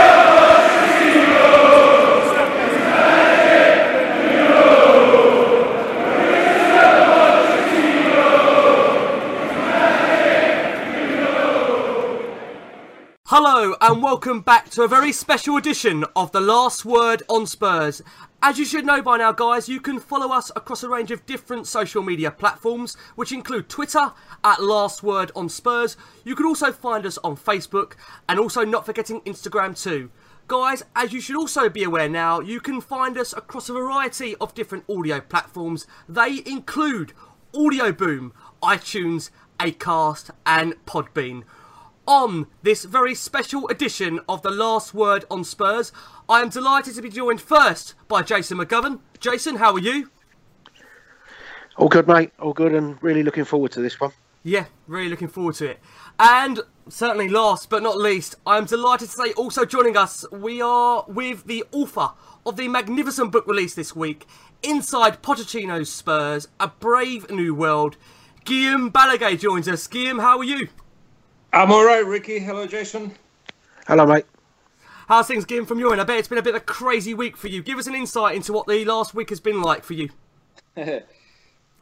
Yeah. 0.00 0.39
Hello 13.32 13.76
and 13.80 14.02
welcome 14.02 14.40
back 14.40 14.70
to 14.70 14.82
a 14.82 14.88
very 14.88 15.12
special 15.12 15.56
edition 15.56 16.04
of 16.16 16.32
The 16.32 16.40
Last 16.40 16.84
Word 16.84 17.22
on 17.28 17.46
Spurs. 17.46 18.02
As 18.42 18.58
you 18.58 18.64
should 18.64 18.84
know 18.84 19.02
by 19.02 19.18
now, 19.18 19.30
guys, 19.30 19.68
you 19.68 19.80
can 19.80 20.00
follow 20.00 20.34
us 20.34 20.50
across 20.56 20.82
a 20.82 20.88
range 20.88 21.12
of 21.12 21.24
different 21.26 21.68
social 21.68 22.02
media 22.02 22.32
platforms, 22.32 22.96
which 23.14 23.30
include 23.30 23.68
Twitter 23.68 24.10
at 24.42 24.60
Last 24.60 25.04
Word 25.04 25.30
on 25.36 25.48
Spurs. 25.48 25.96
You 26.24 26.34
can 26.34 26.44
also 26.44 26.72
find 26.72 27.06
us 27.06 27.18
on 27.18 27.36
Facebook 27.36 27.92
and 28.28 28.40
also 28.40 28.64
not 28.64 28.84
forgetting 28.84 29.20
Instagram 29.20 29.80
too. 29.80 30.10
Guys, 30.48 30.82
as 30.96 31.12
you 31.12 31.20
should 31.20 31.36
also 31.36 31.68
be 31.68 31.84
aware 31.84 32.08
now, 32.08 32.40
you 32.40 32.58
can 32.58 32.80
find 32.80 33.16
us 33.16 33.32
across 33.32 33.68
a 33.68 33.74
variety 33.74 34.34
of 34.40 34.56
different 34.56 34.82
audio 34.90 35.20
platforms. 35.20 35.86
They 36.08 36.42
include 36.44 37.12
Audio 37.54 37.92
Boom, 37.92 38.32
iTunes, 38.60 39.30
Acast, 39.60 40.30
and 40.44 40.74
Podbean 40.84 41.44
on 42.10 42.48
this 42.64 42.84
very 42.84 43.14
special 43.14 43.68
edition 43.68 44.18
of 44.28 44.42
The 44.42 44.50
Last 44.50 44.92
Word 44.92 45.24
on 45.30 45.44
Spurs. 45.44 45.92
I 46.28 46.40
am 46.40 46.48
delighted 46.48 46.96
to 46.96 47.02
be 47.02 47.08
joined 47.08 47.40
first 47.40 47.94
by 48.08 48.22
Jason 48.22 48.58
McGovern. 48.58 48.98
Jason, 49.20 49.54
how 49.56 49.74
are 49.74 49.78
you? 49.78 50.10
All 51.76 51.86
good, 51.86 52.08
mate. 52.08 52.32
All 52.40 52.52
good, 52.52 52.74
and 52.74 53.00
really 53.00 53.22
looking 53.22 53.44
forward 53.44 53.70
to 53.72 53.80
this 53.80 54.00
one. 54.00 54.10
Yeah, 54.42 54.64
really 54.88 55.08
looking 55.08 55.28
forward 55.28 55.54
to 55.56 55.70
it. 55.70 55.78
And 56.18 56.58
certainly 56.88 57.28
last 57.28 57.70
but 57.70 57.80
not 57.80 57.96
least, 57.96 58.34
I'm 58.44 58.64
delighted 58.64 59.08
to 59.10 59.14
say 59.14 59.32
also 59.34 59.64
joining 59.64 59.96
us, 59.96 60.26
we 60.32 60.60
are 60.60 61.04
with 61.06 61.44
the 61.44 61.62
author 61.70 62.10
of 62.44 62.56
the 62.56 62.66
magnificent 62.66 63.30
book 63.30 63.46
released 63.46 63.76
this 63.76 63.94
week, 63.94 64.26
Inside 64.64 65.22
Pochettino's 65.22 65.92
Spurs, 65.92 66.48
A 66.58 66.66
Brave 66.66 67.30
New 67.30 67.54
World. 67.54 67.96
Guillaume 68.44 68.90
Balagué 68.90 69.38
joins 69.38 69.68
us. 69.68 69.86
Guillaume, 69.86 70.18
how 70.18 70.38
are 70.38 70.44
you? 70.44 70.66
I'm 71.52 71.72
all 71.72 71.84
right, 71.84 72.06
Ricky. 72.06 72.38
Hello, 72.38 72.64
Jason. 72.64 73.10
Hello, 73.88 74.06
mate. 74.06 74.24
How's 75.08 75.26
things 75.26 75.44
going 75.44 75.66
from 75.66 75.80
your 75.80 75.90
end? 75.90 76.00
I 76.00 76.04
bet 76.04 76.18
it's 76.18 76.28
been 76.28 76.38
a 76.38 76.42
bit 76.42 76.54
of 76.54 76.62
a 76.62 76.64
crazy 76.64 77.12
week 77.12 77.36
for 77.36 77.48
you. 77.48 77.60
Give 77.60 77.76
us 77.76 77.88
an 77.88 77.94
insight 77.96 78.36
into 78.36 78.52
what 78.52 78.68
the 78.68 78.84
last 78.84 79.14
week 79.14 79.30
has 79.30 79.40
been 79.40 79.60
like 79.60 79.82
for 79.82 79.94
you. 79.94 80.10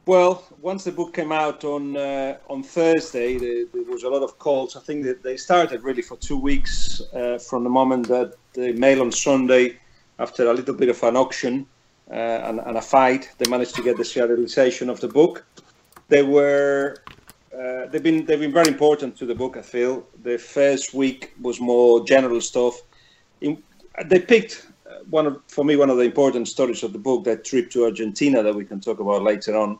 well, 0.06 0.42
once 0.62 0.84
the 0.84 0.92
book 0.92 1.12
came 1.12 1.32
out 1.32 1.64
on 1.64 1.98
uh, 1.98 2.38
on 2.48 2.62
Thursday, 2.62 3.36
there, 3.36 3.66
there, 3.74 3.82
was 3.82 4.04
a 4.04 4.08
lot 4.08 4.22
of 4.22 4.38
calls. 4.38 4.74
I 4.74 4.80
think 4.80 5.04
that 5.04 5.22
they 5.22 5.36
started 5.36 5.82
really 5.82 6.00
for 6.00 6.16
two 6.16 6.38
weeks 6.38 7.02
uh, 7.12 7.36
from 7.36 7.62
the 7.62 7.70
moment 7.70 8.08
that 8.08 8.36
the 8.54 8.72
Mail 8.72 9.02
on 9.02 9.12
Sunday, 9.12 9.78
after 10.18 10.48
a 10.48 10.54
little 10.54 10.74
bit 10.74 10.88
of 10.88 11.02
an 11.02 11.14
auction 11.14 11.66
uh, 12.10 12.14
and, 12.14 12.60
and, 12.60 12.78
a 12.78 12.82
fight, 12.82 13.30
they 13.36 13.50
managed 13.50 13.74
to 13.74 13.82
get 13.82 13.98
the 13.98 14.02
serialization 14.02 14.88
of 14.88 14.98
the 15.00 15.08
book. 15.08 15.44
They 16.08 16.22
were 16.22 16.96
uh, 17.58 17.86
they've 17.86 18.02
been 18.02 18.24
they've 18.24 18.40
been 18.40 18.52
very 18.52 18.68
important 18.68 19.16
to 19.16 19.26
the 19.26 19.34
book. 19.34 19.56
I 19.56 19.62
feel 19.62 20.06
the 20.22 20.38
first 20.38 20.94
week 20.94 21.34
was 21.40 21.60
more 21.60 22.04
general 22.04 22.40
stuff. 22.40 22.82
In, 23.40 23.62
they 24.04 24.20
picked 24.20 24.66
uh, 24.88 24.98
one 25.10 25.26
of 25.26 25.42
for 25.48 25.64
me 25.64 25.76
one 25.76 25.90
of 25.90 25.96
the 25.96 26.04
important 26.04 26.46
stories 26.48 26.82
of 26.82 26.92
the 26.92 26.98
book, 26.98 27.24
that 27.24 27.44
trip 27.44 27.70
to 27.70 27.84
Argentina 27.84 28.42
that 28.42 28.54
we 28.54 28.64
can 28.64 28.80
talk 28.80 29.00
about 29.00 29.22
later 29.22 29.56
on. 29.56 29.78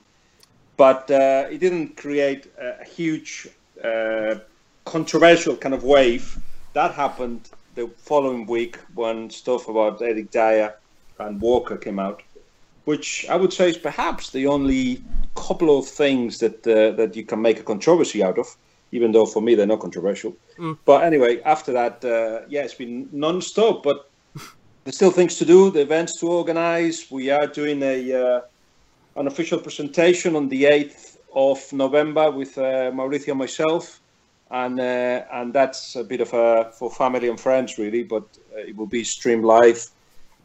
But 0.77 1.11
uh, 1.11 1.47
it 1.51 1.59
didn't 1.59 1.97
create 1.97 2.53
a 2.59 2.85
huge 2.85 3.49
uh, 3.83 4.37
controversial 4.85 5.57
kind 5.57 5.75
of 5.75 5.85
wave. 5.85 6.39
That 6.73 6.95
happened 6.95 7.49
the 7.75 7.89
following 7.97 8.47
week 8.47 8.79
when 8.95 9.31
stuff 9.31 9.69
about 9.69 10.03
Eric 10.03 10.31
Dier 10.31 10.75
and 11.19 11.41
Walker 11.41 11.77
came 11.77 11.99
out, 11.99 12.23
which 12.89 13.27
I 13.29 13.37
would 13.37 13.53
say 13.53 13.69
is 13.69 13.77
perhaps 13.77 14.31
the 14.31 14.47
only 14.47 15.03
couple 15.35 15.79
of 15.79 15.87
things 15.87 16.39
that 16.39 16.67
uh, 16.67 16.97
that 17.01 17.11
you 17.19 17.25
can 17.31 17.41
make 17.43 17.61
a 17.61 17.67
controversy 17.73 18.21
out 18.29 18.39
of, 18.39 18.47
even 18.93 19.13
though 19.13 19.27
for 19.27 19.43
me 19.43 19.55
they're 19.55 19.73
not 19.75 19.81
controversial. 19.81 20.33
Mm. 20.57 20.79
But 20.87 21.05
anyway, 21.11 21.43
after 21.55 21.71
that, 21.81 22.03
uh, 22.03 22.47
yeah, 22.49 22.65
it's 22.67 22.79
been 22.85 23.09
non-stop. 23.13 23.83
But 23.83 23.99
there's 24.83 24.97
still 24.97 25.11
things 25.11 25.37
to 25.41 25.45
do, 25.45 25.71
the 25.71 25.83
events 25.83 26.19
to 26.21 26.27
organize. 26.41 26.99
We 27.11 27.29
are 27.29 27.47
doing 27.61 27.83
a 27.83 27.99
uh, 28.23 28.41
an 29.21 29.27
official 29.27 29.59
presentation 29.67 30.35
on 30.35 30.49
the 30.49 30.63
8th 30.65 31.19
of 31.35 31.59
November 31.73 32.31
with 32.31 32.57
uh, 32.57 32.91
Mauricio 32.99 33.33
and 33.33 33.39
myself. 33.39 34.01
And 34.51 34.81
uh, 34.81 35.39
and 35.39 35.53
that's 35.53 35.95
a 35.97 36.05
bit 36.05 36.21
of 36.23 36.33
a 36.33 36.73
for 36.79 36.91
family 36.91 37.29
and 37.29 37.39
friends 37.39 37.77
really, 37.77 38.05
but 38.15 38.27
uh, 38.55 38.69
it 38.69 38.75
will 38.79 38.93
be 38.99 39.05
streamed 39.05 39.45
live, 39.45 39.81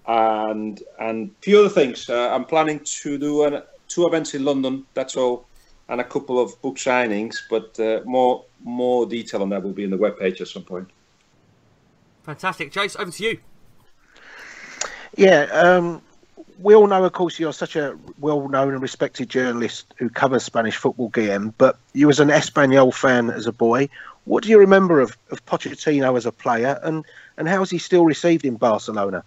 and 0.07 0.81
and 0.99 1.29
a 1.29 1.41
few 1.41 1.59
other 1.59 1.69
things. 1.69 2.09
I'm 2.09 2.45
planning 2.45 2.79
to 3.01 3.17
do 3.17 3.43
an, 3.45 3.61
two 3.87 4.07
events 4.07 4.33
in 4.33 4.43
London. 4.43 4.85
That's 4.93 5.15
all, 5.15 5.45
and 5.89 6.01
a 6.01 6.03
couple 6.03 6.39
of 6.39 6.61
book 6.61 6.77
signings. 6.77 7.37
But 7.49 7.79
uh, 7.79 8.01
more 8.05 8.45
more 8.63 9.05
detail 9.05 9.41
on 9.41 9.49
that 9.49 9.63
will 9.63 9.73
be 9.73 9.83
in 9.83 9.89
the 9.89 9.97
webpage 9.97 10.41
at 10.41 10.47
some 10.47 10.63
point. 10.63 10.89
Fantastic, 12.23 12.71
Jace. 12.71 12.99
Over 12.99 13.11
to 13.11 13.23
you. 13.23 13.39
Yeah, 15.15 15.43
um, 15.51 16.01
we 16.59 16.73
all 16.73 16.87
know, 16.87 17.03
of 17.03 17.11
course, 17.11 17.39
you're 17.39 17.53
such 17.53 17.75
a 17.75 17.95
well-known 18.19 18.73
and 18.73 18.81
respected 18.81 19.29
journalist 19.29 19.93
who 19.97 20.09
covers 20.09 20.43
Spanish 20.43 20.75
football, 20.77 21.11
Guillem. 21.11 21.53
But 21.57 21.77
you 21.93 22.07
was 22.07 22.19
an 22.19 22.29
Espanyol 22.29 22.93
fan 22.93 23.29
as 23.29 23.45
a 23.45 23.51
boy. 23.51 23.89
What 24.25 24.43
do 24.43 24.49
you 24.49 24.57
remember 24.57 25.01
of, 25.01 25.17
of 25.29 25.45
Pochettino 25.45 26.17
as 26.17 26.25
a 26.25 26.31
player, 26.31 26.79
and 26.81 27.05
and 27.37 27.47
how 27.47 27.61
is 27.61 27.69
he 27.69 27.77
still 27.77 28.05
received 28.05 28.45
in 28.45 28.55
Barcelona? 28.55 29.23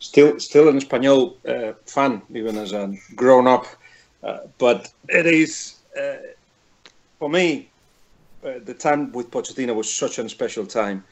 Still, 0.00 0.40
still 0.40 0.68
an 0.68 0.80
Espanyol 0.80 1.36
uh, 1.46 1.74
fan, 1.86 2.22
even 2.30 2.56
as 2.56 2.72
a 2.72 2.92
grown-up 3.14 3.66
uh, 4.22 4.40
but 4.58 4.92
it 5.08 5.26
is, 5.26 5.76
uh, 5.98 6.16
for 7.18 7.30
me, 7.30 7.70
uh, 8.44 8.54
the 8.64 8.74
time 8.74 9.12
with 9.12 9.30
Pochettino 9.30 9.74
was 9.74 9.92
such 9.92 10.18
a 10.18 10.28
special 10.28 10.66
time. 10.66 11.04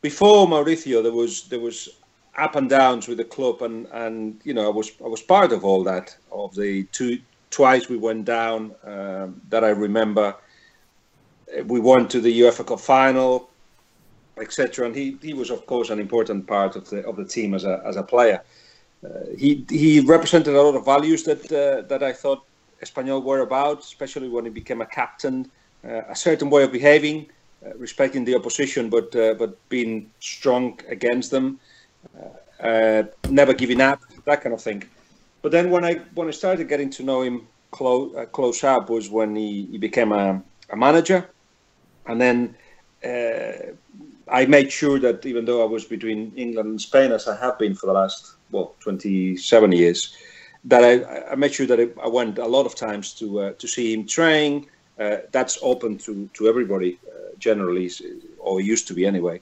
Before 0.00 0.46
Mauricio, 0.46 1.02
there 1.02 1.12
was 1.12 1.48
there 1.48 1.60
was 1.60 1.88
up 2.36 2.56
and 2.56 2.68
downs 2.68 3.06
with 3.08 3.18
the 3.18 3.24
club, 3.24 3.62
and, 3.62 3.86
and 3.92 4.40
you 4.44 4.54
know 4.54 4.66
I 4.66 4.70
was 4.70 4.92
I 5.04 5.08
was 5.08 5.22
part 5.22 5.52
of 5.52 5.64
all 5.64 5.84
that. 5.84 6.16
Of 6.30 6.54
the 6.54 6.84
two 6.84 7.20
twice 7.50 7.88
we 7.88 7.96
went 7.96 8.24
down 8.24 8.74
um, 8.84 9.40
that 9.48 9.64
I 9.64 9.70
remember. 9.70 10.34
We 11.66 11.80
went 11.80 12.10
to 12.10 12.20
the 12.20 12.40
UEFA 12.40 12.66
Cup 12.66 12.80
final, 12.80 13.50
etc. 14.42 14.86
And 14.86 14.94
he, 14.94 15.16
he 15.22 15.32
was 15.32 15.50
of 15.50 15.66
course 15.66 15.90
an 15.90 15.98
important 15.98 16.46
part 16.46 16.76
of 16.76 16.88
the 16.90 17.06
of 17.06 17.16
the 17.16 17.24
team 17.24 17.54
as 17.54 17.64
a 17.64 17.82
as 17.84 17.96
a 17.96 18.02
player. 18.02 18.42
Uh, 19.04 19.08
he 19.36 19.64
he 19.68 20.00
represented 20.00 20.54
a 20.54 20.62
lot 20.62 20.74
of 20.74 20.84
values 20.84 21.22
that 21.24 21.40
uh, 21.52 21.82
that 21.88 22.02
I 22.02 22.12
thought 22.12 22.44
Espanyol 22.84 23.22
were 23.22 23.40
about, 23.40 23.80
especially 23.80 24.28
when 24.28 24.44
he 24.44 24.50
became 24.50 24.80
a 24.80 24.86
captain. 24.86 25.50
Uh, 25.84 26.02
a 26.08 26.14
certain 26.14 26.48
way 26.48 26.62
of 26.62 26.70
behaving, 26.70 27.26
respecting 27.76 28.24
the 28.24 28.36
opposition, 28.36 28.88
but 28.88 29.10
but 29.40 29.50
being 29.68 30.08
strong 30.20 30.78
against 30.88 31.32
them, 31.32 31.58
never 33.28 33.52
giving 33.52 33.80
up, 33.80 34.00
that 34.24 34.42
kind 34.42 34.54
of 34.54 34.62
thing. 34.62 34.84
But 35.42 35.50
then 35.50 35.70
when 35.70 35.84
I 35.84 35.94
when 36.14 36.28
I 36.28 36.30
started 36.30 36.68
getting 36.68 36.90
to 36.90 37.02
know 37.02 37.22
him 37.22 37.48
close 37.72 38.14
uh, 38.14 38.26
close 38.26 38.62
up 38.62 38.88
was 38.88 39.10
when 39.10 39.34
he, 39.34 39.66
he 39.72 39.78
became 39.78 40.12
a, 40.12 40.40
a 40.70 40.76
manager, 40.76 41.28
and 42.06 42.20
then 42.20 42.54
uh, 43.04 43.72
I 44.28 44.46
made 44.46 44.70
sure 44.72 44.98
that 45.00 45.24
even 45.26 45.44
though 45.44 45.62
I 45.62 45.66
was 45.66 45.84
between 45.84 46.32
England 46.36 46.68
and 46.68 46.80
Spain, 46.80 47.12
as 47.12 47.28
I 47.28 47.36
have 47.36 47.58
been 47.58 47.74
for 47.74 47.86
the 47.86 47.92
last 47.92 48.36
well 48.50 48.74
27 48.80 49.72
years 49.72 50.16
that 50.64 50.84
I, 50.84 51.32
I 51.32 51.34
made 51.34 51.52
sure 51.52 51.66
that 51.66 51.80
I 52.02 52.08
went 52.08 52.38
a 52.38 52.46
lot 52.46 52.66
of 52.66 52.74
times 52.74 53.14
to 53.14 53.40
uh, 53.40 53.52
to 53.54 53.66
see 53.68 53.92
him 53.94 54.06
train. 54.06 54.66
Uh, 54.98 55.18
that's 55.32 55.58
open 55.62 55.98
to 55.98 56.28
to 56.34 56.48
everybody 56.48 56.98
uh, 57.08 57.34
generally, 57.38 57.90
or 58.38 58.60
used 58.60 58.86
to 58.88 58.94
be 58.94 59.06
anyway. 59.06 59.40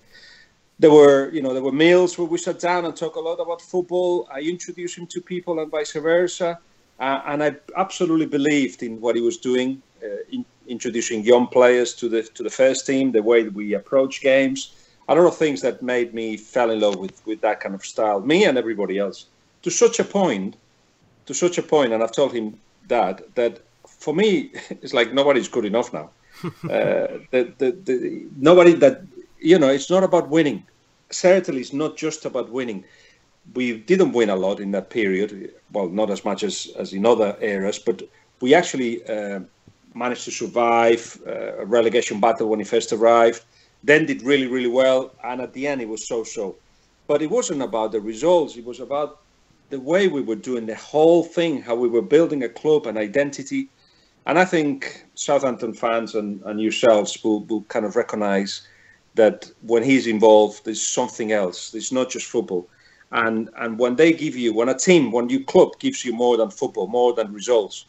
There 0.79 0.91
were 0.91 1.31
you 1.31 1.43
know 1.43 1.53
there 1.53 1.63
were 1.63 1.73
meals 1.73 2.17
where 2.17 2.27
we 2.27 2.39
sat 2.39 2.59
down 2.59 2.85
and 2.87 2.97
talked 2.97 3.17
a 3.17 3.21
lot 3.21 3.37
about 3.41 3.61
football. 3.61 4.29
I 4.33 4.41
introduced 4.41 4.97
him 4.97 5.07
to 5.09 5.21
people 5.21 5.61
and 5.61 5.71
vice 5.71 5.93
versa, 5.93 6.59
uh, 6.99 7.21
and 7.27 7.43
I 7.43 7.57
absolutely 7.77 8.27
believed 8.27 8.83
in 8.83 9.01
what 9.01 9.17
he 9.17 9.23
was 9.23 9.37
doing, 9.37 9.83
uh, 10.03 10.23
in 10.31 10.45
introducing 10.71 11.25
young 11.25 11.47
players 11.47 11.95
to 11.95 12.09
the 12.09 12.23
to 12.23 12.43
the 12.43 12.51
first 12.51 12.87
team, 12.87 13.13
the 13.13 13.23
way 13.23 13.49
we 13.49 13.75
approach 13.75 14.21
games. 14.21 14.61
a 15.09 15.15
lot 15.15 15.27
of 15.27 15.37
things 15.37 15.61
that 15.61 15.83
made 15.83 16.15
me 16.15 16.37
fell 16.37 16.71
in 16.71 16.79
love 16.81 16.97
with 16.97 17.17
with 17.27 17.41
that 17.41 17.59
kind 17.63 17.75
of 17.75 17.85
style. 17.85 18.21
Me 18.21 18.39
and 18.49 18.57
everybody 18.57 18.97
else 18.99 19.27
to 19.63 19.71
such 19.71 19.99
a 19.99 20.05
point, 20.05 20.57
to 21.27 21.35
such 21.35 21.59
a 21.59 21.63
point, 21.63 21.93
and 21.93 22.03
I've 22.03 22.13
told 22.13 22.33
him 22.33 22.47
that 22.89 23.35
that 23.35 23.61
for 23.87 24.15
me 24.15 24.53
it's 24.83 24.95
like 24.95 25.13
nobody's 25.13 25.49
good 25.49 25.65
enough 25.65 25.93
now. 25.93 26.11
uh, 26.65 27.21
the, 27.33 27.53
the, 27.59 27.69
the, 27.87 28.27
nobody 28.39 28.73
that 28.73 29.03
you 29.39 29.59
know 29.59 29.69
it's 29.69 29.91
not 29.91 30.05
about 30.05 30.29
winning. 30.29 30.63
Certainly, 31.11 31.61
it's 31.61 31.73
not 31.73 31.97
just 31.97 32.25
about 32.25 32.51
winning. 32.51 32.85
We 33.55 33.79
didn't 33.79 34.13
win 34.13 34.31
a 34.31 34.37
lot 34.37 34.61
in 34.61 34.71
that 34.71 34.91
period. 34.91 35.53
Well, 35.73 35.89
not 35.89 36.09
as 36.11 36.25
much 36.25 36.43
as 36.45 36.69
as 36.79 36.93
in 36.93 37.05
other 37.05 37.37
eras, 37.41 37.79
but 37.79 38.03
we 38.41 38.55
actually 38.55 39.05
uh, 39.05 39.41
managed 39.95 40.25
to 40.25 40.31
survive 40.31 41.21
uh, 41.27 41.59
a 41.59 41.65
relegation 41.67 42.21
battle 42.21 42.49
when 42.49 42.59
he 42.59 42.65
first 42.65 42.93
arrived. 42.93 43.45
Then 43.83 44.07
did 44.07 44.23
really 44.23 44.47
really 44.47 44.69
well, 44.69 45.13
and 45.25 45.41
at 45.41 45.53
the 45.53 45.67
end 45.67 45.81
it 45.81 45.89
was 45.89 46.07
so 46.07 46.25
so. 46.25 46.57
But 47.07 47.23
it 47.23 47.31
wasn't 47.31 47.63
about 47.63 47.93
the 47.93 48.01
results. 48.01 48.57
It 48.57 48.65
was 48.65 48.81
about 48.81 49.21
the 49.71 49.81
way 49.81 50.09
we 50.09 50.21
were 50.21 50.37
doing 50.37 50.67
the 50.67 50.75
whole 50.75 51.25
thing, 51.25 51.63
how 51.63 51.75
we 51.75 51.89
were 51.89 52.03
building 52.03 52.43
a 52.43 52.49
club, 52.49 52.87
an 52.87 52.99
identity. 52.99 53.69
And 54.27 54.39
I 54.39 54.45
think 54.45 55.07
Southampton 55.15 55.73
fans 55.73 56.15
and, 56.15 56.43
and 56.43 56.61
yourselves 56.61 57.23
will, 57.25 57.45
will 57.45 57.63
kind 57.63 57.85
of 57.87 57.97
recognize 57.97 58.63
that 59.15 59.51
when 59.63 59.83
he's 59.83 60.07
involved, 60.07 60.65
there's 60.65 60.87
something 60.87 61.33
else. 61.33 61.75
It's 61.75 61.93
not 61.93 62.11
just 62.11 62.27
football. 62.27 62.69
And 63.13 63.51
and 63.57 63.79
when 63.79 63.97
they 63.97 64.13
give 64.13 64.37
you, 64.37 64.55
when 64.55 64.69
a 64.69 64.79
team, 64.79 65.11
when 65.11 65.29
your 65.29 65.43
club 65.43 65.79
gives 65.81 66.05
you 66.05 66.13
more 66.13 66.37
than 66.37 66.51
football, 66.51 66.87
more 66.87 67.13
than 67.13 67.33
results, 67.33 67.87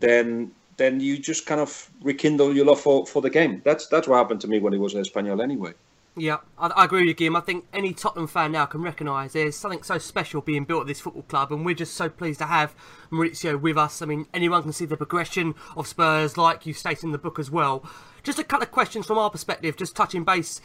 then 0.00 0.50
then 0.76 1.00
you 1.00 1.18
just 1.18 1.46
kind 1.46 1.60
of 1.60 1.90
rekindle 2.02 2.54
your 2.54 2.66
love 2.66 2.80
for, 2.80 3.06
for 3.06 3.22
the 3.22 3.30
game. 3.30 3.62
That's 3.64 3.86
that's 3.86 4.08
what 4.08 4.16
happened 4.16 4.40
to 4.42 4.48
me 4.48 4.58
when 4.58 4.72
he 4.72 4.78
was 4.78 4.94
Espanyol 4.94 5.42
anyway. 5.42 5.72
Yeah, 6.16 6.38
I, 6.56 6.68
I, 6.68 6.84
agree 6.84 7.00
with 7.00 7.20
you, 7.20 7.30
Guillem. 7.30 7.36
I 7.36 7.40
think 7.40 7.66
any 7.72 7.92
Tottenham 7.92 8.28
fan 8.28 8.52
now 8.52 8.66
can 8.66 8.82
recognise 8.82 9.32
there's 9.32 9.56
something 9.56 9.82
so 9.82 9.98
special 9.98 10.40
being 10.40 10.64
built 10.64 10.82
at 10.82 10.86
this 10.86 11.00
football 11.00 11.24
club, 11.24 11.50
and 11.50 11.66
we're 11.66 11.74
just 11.74 11.94
so 11.94 12.08
pleased 12.08 12.38
to 12.38 12.46
have 12.46 12.72
Mauricio 13.10 13.60
with 13.60 13.76
us. 13.76 14.00
I 14.00 14.06
mean, 14.06 14.26
anyone 14.32 14.62
can 14.62 14.72
see 14.72 14.84
the 14.84 14.96
progression 14.96 15.56
of 15.76 15.88
Spurs, 15.88 16.36
like 16.36 16.66
you 16.66 16.72
state 16.72 17.02
in 17.02 17.10
the 17.10 17.18
book 17.18 17.40
as 17.40 17.50
well. 17.50 17.84
Just 18.22 18.38
a 18.38 18.44
couple 18.44 18.62
of 18.62 18.70
questions 18.70 19.06
from 19.06 19.18
our 19.18 19.28
perspective, 19.28 19.76
just 19.76 19.96
touching 19.96 20.22
base. 20.22 20.60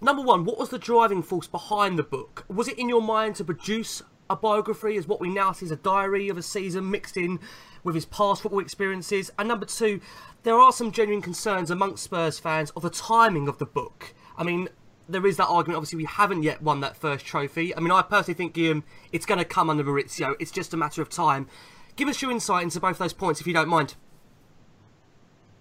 Number 0.00 0.22
one, 0.22 0.44
what 0.44 0.58
was 0.58 0.68
the 0.68 0.78
driving 0.78 1.24
force 1.24 1.48
behind 1.48 1.98
the 1.98 2.04
book? 2.04 2.44
Was 2.48 2.68
it 2.68 2.78
in 2.78 2.88
your 2.88 3.02
mind 3.02 3.34
to 3.36 3.44
produce 3.44 4.00
a 4.30 4.36
biography, 4.36 4.96
as 4.96 5.06
what 5.06 5.20
we 5.20 5.28
now 5.28 5.52
see 5.52 5.66
as 5.66 5.72
a 5.72 5.76
diary 5.76 6.28
of 6.28 6.38
a 6.38 6.42
season 6.42 6.90
mixed 6.90 7.16
in 7.16 7.40
with 7.84 7.94
his 7.94 8.06
past 8.06 8.42
football 8.42 8.60
experiences? 8.60 9.30
And 9.38 9.46
number 9.46 9.66
two, 9.66 10.00
there 10.42 10.58
are 10.58 10.72
some 10.72 10.90
genuine 10.90 11.22
concerns 11.22 11.70
amongst 11.70 12.04
Spurs 12.04 12.38
fans 12.38 12.70
of 12.70 12.82
the 12.82 12.90
timing 12.90 13.46
of 13.46 13.58
the 13.58 13.66
book. 13.66 14.14
I 14.36 14.42
mean, 14.42 14.68
there 15.08 15.26
is 15.26 15.36
that 15.36 15.46
argument. 15.46 15.76
Obviously, 15.76 15.98
we 15.98 16.04
haven't 16.04 16.42
yet 16.42 16.62
won 16.62 16.80
that 16.80 16.96
first 16.96 17.24
trophy. 17.24 17.76
I 17.76 17.80
mean, 17.80 17.92
I 17.92 18.02
personally 18.02 18.34
think, 18.34 18.54
Guillem, 18.54 18.82
it's 19.12 19.26
going 19.26 19.38
to 19.38 19.44
come 19.44 19.70
under 19.70 19.84
Mauricio. 19.84 20.34
It's 20.40 20.50
just 20.50 20.74
a 20.74 20.76
matter 20.76 21.02
of 21.02 21.08
time. 21.08 21.46
Give 21.96 22.08
us 22.08 22.20
your 22.20 22.30
insight 22.30 22.64
into 22.64 22.80
both 22.80 22.98
those 22.98 23.12
points, 23.12 23.40
if 23.40 23.46
you 23.46 23.52
don't 23.52 23.68
mind. 23.68 23.94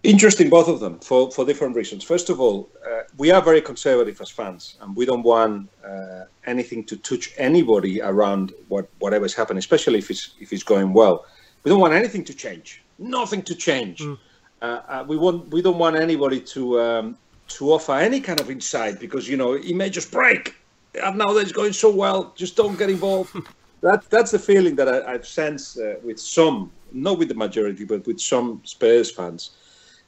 Interesting, 0.04 0.50
both 0.50 0.68
of 0.68 0.82
them, 0.82 1.00
for, 1.00 1.32
for 1.32 1.46
different 1.46 1.78
reasons. 1.78 2.04
First 2.04 2.30
of 2.30 2.42
all, 2.42 2.70
uh, 2.86 3.04
we 3.18 3.32
are 3.32 3.42
very 3.42 3.62
conservative 3.62 4.20
as 4.20 4.30
fans, 4.30 4.78
and 4.82 4.94
we 4.98 5.06
don't 5.06 5.24
want 5.24 5.70
uh, 5.86 6.26
anything 6.46 6.84
to 6.86 6.98
touch 6.98 7.32
anybody 7.38 8.02
around 8.02 8.52
what 8.68 8.90
whatever's 9.00 9.34
happening, 9.34 9.60
especially 9.60 10.00
if 10.00 10.12
it's 10.12 10.36
if 10.42 10.52
it's 10.52 10.64
going 10.64 10.92
well. 10.92 11.26
We 11.64 11.70
don't 11.70 11.80
want 11.80 11.94
anything 11.94 12.24
to 12.26 12.34
change, 12.34 12.84
nothing 13.00 13.42
to 13.44 13.56
change. 13.56 14.00
Mm. 14.02 14.18
Uh, 14.62 14.66
uh 14.66 15.06
we 15.08 15.18
want 15.18 15.50
we 15.50 15.62
don't 15.62 15.78
want 15.78 15.96
anybody 15.96 16.40
to 16.40 16.80
um, 16.80 17.18
to 17.50 17.72
offer 17.72 17.94
any 17.94 18.20
kind 18.20 18.40
of 18.40 18.50
insight 18.50 19.00
because 19.00 19.28
you 19.28 19.38
know 19.38 19.54
he 19.54 19.74
may 19.74 19.90
just 19.90 20.12
break. 20.12 20.56
And 21.02 21.18
now 21.18 21.34
that 21.34 21.40
it's 21.42 21.52
going 21.52 21.74
so 21.74 21.90
well, 21.94 22.34
just 22.36 22.56
don't 22.56 22.78
get 22.78 22.90
involved. 22.90 23.36
that 23.82 24.10
that's 24.10 24.32
the 24.32 24.40
feeling 24.40 24.76
that 24.76 24.88
I, 24.88 25.12
have 25.12 25.28
sensed 25.28 25.80
uh, 25.80 25.96
with 26.04 26.20
some, 26.20 26.72
not 26.92 27.18
with 27.18 27.28
the 27.30 27.36
majority, 27.36 27.84
but 27.84 28.06
with 28.06 28.20
some 28.20 28.62
Spurs 28.64 29.12
fans. 29.12 29.52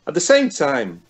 At 0.07 0.13
the 0.13 0.21
same 0.21 0.49
time, 0.49 1.01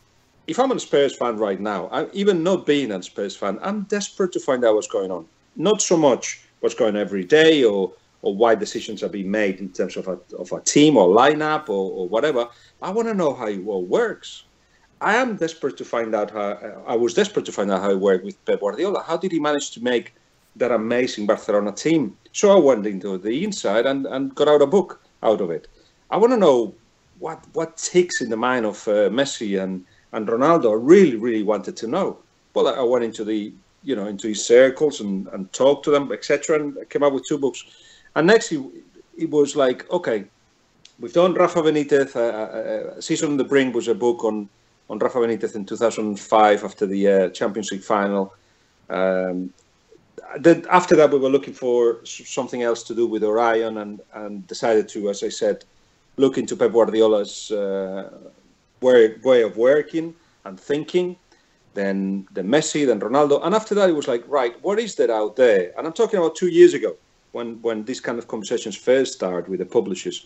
if 0.47 0.59
I'm 0.59 0.71
a 0.71 0.79
Spurs 0.79 1.15
fan 1.15 1.37
right 1.37 1.59
now, 1.59 1.89
I'm, 1.91 2.09
even 2.13 2.43
not 2.43 2.65
being 2.65 2.91
a 2.91 3.01
Spurs 3.03 3.35
fan, 3.35 3.59
I'm 3.61 3.83
desperate 3.83 4.31
to 4.33 4.39
find 4.39 4.63
out 4.63 4.75
what's 4.75 4.87
going 4.87 5.11
on. 5.11 5.25
Not 5.55 5.81
so 5.81 5.97
much 5.97 6.41
what's 6.59 6.75
going 6.75 6.95
on 6.95 7.01
every 7.01 7.23
day 7.23 7.63
or 7.63 7.91
or 8.25 8.35
why 8.35 8.55
decisions 8.55 9.03
are 9.03 9.09
being 9.09 9.29
made 9.29 9.59
in 9.59 9.69
terms 9.69 9.95
of 9.95 10.07
a, 10.07 10.17
of 10.35 10.51
a 10.51 10.59
team 10.61 10.97
or 10.97 11.07
lineup 11.15 11.69
or, 11.69 11.91
or 11.97 12.09
whatever. 12.09 12.49
I 12.81 12.89
want 12.89 13.07
to 13.07 13.13
know 13.13 13.33
how 13.35 13.47
it 13.47 13.63
all 13.67 13.85
works. 13.85 14.45
I 14.99 15.15
am 15.17 15.35
desperate 15.35 15.77
to 15.77 15.85
find 15.85 16.15
out 16.15 16.31
how. 16.31 16.47
I 16.87 16.95
was 16.95 17.13
desperate 17.13 17.45
to 17.45 17.51
find 17.51 17.69
out 17.71 17.81
how 17.81 17.91
it 17.91 17.99
worked 17.99 18.25
with 18.25 18.43
Pep 18.45 18.61
Guardiola. 18.61 19.03
How 19.03 19.17
did 19.17 19.31
he 19.31 19.39
manage 19.39 19.69
to 19.71 19.83
make 19.83 20.15
that 20.55 20.71
amazing 20.71 21.27
Barcelona 21.27 21.71
team? 21.71 22.17
So 22.31 22.55
I 22.55 22.59
went 22.59 22.87
into 22.87 23.17
the 23.19 23.43
inside 23.43 23.85
and, 23.85 24.07
and 24.07 24.33
got 24.33 24.47
out 24.47 24.63
a 24.63 24.67
book 24.67 25.01
out 25.21 25.41
of 25.41 25.51
it. 25.51 25.67
I 26.09 26.17
want 26.17 26.33
to 26.33 26.37
know 26.37 26.73
what 27.19 27.43
what 27.53 27.77
ticks 27.77 28.21
in 28.21 28.29
the 28.29 28.37
mind 28.37 28.65
of 28.65 28.87
uh, 28.87 29.09
Messi 29.19 29.61
and 29.61 29.85
and 30.13 30.27
Ronaldo. 30.27 30.71
I 30.71 30.79
really 30.81 31.17
really 31.17 31.43
wanted 31.43 31.77
to 31.77 31.87
know. 31.87 32.17
Well, 32.55 32.67
I 32.67 32.81
went 32.81 33.03
into 33.03 33.23
the 33.23 33.53
you 33.83 33.95
know 33.95 34.07
into 34.07 34.29
his 34.29 34.43
circles 34.43 35.01
and, 35.01 35.27
and 35.27 35.51
talked 35.53 35.85
to 35.85 35.91
them, 35.91 36.11
etc. 36.11 36.59
And 36.59 36.89
came 36.89 37.03
up 37.03 37.13
with 37.13 37.27
two 37.27 37.37
books. 37.37 37.63
And 38.15 38.27
next, 38.27 38.51
it, 38.51 39.29
was 39.29 39.55
like, 39.55 39.89
okay, 39.91 40.25
we've 40.99 41.13
done 41.13 41.33
Rafa 41.33 41.61
Benitez. 41.61 42.15
Uh, 42.15 42.19
uh, 42.19 42.97
uh 42.97 43.01
Season 43.01 43.31
on 43.31 43.37
the 43.37 43.43
Brink 43.43 43.75
was 43.75 43.87
a 43.87 43.95
book 43.95 44.23
on 44.23 44.49
on 44.89 44.99
Rafa 44.99 45.17
Benitez 45.19 45.55
in 45.55 45.65
2005 45.65 46.63
after 46.63 46.85
the 46.85 47.07
uh, 47.07 47.29
Champions 47.29 47.71
League 47.71 47.83
final. 47.83 48.33
Um, 48.89 49.51
that 50.39 50.65
after 50.67 50.95
that, 50.95 51.11
we 51.11 51.19
were 51.19 51.29
looking 51.29 51.53
for 51.53 52.05
something 52.05 52.61
else 52.61 52.83
to 52.83 52.95
do 52.95 53.07
with 53.07 53.23
Orion 53.23 53.79
and, 53.79 54.01
and 54.13 54.45
decided 54.47 54.87
to, 54.89 55.09
as 55.09 55.23
I 55.23 55.29
said, 55.29 55.65
look 56.17 56.37
into 56.37 56.55
Pep 56.55 56.71
Guardiola's 56.71 57.51
uh, 57.51 58.09
way, 58.81 59.15
way 59.23 59.41
of 59.41 59.57
working 59.57 60.13
and 60.45 60.59
thinking. 60.59 61.17
Then, 61.73 62.25
then 62.31 62.47
Messi, 62.47 62.85
then 62.85 63.01
Ronaldo, 63.01 63.45
and 63.45 63.53
after 63.53 63.75
that, 63.75 63.89
it 63.89 63.93
was 63.93 64.07
like, 64.07 64.23
right, 64.29 64.55
what 64.63 64.79
is 64.79 64.95
there 64.95 65.11
out 65.11 65.35
there? 65.35 65.73
And 65.77 65.85
I'm 65.85 65.91
talking 65.91 66.17
about 66.17 66.35
two 66.35 66.47
years 66.47 66.73
ago, 66.73 66.95
when 67.35 67.61
when 67.61 67.83
these 67.83 67.99
kind 67.99 68.17
of 68.17 68.25
conversations 68.33 68.75
first 68.89 69.11
started 69.13 69.47
with 69.49 69.59
the 69.59 69.65
publishers. 69.77 70.17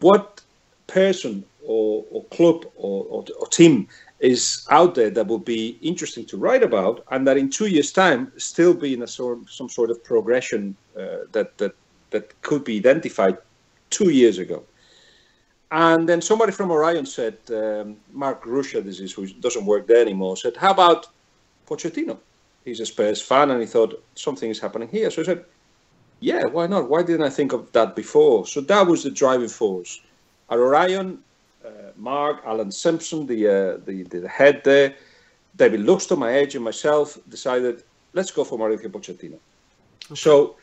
What 0.00 0.42
person 0.88 1.44
or, 1.64 2.04
or 2.10 2.24
club 2.36 2.66
or, 2.76 3.04
or, 3.14 3.24
or, 3.40 3.46
team 3.48 3.88
is 4.20 4.66
out 4.70 4.94
there 4.94 5.10
that 5.10 5.26
will 5.26 5.44
be 5.56 5.78
interesting 5.82 6.24
to 6.26 6.36
write 6.36 6.62
about, 6.62 7.04
and 7.10 7.26
that 7.26 7.36
in 7.36 7.48
two 7.50 7.66
years' 7.66 7.92
time 7.92 8.32
still 8.36 8.74
be 8.74 8.92
in 8.94 9.02
a 9.02 9.06
sort 9.06 9.38
some 9.58 9.68
sort 9.68 9.90
of 9.90 10.02
progression 10.04 10.76
uh, 11.00 11.18
that 11.32 11.48
that 11.58 11.74
that 12.10 12.24
could 12.42 12.62
be 12.64 12.76
identified 12.78 13.36
two 13.90 14.10
years 14.10 14.38
ago. 14.38 14.58
And 15.70 16.08
then 16.08 16.20
somebody 16.22 16.52
from 16.52 16.70
Orion 16.70 17.06
said, 17.06 17.36
um, 17.50 17.96
Mark 18.12 18.44
Ruscia, 18.44 18.80
this 18.84 19.00
is 19.00 19.12
who 19.12 19.26
doesn't 19.46 19.66
work 19.66 19.86
there 19.86 20.02
anymore, 20.08 20.36
said, 20.36 20.56
"How 20.56 20.72
about 20.72 21.06
Pochettino? 21.68 22.16
He's 22.64 22.80
a 22.80 22.86
Spurs 22.86 23.20
fan, 23.22 23.50
and 23.50 23.60
he 23.60 23.66
thought 23.66 23.92
something 24.14 24.50
is 24.50 24.60
happening 24.60 24.88
here." 24.88 25.10
So 25.10 25.22
I 25.22 25.24
said, 25.24 25.44
"Yeah, 26.20 26.44
why 26.46 26.66
not? 26.66 26.88
Why 26.88 27.02
didn't 27.02 27.26
I 27.26 27.30
think 27.30 27.52
of 27.52 27.70
that 27.72 27.94
before?" 27.96 28.46
So 28.46 28.60
that 28.62 28.86
was 28.86 29.02
the 29.02 29.10
driving 29.10 29.48
force. 29.48 30.00
Orion, 30.50 31.18
uh, 31.64 31.70
Mark, 31.96 32.42
Alan 32.46 32.70
Samson, 32.70 33.26
the, 33.26 33.48
uh, 33.48 33.76
the, 33.84 34.04
the 34.04 34.28
head 34.28 34.62
there, 34.64 34.94
David 35.56 35.80
Luxton, 35.80 36.18
my 36.18 36.32
agent, 36.32 36.62
myself, 36.62 37.18
decided 37.28 37.82
let's 38.12 38.30
go 38.30 38.44
for 38.44 38.58
Mauricio 38.58 38.88
Pochettino. 38.88 39.38
Okay. 40.06 40.14
So 40.14 40.56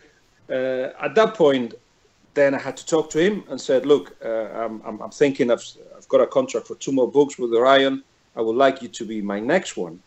uh, 0.50 1.06
at 1.06 1.16
that 1.16 1.34
point, 1.36 1.74
then 2.34 2.56
I 2.56 2.60
had 2.60 2.76
to 2.78 2.86
talk 2.86 3.10
to 3.12 3.20
him 3.20 3.44
and 3.50 3.62
said, 3.62 3.86
look, 3.86 4.16
uh, 4.26 4.30
I'm, 4.64 4.82
I'm, 4.86 5.02
I'm, 5.02 5.12
thinking 5.12 5.52
I've, 5.52 5.64
I've 5.96 6.08
got 6.08 6.22
a 6.22 6.28
contract 6.28 6.68
for 6.68 6.76
two 6.76 6.92
more 6.92 7.10
books 7.10 7.38
with 7.38 7.54
Orion. 7.54 8.04
I 8.36 8.42
would 8.42 8.56
like 8.56 8.82
you 8.82 8.88
to 8.88 9.06
be 9.06 9.22
my 9.22 9.40
next 9.40 9.78
one. 9.78 10.02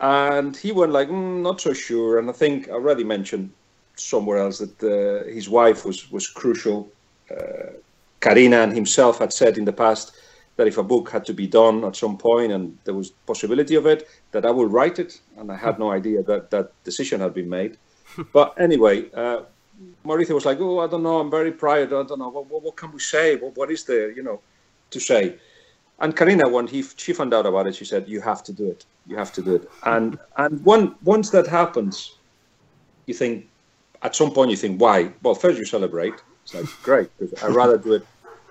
And 0.00 0.56
he 0.56 0.72
went 0.72 0.92
like, 0.92 1.08
mm, 1.08 1.42
not 1.42 1.60
so 1.60 1.72
sure. 1.72 2.18
And 2.18 2.28
I 2.28 2.32
think 2.32 2.68
I 2.68 2.72
already 2.72 3.04
mentioned 3.04 3.52
somewhere 3.96 4.38
else 4.38 4.58
that 4.58 4.82
uh, 4.82 5.24
his 5.30 5.48
wife 5.48 5.84
was 5.84 6.10
was 6.10 6.28
crucial. 6.28 6.88
Uh, 7.30 7.72
Karina 8.20 8.62
and 8.62 8.72
himself 8.72 9.18
had 9.18 9.32
said 9.32 9.58
in 9.58 9.64
the 9.64 9.72
past 9.72 10.16
that 10.56 10.66
if 10.66 10.78
a 10.78 10.82
book 10.82 11.10
had 11.10 11.24
to 11.26 11.34
be 11.34 11.46
done 11.46 11.84
at 11.84 11.96
some 11.96 12.16
point 12.16 12.52
and 12.52 12.78
there 12.84 12.94
was 12.94 13.10
possibility 13.26 13.74
of 13.74 13.86
it, 13.86 14.08
that 14.30 14.46
I 14.46 14.50
would 14.50 14.72
write 14.72 14.98
it. 14.98 15.20
And 15.36 15.50
I 15.50 15.56
had 15.56 15.78
no 15.78 15.90
idea 15.90 16.22
that 16.22 16.50
that 16.50 16.72
decision 16.84 17.20
had 17.20 17.34
been 17.34 17.48
made. 17.48 17.76
but 18.32 18.54
anyway, 18.58 19.10
uh, 19.12 19.42
Mauricio 20.04 20.34
was 20.34 20.44
like, 20.44 20.60
"Oh, 20.60 20.78
I 20.78 20.86
don't 20.86 21.02
know. 21.02 21.18
I'm 21.18 21.30
very 21.30 21.52
private. 21.52 21.88
I 21.88 22.02
don't 22.04 22.18
know. 22.18 22.28
What, 22.28 22.46
what, 22.50 22.62
what 22.62 22.76
can 22.76 22.92
we 22.92 23.00
say? 23.00 23.36
What, 23.36 23.56
what 23.56 23.70
is 23.70 23.84
there, 23.84 24.10
you 24.10 24.22
know, 24.22 24.40
to 24.90 25.00
say?" 25.00 25.36
And 25.98 26.16
Karina, 26.16 26.48
when 26.48 26.66
he 26.66 26.82
she 26.96 27.12
found 27.12 27.34
out 27.34 27.46
about 27.46 27.66
it, 27.66 27.74
she 27.74 27.84
said, 27.84 28.08
"You 28.08 28.20
have 28.20 28.42
to 28.44 28.52
do 28.52 28.70
it. 28.70 28.84
You 29.06 29.16
have 29.16 29.32
to 29.32 29.42
do 29.42 29.56
it." 29.56 29.70
And 29.84 30.18
and 30.36 30.64
one 30.64 30.94
once 31.02 31.30
that 31.30 31.46
happens, 31.46 32.16
you 33.06 33.14
think 33.14 33.48
at 34.04 34.14
some 34.14 34.30
point 34.30 34.50
you 34.50 34.56
think, 34.56 34.80
"Why?" 34.80 35.10
Well, 35.22 35.34
first 35.34 35.58
you 35.58 35.64
celebrate. 35.64 36.14
It's 36.44 36.54
like 36.54 36.66
great 36.82 37.08
because 37.18 37.42
I'd 37.42 37.54
rather 37.54 37.78
do 37.78 37.94
it 37.94 38.06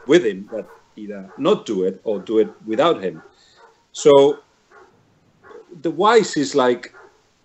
with 0.08 0.26
him 0.26 0.50
that 0.52 0.68
either 0.96 1.32
not 1.38 1.66
do 1.66 1.84
it 1.84 2.02
or 2.04 2.20
do 2.20 2.40
it 2.40 2.50
without 2.66 3.02
him. 3.02 3.22
So 3.92 4.40
the 5.82 5.92
wise 5.92 6.36
is 6.36 6.56
like 6.56 6.94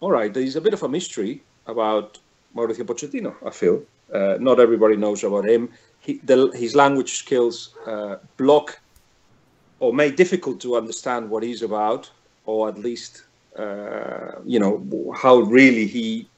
all 0.00 0.10
right, 0.10 0.32
there 0.32 0.42
is 0.42 0.56
a 0.56 0.60
bit 0.60 0.74
of 0.74 0.82
a 0.82 0.88
mystery 0.88 1.42
about 1.66 2.18
Mauricio 2.54 2.84
Pochettino. 2.84 3.34
I 3.44 3.50
feel 3.50 3.82
uh, 4.12 4.36
not 4.40 4.60
everybody 4.60 4.96
knows 4.96 5.24
about 5.24 5.48
him. 5.48 5.70
He, 6.00 6.20
the, 6.24 6.50
his 6.54 6.74
language 6.74 7.14
skills 7.18 7.74
uh, 7.86 8.16
block 8.36 8.78
or 9.80 9.92
make 9.92 10.16
difficult 10.16 10.60
to 10.60 10.76
understand 10.76 11.28
what 11.28 11.42
he's 11.42 11.62
about, 11.62 12.10
or 12.46 12.68
at 12.68 12.78
least 12.78 13.24
uh, 13.56 14.32
you 14.44 14.58
know 14.58 15.12
how 15.16 15.38
really 15.38 15.86
he 15.86 16.28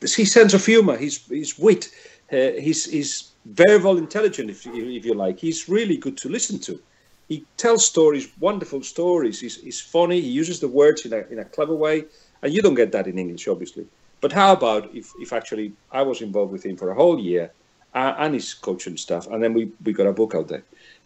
his 0.00 0.32
sense 0.32 0.54
of 0.54 0.64
humor, 0.64 0.96
his 0.96 1.26
his 1.26 1.58
wit, 1.58 1.90
uh, 2.32 2.36
his 2.36 3.32
very 3.44 3.98
intelligent, 3.98 4.50
if 4.50 4.66
you, 4.66 4.90
if 4.90 5.04
you 5.04 5.14
like. 5.14 5.38
He's 5.38 5.68
really 5.68 5.96
good 5.96 6.16
to 6.18 6.28
listen 6.28 6.58
to. 6.60 6.80
He 7.28 7.44
tells 7.56 7.84
stories, 7.84 8.28
wonderful 8.40 8.82
stories. 8.82 9.40
He's, 9.40 9.60
he's 9.60 9.80
funny. 9.80 10.20
He 10.20 10.28
uses 10.28 10.60
the 10.60 10.68
words 10.68 11.04
in 11.04 11.12
a 11.12 11.20
in 11.30 11.38
a 11.38 11.44
clever 11.44 11.74
way, 11.74 12.04
and 12.42 12.52
you 12.52 12.62
don't 12.62 12.74
get 12.74 12.92
that 12.92 13.06
in 13.06 13.18
English, 13.18 13.48
obviously. 13.48 13.86
But 14.20 14.32
how 14.32 14.52
about 14.52 14.94
if, 14.94 15.12
if 15.20 15.32
actually 15.32 15.72
I 15.92 16.02
was 16.02 16.22
involved 16.22 16.52
with 16.52 16.64
him 16.64 16.76
for 16.76 16.90
a 16.90 16.94
whole 16.94 17.20
year 17.20 17.52
uh, 17.94 18.14
and 18.18 18.34
his 18.34 18.52
coaching 18.54 18.96
stuff, 18.96 19.26
and 19.28 19.42
then 19.42 19.54
we, 19.54 19.70
we 19.84 19.92
got 19.92 20.06
a 20.06 20.12
book 20.12 20.34
out 20.34 20.48
there. 20.48 20.64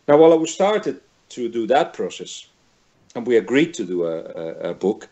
Now, 0.08 0.16
while 0.16 0.32
I 0.32 0.36
was 0.36 0.52
started 0.52 1.00
to 1.30 1.48
do 1.48 1.66
that 1.66 1.92
process, 1.92 2.48
and 3.14 3.26
we 3.26 3.36
agreed 3.36 3.74
to 3.74 3.84
do 3.84 4.04
a, 4.04 4.18
a, 4.20 4.70
a 4.70 4.74
book, 4.74 5.08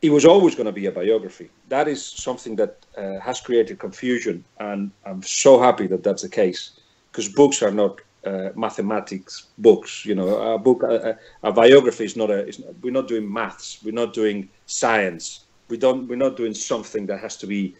it 0.00 0.10
was 0.10 0.24
always 0.24 0.54
going 0.54 0.66
to 0.66 0.72
be 0.72 0.86
a 0.86 0.92
biography. 0.92 1.50
That 1.68 1.88
is 1.88 2.04
something 2.04 2.56
that 2.56 2.76
uh, 2.96 3.18
has 3.20 3.40
created 3.40 3.78
confusion, 3.78 4.44
and 4.60 4.90
I'm 5.04 5.22
so 5.22 5.60
happy 5.60 5.86
that 5.88 6.02
that's 6.04 6.22
the 6.22 6.28
case, 6.28 6.80
because 7.10 7.28
books 7.28 7.62
are 7.62 7.70
not 7.72 8.00
uh, 8.24 8.50
mathematics 8.54 9.48
books. 9.58 10.04
You 10.04 10.14
know, 10.14 10.54
a 10.54 10.58
book, 10.58 10.82
a, 10.82 11.18
a 11.42 11.52
biography 11.52 12.04
is 12.04 12.16
not 12.16 12.30
a. 12.30 12.46
Is, 12.46 12.62
we're 12.82 12.92
not 12.92 13.08
doing 13.08 13.32
maths. 13.32 13.78
We're 13.84 13.94
not 13.94 14.12
doing 14.12 14.48
science. 14.66 15.44
We 15.68 15.76
don't. 15.76 16.08
We're 16.08 16.16
not 16.16 16.36
doing 16.36 16.54
something 16.54 17.06
that 17.06 17.20
has 17.20 17.36
to 17.38 17.46
be 17.46 17.74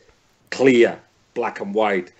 clear, 0.50 1.00
black 1.34 1.60
and 1.60 1.74
white. 1.74 2.12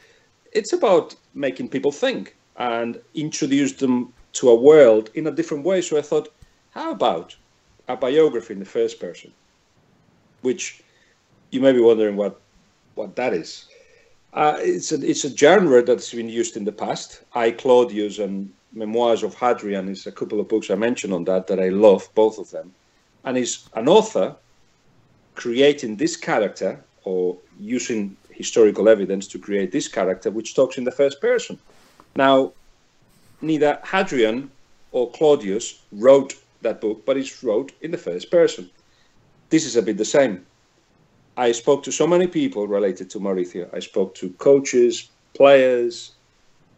It's 0.53 0.73
about 0.73 1.15
making 1.35 1.69
people 1.69 1.93
think 1.93 2.37
and 2.57 3.01
introduce 3.15 3.73
them 3.73 4.13
to 4.35 4.51
a 4.51 4.55
world 4.55 5.11
in 5.15 5.27
a 5.27 5.31
different 5.31 5.65
way. 5.65 5.81
So 5.83 5.99
I 5.99 6.03
thought, 6.03 6.29
how 6.71 6.93
about 6.93 7.37
a 7.89 7.97
biography 7.97 8.55
in 8.55 8.61
the 8.61 8.65
first 8.65 9.01
person? 9.01 9.33
Which 10.43 10.83
you 11.51 11.61
may 11.61 11.73
be 11.73 11.81
wondering 11.81 12.17
what 12.17 12.41
what 12.95 13.17
that 13.17 13.33
is. 13.33 13.67
Uh, 14.33 14.57
it's 14.59 14.93
a 14.93 15.11
it's 15.11 15.25
a 15.25 15.37
genre 15.37 15.83
that's 15.83 16.13
been 16.13 16.29
used 16.29 16.57
in 16.57 16.65
the 16.65 16.73
past. 16.73 17.23
I 17.35 17.51
Claudius 17.51 18.19
and 18.19 18.53
Memoirs 18.73 19.23
of 19.23 19.35
Hadrian 19.35 19.89
is 19.89 20.07
a 20.07 20.13
couple 20.13 20.41
of 20.41 20.49
books 20.49 20.71
I 20.71 20.75
mentioned 20.75 21.15
on 21.15 21.25
that 21.25 21.47
that 21.47 21.59
I 21.59 21.69
love 21.71 22.09
both 22.15 22.39
of 22.39 22.51
them, 22.51 22.73
and 23.25 23.39
is 23.39 23.69
an 23.75 23.89
author 23.89 24.37
creating 25.35 25.97
this 25.97 26.17
character 26.17 26.85
or 27.05 27.37
using 27.59 28.17
historical 28.31 28.89
evidence 28.89 29.27
to 29.29 29.39
create 29.39 29.73
this 29.73 29.89
character 29.89 30.31
which 30.31 30.55
talks 30.55 30.79
in 30.79 30.85
the 30.85 30.91
first 30.91 31.21
person. 31.21 31.59
Now, 32.15 32.53
neither 33.41 33.81
Hadrian 33.85 34.51
or 34.93 35.11
Claudius 35.11 35.83
wrote 35.93 36.35
that 36.63 36.81
book, 36.81 37.05
but 37.07 37.17
it's 37.17 37.43
wrote 37.43 37.73
in 37.81 37.91
the 37.91 37.99
first 37.99 38.31
person. 38.31 38.71
This 39.51 39.65
is 39.65 39.77
a 39.77 39.83
bit 39.83 39.97
the 39.97 40.05
same. 40.05 40.47
I 41.37 41.53
spoke 41.53 41.83
to 41.85 41.93
so 41.93 42.07
many 42.07 42.27
people 42.27 42.67
related 42.67 43.09
to 43.11 43.21
Mauricio. 43.21 43.73
I 43.73 43.79
spoke 43.79 44.15
to 44.17 44.31
coaches, 44.35 45.11
players, 45.35 46.17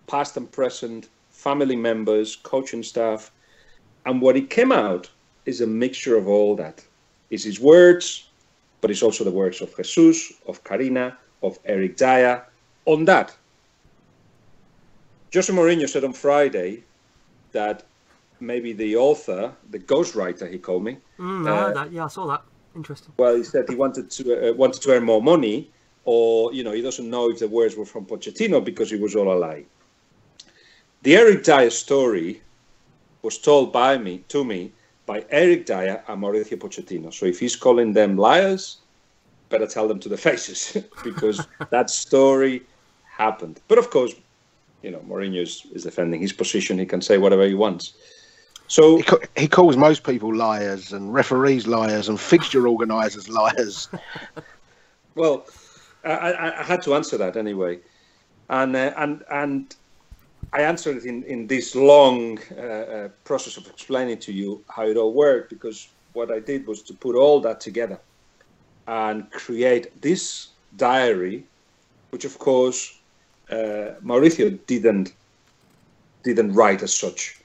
past 0.06 0.36
and 0.36 0.50
present, 0.52 1.08
family 1.30 1.76
members, 1.76 2.36
coaching 2.36 2.82
staff. 2.82 3.32
And 4.04 4.20
what 4.20 4.36
it 4.36 4.50
came 4.50 4.70
out 4.70 5.10
is 5.46 5.60
a 5.60 5.66
mixture 5.66 6.16
of 6.16 6.28
all 6.28 6.54
that. 6.56 6.84
It's 7.30 7.44
his 7.44 7.58
words, 7.58 8.30
but 8.80 8.90
it's 8.90 9.02
also 9.02 9.24
the 9.24 9.30
works 9.30 9.60
of 9.60 9.74
Jesus, 9.76 10.32
of 10.46 10.62
Karina, 10.62 11.16
of 11.42 11.58
Eric 11.64 11.96
Dier 11.96 12.44
on 12.86 13.04
that. 13.06 13.36
Jose 15.32 15.52
Mourinho 15.52 15.88
said 15.88 16.04
on 16.04 16.12
Friday 16.12 16.84
that 17.52 17.84
maybe 18.40 18.72
the 18.72 18.96
author, 18.96 19.54
the 19.70 19.78
ghostwriter, 19.78 20.50
he 20.50 20.58
called 20.58 20.84
me. 20.84 20.98
Mm, 21.18 21.48
I 21.48 21.56
heard 21.56 21.76
uh, 21.76 21.84
that. 21.84 21.92
Yeah, 21.92 22.04
I 22.04 22.08
saw 22.08 22.26
that. 22.26 22.42
Interesting. 22.76 23.12
Well, 23.16 23.36
he 23.36 23.44
said 23.44 23.68
he 23.68 23.74
wanted 23.74 24.10
to 24.12 24.50
uh, 24.50 24.52
wanted 24.52 24.82
to 24.82 24.92
earn 24.92 25.04
more 25.04 25.22
money, 25.22 25.70
or 26.04 26.52
you 26.52 26.62
know, 26.62 26.72
he 26.72 26.82
doesn't 26.82 27.08
know 27.08 27.30
if 27.30 27.38
the 27.38 27.48
words 27.48 27.76
were 27.76 27.84
from 27.84 28.06
Pochettino 28.06 28.64
because 28.64 28.92
it 28.92 29.00
was 29.00 29.16
all 29.16 29.32
a 29.32 29.38
lie. 29.38 29.64
The 31.02 31.16
Eric 31.16 31.44
Dier 31.44 31.70
story 31.70 32.42
was 33.22 33.38
told 33.38 33.72
by 33.72 33.98
me 33.98 34.24
to 34.28 34.44
me 34.44 34.72
by 35.06 35.24
Eric 35.30 35.66
Dier 35.66 36.02
and 36.06 36.22
Mauricio 36.22 36.56
Pochettino. 36.58 37.12
So 37.12 37.26
if 37.26 37.40
he's 37.40 37.56
calling 37.56 37.92
them 37.92 38.16
liars, 38.16 38.78
better 39.48 39.66
tell 39.66 39.88
them 39.88 39.98
to 40.00 40.08
the 40.08 40.16
faces 40.28 40.76
because 41.04 41.46
that 41.70 41.90
story 41.90 42.62
happened. 43.08 43.60
But 43.66 43.78
of 43.78 43.90
course, 43.90 44.14
you 44.82 44.90
know, 44.90 45.00
Mourinho 45.00 45.42
is, 45.42 45.66
is 45.72 45.82
defending 45.82 46.20
his 46.20 46.32
position. 46.32 46.78
He 46.78 46.86
can 46.86 47.02
say 47.02 47.18
whatever 47.18 47.46
he 47.46 47.54
wants. 47.54 47.94
So 48.70 48.98
he, 48.98 49.04
he, 49.36 49.48
calls 49.48 49.76
most 49.76 50.04
people 50.04 50.32
liars 50.32 50.92
and 50.92 51.12
referees 51.12 51.66
liars 51.66 52.08
and 52.08 52.20
fixture 52.20 52.68
organisers 52.68 53.28
liars. 53.28 53.88
well, 55.16 55.44
I, 56.04 56.52
I, 56.60 56.62
had 56.62 56.80
to 56.82 56.94
answer 56.94 57.18
that 57.18 57.36
anyway, 57.36 57.80
and 58.48 58.76
uh, 58.76 58.92
and 58.96 59.24
and 59.28 59.74
I 60.52 60.62
answered 60.62 60.98
it 60.98 61.04
in 61.04 61.24
in 61.24 61.48
this 61.48 61.74
long 61.74 62.38
uh, 62.56 62.62
uh, 62.62 63.08
process 63.24 63.56
of 63.56 63.66
explaining 63.66 64.18
to 64.18 64.32
you 64.32 64.62
how 64.68 64.86
it 64.86 64.96
all 64.96 65.14
worked 65.14 65.50
because 65.50 65.88
what 66.12 66.30
I 66.30 66.38
did 66.38 66.68
was 66.68 66.80
to 66.82 66.94
put 66.94 67.16
all 67.16 67.40
that 67.40 67.60
together 67.60 67.98
and 68.86 69.28
create 69.32 70.00
this 70.00 70.50
diary, 70.76 71.42
which 72.10 72.24
of 72.24 72.38
course 72.38 72.96
uh, 73.50 73.98
Mauricio 74.00 74.56
didn't 74.68 75.12
didn't 76.22 76.52
write 76.52 76.84
as 76.84 76.94
such 76.94 77.39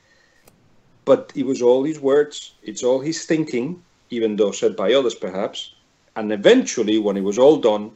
but 1.05 1.31
it 1.35 1.45
was 1.45 1.61
all 1.61 1.83
his 1.83 1.99
words, 1.99 2.55
it's 2.63 2.83
all 2.83 2.99
his 2.99 3.25
thinking, 3.25 3.81
even 4.09 4.35
though 4.35 4.51
said 4.51 4.75
by 4.75 4.93
others 4.93 5.15
perhaps. 5.15 5.75
And 6.15 6.31
eventually, 6.31 6.97
when 6.97 7.17
it 7.17 7.23
was 7.23 7.37
all 7.37 7.57
done, 7.57 7.91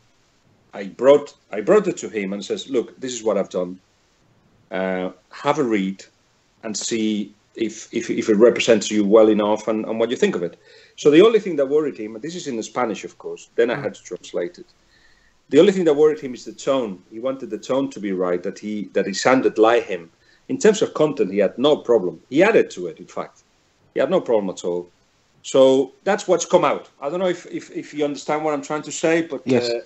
I 0.73 0.85
brought 0.85 1.35
I 1.51 1.61
brought 1.61 1.87
it 1.87 1.97
to 1.97 2.09
him 2.09 2.33
and 2.33 2.45
says, 2.45 2.69
"Look, 2.69 2.99
this 2.99 3.13
is 3.13 3.23
what 3.23 3.37
I've 3.37 3.49
done. 3.49 3.79
Uh, 4.71 5.11
have 5.31 5.57
a 5.57 5.63
read 5.63 6.05
and 6.63 6.77
see 6.77 7.33
if, 7.55 7.91
if 7.91 8.09
if 8.09 8.29
it 8.29 8.35
represents 8.35 8.91
you 8.91 9.03
well 9.03 9.29
enough 9.29 9.67
and, 9.67 9.85
and 9.85 9.99
what 9.99 10.11
you 10.11 10.17
think 10.17 10.35
of 10.35 10.43
it." 10.43 10.57
So 10.95 11.09
the 11.09 11.25
only 11.25 11.39
thing 11.39 11.55
that 11.55 11.69
worried 11.69 11.97
him, 11.97 12.15
and 12.15 12.21
this 12.21 12.35
is 12.35 12.47
in 12.47 12.57
the 12.57 12.63
Spanish, 12.63 13.03
of 13.03 13.17
course. 13.17 13.49
Then 13.55 13.71
I 13.71 13.75
had 13.75 13.95
to 13.95 14.03
translate 14.03 14.59
it. 14.59 14.67
The 15.49 15.59
only 15.59 15.71
thing 15.71 15.85
that 15.85 15.95
worried 15.95 16.19
him 16.19 16.35
is 16.35 16.45
the 16.45 16.53
tone. 16.53 17.01
He 17.09 17.19
wanted 17.19 17.49
the 17.49 17.57
tone 17.57 17.89
to 17.91 17.99
be 17.99 18.11
right, 18.11 18.43
that 18.43 18.59
he 18.59 18.89
that 18.93 19.07
he 19.07 19.13
sounded 19.13 19.57
like 19.57 19.85
him 19.85 20.11
in 20.49 20.57
terms 20.57 20.81
of 20.81 20.93
content, 20.93 21.31
he 21.31 21.37
had 21.37 21.57
no 21.57 21.77
problem. 21.77 22.19
He 22.29 22.43
added 22.43 22.69
to 22.71 22.87
it, 22.87 22.99
in 22.99 23.05
fact. 23.05 23.43
He 23.93 23.99
had 23.99 24.09
no 24.09 24.19
problem 24.19 24.49
at 24.49 24.65
all. 24.65 24.89
So 25.43 25.93
that's 26.03 26.27
what's 26.27 26.45
come 26.45 26.65
out. 26.65 26.89
I 27.01 27.09
don't 27.09 27.19
know 27.19 27.27
if, 27.27 27.45
if, 27.45 27.71
if 27.71 27.93
you 27.93 28.03
understand 28.03 28.43
what 28.43 28.53
I'm 28.53 28.61
trying 28.61 28.81
to 28.83 28.91
say, 28.91 29.21
but 29.21 29.41
yes. 29.45 29.69
Uh, 29.69 29.81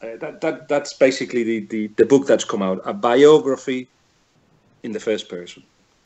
uh, 0.00 0.16
that, 0.18 0.40
that 0.40 0.68
that's 0.68 0.92
basically 0.92 1.42
the, 1.42 1.60
the, 1.66 1.86
the 1.96 2.06
book 2.06 2.24
that's 2.24 2.44
come 2.44 2.62
out 2.62 2.80
a 2.84 2.94
biography 2.94 3.88
in 4.84 4.92
the 4.92 5.00
first 5.00 5.28
person. 5.28 5.62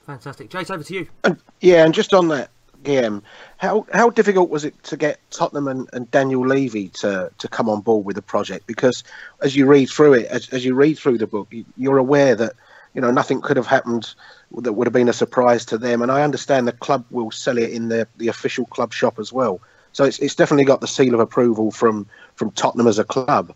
Fantastic. 0.06 0.48
Jace, 0.48 0.70
over 0.70 0.82
to 0.82 0.94
you. 0.94 1.06
And, 1.24 1.36
yeah, 1.60 1.84
and 1.84 1.92
just 1.92 2.14
on 2.14 2.28
that, 2.28 2.48
Guillem, 2.84 3.22
how 3.58 3.86
how 3.92 4.08
difficult 4.10 4.48
was 4.48 4.64
it 4.64 4.82
to 4.84 4.96
get 4.96 5.20
Tottenham 5.30 5.68
and, 5.68 5.90
and, 5.92 6.10
Daniel 6.10 6.46
Levy 6.46 6.88
to, 6.88 7.30
to 7.36 7.48
come 7.48 7.68
on 7.68 7.82
board 7.82 8.06
with 8.06 8.16
the 8.16 8.22
project? 8.22 8.66
Because 8.66 9.04
as 9.42 9.54
you 9.54 9.66
read 9.66 9.90
through 9.90 10.14
it, 10.14 10.26
as, 10.26 10.48
as 10.48 10.64
you 10.64 10.74
read 10.74 10.98
through 10.98 11.18
the 11.18 11.26
book, 11.26 11.52
you're 11.76 11.98
aware 11.98 12.34
that 12.34 12.54
you 12.94 13.00
know, 13.00 13.10
nothing 13.10 13.40
could 13.40 13.56
have 13.56 13.66
happened 13.66 14.14
that 14.58 14.72
would 14.72 14.86
have 14.86 14.92
been 14.92 15.08
a 15.08 15.14
surprise 15.14 15.64
to 15.66 15.78
them. 15.78 16.02
And 16.02 16.12
I 16.12 16.22
understand 16.22 16.68
the 16.68 16.72
club 16.72 17.04
will 17.10 17.30
sell 17.30 17.58
it 17.58 17.70
in 17.70 17.88
the, 17.88 18.06
the 18.16 18.28
official 18.28 18.66
club 18.66 18.92
shop 18.92 19.18
as 19.18 19.32
well. 19.32 19.60
So 19.92 20.04
it's, 20.04 20.18
it's 20.18 20.34
definitely 20.34 20.64
got 20.64 20.80
the 20.80 20.86
seal 20.86 21.14
of 21.14 21.20
approval 21.20 21.70
from, 21.70 22.06
from 22.34 22.50
Tottenham 22.52 22.86
as 22.86 22.98
a 22.98 23.04
club. 23.04 23.54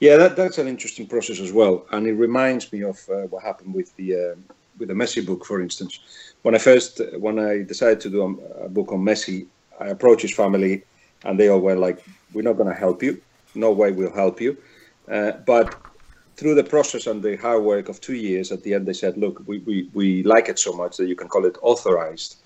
Yeah, 0.00 0.16
that, 0.16 0.36
that's 0.36 0.58
an 0.58 0.68
interesting 0.68 1.06
process 1.08 1.40
as 1.40 1.52
well, 1.52 1.84
and 1.90 2.06
it 2.06 2.12
reminds 2.12 2.72
me 2.72 2.84
of 2.84 3.00
uh, 3.08 3.22
what 3.22 3.42
happened 3.42 3.74
with 3.74 3.94
the 3.96 4.14
uh, 4.14 4.54
with 4.78 4.88
the 4.88 4.94
Messi 4.94 5.26
book, 5.26 5.44
for 5.44 5.60
instance. 5.60 5.98
When 6.42 6.54
I 6.54 6.58
first 6.58 7.00
when 7.18 7.40
I 7.40 7.64
decided 7.64 8.00
to 8.02 8.10
do 8.10 8.40
a, 8.62 8.68
book 8.68 8.92
on 8.92 9.00
Messi, 9.00 9.48
I 9.80 9.88
approached 9.88 10.22
his 10.22 10.32
family, 10.32 10.84
and 11.24 11.38
they 11.38 11.48
all 11.48 11.58
were 11.58 11.74
like, 11.74 12.04
"We're 12.32 12.42
not 12.42 12.56
going 12.56 12.68
to 12.68 12.78
help 12.78 13.02
you. 13.02 13.20
No 13.56 13.72
way 13.72 13.90
we'll 13.90 14.14
help 14.14 14.40
you." 14.40 14.56
Uh, 15.10 15.32
but 15.44 15.74
through 16.38 16.54
the 16.54 16.62
process 16.62 17.08
and 17.08 17.20
the 17.20 17.36
hard 17.36 17.64
work 17.64 17.88
of 17.88 18.00
two 18.00 18.14
years, 18.14 18.52
at 18.52 18.62
the 18.62 18.72
end 18.74 18.86
they 18.86 18.92
said, 18.92 19.16
"Look, 19.16 19.42
we, 19.46 19.58
we, 19.58 19.90
we 19.92 20.22
like 20.22 20.48
it 20.48 20.58
so 20.58 20.72
much 20.72 20.96
that 20.96 21.08
you 21.08 21.16
can 21.16 21.28
call 21.28 21.44
it 21.44 21.58
authorized," 21.62 22.36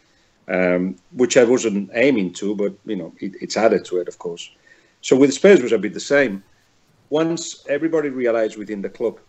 um, 0.49 0.97
which 1.13 1.37
I 1.37 1.45
wasn't 1.45 1.91
aiming 1.93 2.33
to, 2.35 2.57
but 2.57 2.73
you 2.87 2.97
know 2.97 3.13
it, 3.21 3.33
it's 3.41 3.57
added 3.57 3.85
to 3.87 3.99
it, 3.99 4.09
of 4.09 4.19
course. 4.19 4.51
So 5.03 5.15
with 5.15 5.35
Spurs 5.35 5.63
was 5.63 5.73
a 5.73 5.79
bit 5.79 5.93
the 5.93 6.01
same. 6.01 6.43
Once 7.11 7.67
everybody 7.69 8.09
realized 8.09 8.57
within 8.57 8.81
the 8.81 8.89
club 8.89 9.21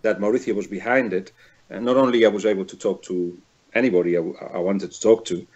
that 0.00 0.20
Mauricio 0.20 0.54
was 0.54 0.66
behind 0.66 1.12
it, 1.12 1.32
and 1.68 1.84
not 1.84 1.98
only 1.98 2.24
I 2.24 2.28
was 2.28 2.46
able 2.46 2.64
to 2.64 2.76
talk 2.78 3.02
to 3.02 3.36
anybody 3.74 4.16
I, 4.16 4.22
I 4.54 4.58
wanted 4.58 4.90
to 4.92 5.00
talk 5.00 5.26
to, 5.26 5.46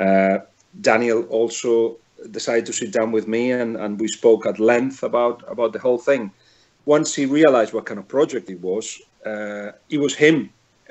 uh, 0.00 0.38
Daniel 0.80 1.22
also 1.26 1.98
decided 2.32 2.66
to 2.66 2.72
sit 2.72 2.92
down 2.92 3.12
with 3.12 3.28
me 3.28 3.52
and, 3.52 3.76
and 3.76 4.00
we 4.00 4.08
spoke 4.08 4.46
at 4.46 4.58
length 4.58 5.04
about 5.04 5.44
about 5.46 5.72
the 5.72 5.78
whole 5.78 5.98
thing. 5.98 6.32
Once 6.96 7.14
he 7.14 7.24
realized 7.26 7.72
what 7.74 7.84
kind 7.84 8.00
of 8.00 8.06
project 8.08 8.48
it 8.48 8.60
was, 8.60 8.84
uh, 9.26 9.72
it 9.90 9.98
was 9.98 10.14
him 10.14 10.36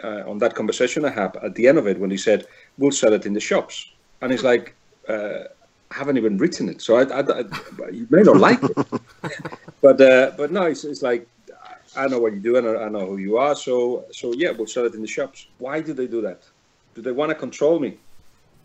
uh, 0.04 0.32
on 0.32 0.38
that 0.38 0.54
conversation 0.54 1.04
I 1.06 1.14
had 1.22 1.36
at 1.38 1.56
the 1.56 1.68
end 1.68 1.78
of 1.80 1.88
it 1.88 1.98
when 2.00 2.12
he 2.12 2.18
said, 2.28 2.40
"We'll 2.78 2.98
sell 3.02 3.14
it 3.14 3.26
in 3.26 3.34
the 3.34 3.46
shops," 3.52 3.76
and 4.22 4.32
it's 4.34 4.44
like. 4.44 4.76
Uh, 5.10 5.46
I 5.90 5.96
haven't 6.00 6.18
even 6.18 6.38
written 6.38 6.68
it, 6.68 6.82
so 6.82 6.98
I, 6.98 7.04
I, 7.20 7.22
I, 7.40 7.90
you 8.00 8.06
may 8.10 8.22
not 8.22 8.36
like 8.48 8.62
it, 8.62 8.78
but 9.86 10.02
uh, 10.02 10.32
but 10.36 10.52
no, 10.52 10.64
it's, 10.64 10.84
it's 10.84 11.02
like 11.02 11.26
I 11.96 12.08
know 12.08 12.20
what 12.20 12.34
you 12.34 12.40
do 12.40 12.58
and 12.58 12.68
I 12.68 12.90
know 12.90 13.06
who 13.06 13.18
you 13.18 13.38
are, 13.38 13.56
so 13.56 14.06
so 14.12 14.34
yeah, 14.34 14.52
we'll 14.52 14.68
sell 14.68 14.86
it 14.86 14.94
in 14.94 15.02
the 15.02 15.08
shops. 15.08 15.48
Why 15.60 15.82
do 15.82 15.94
they 15.94 16.08
do 16.08 16.22
that? 16.22 16.42
Do 16.94 17.02
they 17.02 17.14
want 17.14 17.30
to 17.30 17.36
control 17.36 17.80
me? 17.80 17.98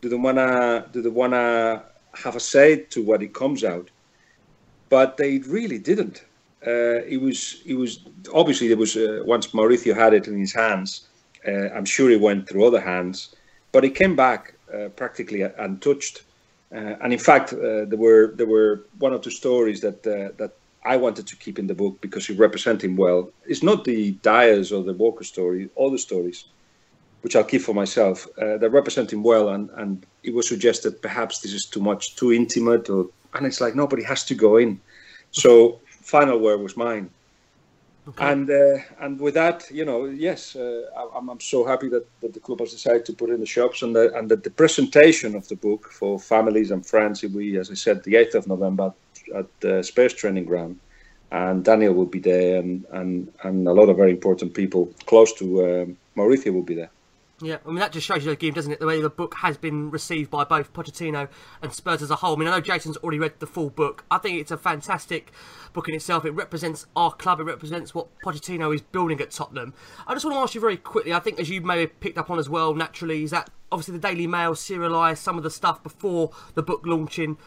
Do 0.00 0.08
they 0.08 0.16
wanna 0.16 0.86
do 0.92 1.00
they 1.00 1.14
wanna 1.22 1.84
have 2.24 2.34
a 2.34 2.40
say 2.40 2.68
to 2.94 3.02
what 3.02 3.22
it 3.22 3.32
comes 3.32 3.62
out? 3.62 3.88
But 4.88 5.16
they 5.16 5.38
really 5.38 5.78
didn't. 5.78 6.24
Uh, 6.66 7.02
it 7.07 7.21
was 7.21 7.62
it 7.66 7.75
was 7.75 8.00
obviously 8.33 8.69
there 8.69 8.76
was 8.76 8.97
uh, 8.97 9.23
once 9.25 9.49
Mauricio 9.49 9.95
had 9.95 10.14
it 10.14 10.28
in 10.28 10.38
his 10.38 10.52
hands. 10.52 11.09
Uh, 11.47 11.69
I'm 11.71 11.85
sure 11.85 12.11
it 12.11 12.21
went 12.21 12.49
through 12.49 12.64
other 12.66 12.81
hands, 12.81 13.35
but 13.73 13.85
it 13.85 13.95
came 13.95 14.14
back 14.14 14.54
uh, 14.73 14.88
practically 14.90 15.42
untouched. 15.42 16.23
Uh, 16.73 16.97
and 17.02 17.12
in 17.12 17.19
fact, 17.19 17.52
uh, 17.52 17.85
there 17.85 17.99
were 17.99 18.33
there 18.37 18.47
were 18.47 18.87
one 18.99 19.12
or 19.12 19.19
two 19.19 19.31
stories 19.31 19.81
that 19.81 20.02
that 20.04 20.52
I 20.85 20.97
wanted 20.97 21.26
to 21.28 21.37
keep 21.37 21.59
in 21.59 21.66
the 21.66 21.75
book 21.75 22.00
because 22.00 22.28
you 22.28 22.35
represent 22.35 22.83
him 22.83 22.97
well. 22.97 23.31
It's 23.47 23.62
not 23.62 23.85
the 23.85 24.12
Dier's 24.23 24.73
or 24.73 24.83
the 24.83 24.92
Walker 24.92 25.25
story, 25.25 25.71
all 25.76 25.90
the 25.90 25.99
stories, 25.99 26.45
which 27.21 27.37
I'll 27.37 27.45
keep 27.45 27.62
for 27.62 27.75
myself, 27.75 28.26
uh, 28.38 28.57
that 28.59 28.71
represent 28.71 29.12
him 29.12 29.23
well. 29.23 29.50
And, 29.50 29.71
and 29.76 30.04
it 30.25 30.35
was 30.35 30.49
suggested 30.49 31.00
perhaps 31.00 31.38
this 31.38 31.52
is 31.52 31.66
too 31.66 31.81
much, 31.81 32.16
too 32.16 32.33
intimate, 32.33 32.90
or 32.90 33.09
and 33.35 33.47
it's 33.47 33.61
like 33.61 33.76
nobody 33.76 34.02
has 34.02 34.25
to 34.25 34.35
go 34.35 34.57
in. 34.57 34.81
So 35.31 35.81
final 36.02 36.38
word 36.38 36.61
was 36.61 36.76
mine. 36.76 37.11
Okay. 38.09 38.32
And 38.32 38.50
uh, 38.50 38.78
and 39.00 39.21
with 39.21 39.35
that, 39.35 39.71
you 39.71 39.85
know, 39.85 40.06
yes, 40.06 40.56
uh, 40.56 40.82
I'm, 41.16 41.28
I'm 41.28 41.40
so 41.40 41.64
happy 41.64 41.88
that, 41.88 42.04
that 42.21 42.35
the 42.35 42.40
club 42.40 42.59
has 42.59 42.73
decided 42.73 43.06
to 43.06 43.12
put 43.12 43.30
in 43.30 43.38
the 43.38 43.47
shops 43.47 43.82
and 43.82 43.94
that 43.94 44.12
and 44.14 44.28
that 44.28 44.42
the 44.42 44.50
presentation 44.50 45.37
of 45.37 45.47
the 45.47 45.54
book 45.54 45.88
for 45.92 46.18
families 46.18 46.73
and 46.73 46.85
friends. 46.85 47.23
We, 47.23 47.59
as 47.59 47.71
I 47.71 47.75
said, 47.75 48.02
the 48.02 48.14
8th 48.14 48.35
of 48.35 48.49
November 48.49 48.92
at 49.37 49.47
the 49.61 49.85
Space 49.85 50.14
training 50.14 50.47
ground, 50.47 50.80
and 51.30 51.64
Daniel 51.64 51.94
will 51.94 52.06
be 52.06 52.18
there, 52.18 52.59
and 52.59 52.85
and 52.92 53.32
and 53.44 53.68
a 53.68 53.73
lot 53.73 53.88
of 53.88 53.97
very 53.97 54.11
important 54.11 54.52
people 54.52 54.92
close 55.06 55.32
to 55.35 55.47
um, 55.64 55.97
Mauricio 56.16 56.52
will 56.52 56.64
be 56.64 56.75
there. 56.75 56.90
Yeah, 57.42 57.58
I 57.66 57.68
mean 57.68 57.80
that 57.80 57.90
just 57.90 58.06
shows 58.06 58.25
you 58.25 58.30
the 58.30 58.37
game, 58.37 58.54
doesn't 58.54 58.70
it? 58.70 58.78
The 58.78 58.87
way 58.87 59.00
the 59.00 59.11
book 59.11 59.34
has 59.38 59.56
been 59.56 59.90
received 59.90 60.30
by 60.30 60.44
both 60.44 60.72
Pochettino 60.72 61.28
and 61.61 61.72
Spurs 61.72 62.00
as 62.00 62.11
a 62.11 62.16
whole. 62.16 62.37
I 62.37 62.38
mean, 62.38 62.46
I 62.46 62.52
know 62.52 62.61
Jason's 62.61 62.96
already 62.99 63.18
read 63.18 63.40
the 63.40 63.49
full 63.49 63.68
book. 63.68 64.04
I 64.12 64.18
think 64.18 64.40
it's 64.40 64.52
a 64.52 64.56
fantastic 64.56 65.32
book 65.72 65.88
in 65.88 65.94
itself. 65.96 66.25
It 66.25 66.30
represents 66.30 66.87
our 66.94 67.12
club. 67.12 67.40
It 67.40 67.44
represents 67.44 67.96
what 67.96 68.16
Pochettino 68.20 68.72
is 68.72 68.80
building 68.80 69.20
at 69.20 69.32
Tottenham. 69.32 69.75
I 70.06 70.14
just 70.14 70.25
want 70.25 70.37
to 70.37 70.40
ask 70.40 70.54
you 70.54 70.61
very 70.61 70.76
quickly. 70.76 71.12
I 71.12 71.18
think, 71.18 71.40
as 71.40 71.50
you 71.50 71.61
may 71.61 71.80
have 71.80 71.99
picked 71.99 72.16
up 72.16 72.30
on 72.30 72.38
as 72.38 72.49
well, 72.49 72.75
naturally, 72.75 73.25
is 73.25 73.32
that 73.32 73.50
obviously 73.72 73.99
the 73.99 74.08
Daily 74.08 74.28
Mail 74.28 74.52
serialised 74.52 75.18
some 75.18 75.37
of 75.37 75.42
the 75.42 75.50
stuff 75.50 75.82
before 75.82 76.30
the 76.54 76.62
book 76.62 76.82
launching. 76.84 77.38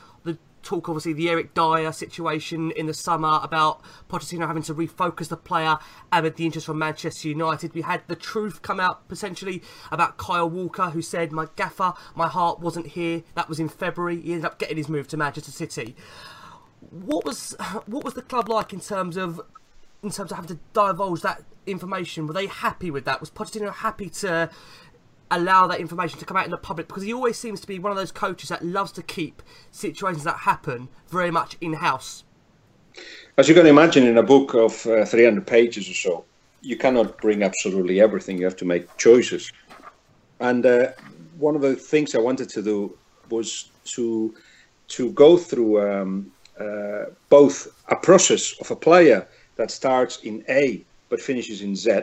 Talk, 0.65 0.89
obviously, 0.89 1.13
the 1.13 1.29
Eric 1.29 1.53
Dier 1.53 1.93
situation 1.93 2.71
in 2.71 2.87
the 2.87 2.93
summer 2.93 3.39
about 3.43 3.83
Pochettino 4.09 4.47
having 4.47 4.63
to 4.63 4.73
refocus 4.73 5.27
the 5.27 5.37
player 5.37 5.77
amid 6.11 6.37
the 6.37 6.45
interest 6.45 6.65
from 6.65 6.79
Manchester 6.79 7.29
United. 7.29 7.75
We 7.75 7.83
had 7.83 8.01
the 8.07 8.15
truth 8.15 8.63
come 8.63 8.79
out 8.79 9.07
potentially 9.07 9.61
about 9.91 10.17
Kyle 10.17 10.49
Walker, 10.49 10.89
who 10.89 11.03
said, 11.03 11.31
"My 11.31 11.47
gaffer, 11.55 11.93
my 12.15 12.27
heart 12.27 12.59
wasn't 12.59 12.87
here." 12.87 13.21
That 13.35 13.47
was 13.47 13.59
in 13.59 13.69
February. 13.69 14.19
He 14.19 14.31
ended 14.31 14.45
up 14.45 14.57
getting 14.57 14.77
his 14.77 14.89
move 14.89 15.07
to 15.09 15.17
Manchester 15.17 15.51
City. 15.51 15.95
What 16.89 17.25
was 17.25 17.55
what 17.85 18.03
was 18.03 18.15
the 18.15 18.23
club 18.23 18.49
like 18.49 18.73
in 18.73 18.79
terms 18.79 19.17
of 19.17 19.39
in 20.01 20.09
terms 20.09 20.31
of 20.31 20.35
having 20.35 20.57
to 20.57 20.59
divulge 20.73 21.21
that 21.21 21.43
information? 21.67 22.25
Were 22.27 22.33
they 22.33 22.47
happy 22.47 22.89
with 22.89 23.05
that? 23.05 23.19
Was 23.19 23.29
Pochettino 23.29 23.71
happy 23.71 24.09
to 24.09 24.49
allow 25.31 25.67
that 25.67 25.79
information 25.79 26.19
to 26.19 26.25
come 26.25 26.37
out 26.37 26.45
in 26.45 26.51
the 26.51 26.57
public 26.57 26.87
because 26.87 27.03
he 27.03 27.13
always 27.13 27.37
seems 27.37 27.59
to 27.61 27.67
be 27.67 27.79
one 27.79 27.91
of 27.91 27.97
those 27.97 28.11
coaches 28.11 28.49
that 28.49 28.63
loves 28.63 28.91
to 28.93 29.01
keep 29.01 29.41
situations 29.71 30.23
that 30.23 30.37
happen 30.37 30.89
very 31.07 31.31
much 31.31 31.57
in 31.61 31.73
house. 31.73 32.23
As 33.37 33.49
you 33.49 33.55
can 33.55 33.65
imagine, 33.65 34.05
in 34.05 34.17
a 34.17 34.23
book 34.23 34.53
of 34.53 34.85
uh, 34.87 35.05
300 35.05 35.45
pages 35.45 35.89
or 35.89 35.93
so, 35.93 36.25
you 36.61 36.77
cannot 36.77 37.17
bring 37.17 37.43
absolutely 37.43 37.99
everything. 37.99 38.37
You 38.37 38.45
have 38.45 38.55
to 38.57 38.65
make 38.65 38.95
choices. 38.97 39.51
And 40.39 40.65
uh, 40.65 40.91
one 41.37 41.55
of 41.55 41.61
the 41.61 41.75
things 41.75 42.15
I 42.15 42.19
wanted 42.19 42.49
to 42.49 42.61
do 42.61 42.97
was 43.29 43.71
to 43.95 44.33
to 44.87 45.11
go 45.13 45.35
through 45.35 45.81
um, 45.81 46.31
uh, 46.59 47.05
both 47.29 47.67
a 47.89 47.95
process 47.95 48.53
of 48.61 48.69
a 48.69 48.75
player 48.75 49.27
that 49.55 49.71
starts 49.71 50.19
in 50.23 50.43
A 50.47 50.85
but 51.09 51.19
finishes 51.19 51.61
in 51.61 51.75
Z 51.75 52.01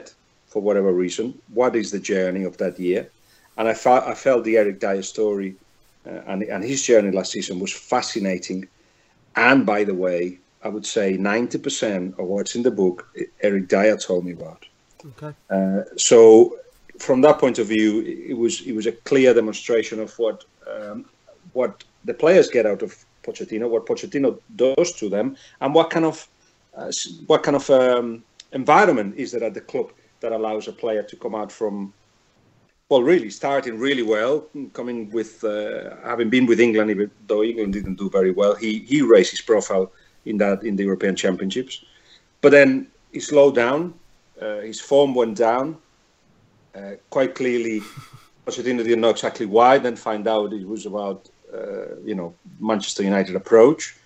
for 0.53 0.61
whatever 0.61 0.93
reason. 0.93 1.41
What 1.55 1.75
is 1.75 1.91
the 1.91 1.99
journey 1.99 2.45
of 2.45 2.59
that 2.59 2.79
year? 2.79 3.09
And 3.57 3.69
I, 3.69 3.75
felt 3.75 4.05
I 4.05 4.15
felt 4.15 4.45
the 4.45 4.59
Eric 4.59 4.81
Dier 4.81 5.03
story 5.03 5.57
uh, 6.07 6.21
and, 6.27 6.43
and 6.43 6.63
his 6.63 6.83
journey 6.83 7.11
last 7.11 7.33
season 7.33 7.59
was 7.59 7.73
fascinating. 7.73 8.69
And 9.35 9.65
by 9.65 9.85
the 9.85 9.95
way, 9.95 10.39
I 10.63 10.69
would 10.69 10.87
say 10.87 11.17
90% 11.17 12.19
of 12.19 12.27
what's 12.27 12.55
in 12.55 12.63
the 12.63 12.71
book, 12.71 13.09
Eric 13.41 13.69
Dier 13.69 13.97
told 13.97 14.25
me 14.25 14.33
about. 14.33 14.67
Okay. 15.05 15.35
Uh, 15.51 15.83
so 15.97 16.59
from 16.99 17.23
that 17.23 17.39
point 17.39 17.59
of 17.59 17.67
view, 17.67 18.03
it 18.03 18.37
was 18.37 18.61
it 18.61 18.73
was 18.73 18.87
a 18.87 18.93
clear 18.93 19.35
demonstration 19.35 19.99
of 19.99 20.17
what 20.19 20.45
um, 20.73 21.05
what 21.55 21.83
the 22.05 22.15
players 22.15 22.49
get 22.49 22.67
out 22.67 22.83
of 22.83 23.05
Pochettino, 23.25 23.69
what 23.69 23.87
Pochettino 23.87 24.39
does 24.55 24.93
to 24.93 25.09
them, 25.09 25.37
and 25.61 25.75
what 25.75 25.91
kind 25.91 26.05
of 26.05 26.29
uh, 26.77 26.93
what 27.27 27.43
kind 27.43 27.57
of 27.57 27.69
um, 27.71 28.23
environment 28.53 29.17
is 29.17 29.33
there 29.33 29.43
at 29.43 29.55
the 29.55 29.61
club 29.61 29.91
that 30.23 30.33
allows 30.33 30.69
a 30.69 30.73
player 30.73 31.03
to 31.03 31.17
come 31.17 31.35
out 31.35 31.53
from 31.53 31.93
well, 32.93 33.03
really 33.03 33.31
starting 33.31 33.79
really 33.79 34.03
well, 34.03 34.47
coming 34.75 35.11
with 35.11 35.43
uh, 35.45 35.97
having 36.05 36.29
been 36.29 36.45
with 36.45 36.61
England, 36.61 36.91
even 36.91 37.11
though 37.27 37.43
England 37.43 37.73
didn't 37.73 37.95
do 37.95 38.11
very 38.11 38.33
well, 38.33 38.55
he 38.55 38.81
he 38.81 39.01
raised 39.01 39.31
his 39.31 39.41
profile 39.41 39.91
in 40.27 40.37
that 40.39 40.63
in 40.63 40.77
the 40.77 40.85
European 40.85 41.17
Championships, 41.17 41.85
but 42.43 42.53
then 42.53 42.87
he 43.13 43.21
slowed 43.21 43.55
down, 43.55 43.95
uh, 44.43 44.61
his 44.61 44.79
form 44.79 45.15
went 45.15 45.39
down, 45.39 45.77
uh, 46.75 46.93
quite 47.09 47.35
clearly. 47.35 47.81
Pochettino 48.45 48.83
didn't 48.83 49.01
know 49.01 49.11
exactly 49.11 49.47
why. 49.47 49.79
Then 49.79 49.97
find 49.97 50.27
out 50.27 50.53
it 50.53 50.67
was 50.67 50.85
about 50.85 51.31
uh, 51.55 51.97
you 52.05 52.15
know 52.15 52.35
Manchester 52.61 53.03
United 53.03 53.37
approach. 53.37 53.97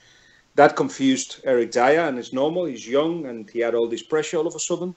That 0.55 0.77
confused 0.77 1.41
Eric 1.45 1.73
Dier, 1.73 2.07
and 2.07 2.19
it's 2.21 2.33
normal. 2.33 2.67
He's 2.67 2.87
young, 2.87 3.27
and 3.27 3.51
he 3.51 3.61
had 3.61 3.75
all 3.75 3.89
this 3.89 4.03
pressure 4.03 4.37
all 4.37 4.47
of 4.47 4.55
a 4.55 4.61
sudden. 4.61 4.95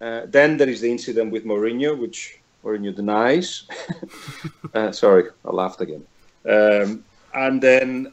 Uh, 0.00 0.22
then 0.26 0.56
there 0.56 0.68
is 0.68 0.80
the 0.80 0.90
incident 0.90 1.30
with 1.30 1.44
Mourinho, 1.44 1.98
which 1.98 2.40
Mourinho 2.64 2.94
denies. 2.94 3.64
uh, 4.74 4.92
sorry, 4.92 5.24
I 5.44 5.50
laughed 5.50 5.80
again. 5.80 6.04
Um, 6.48 7.04
and 7.34 7.62
then, 7.62 8.12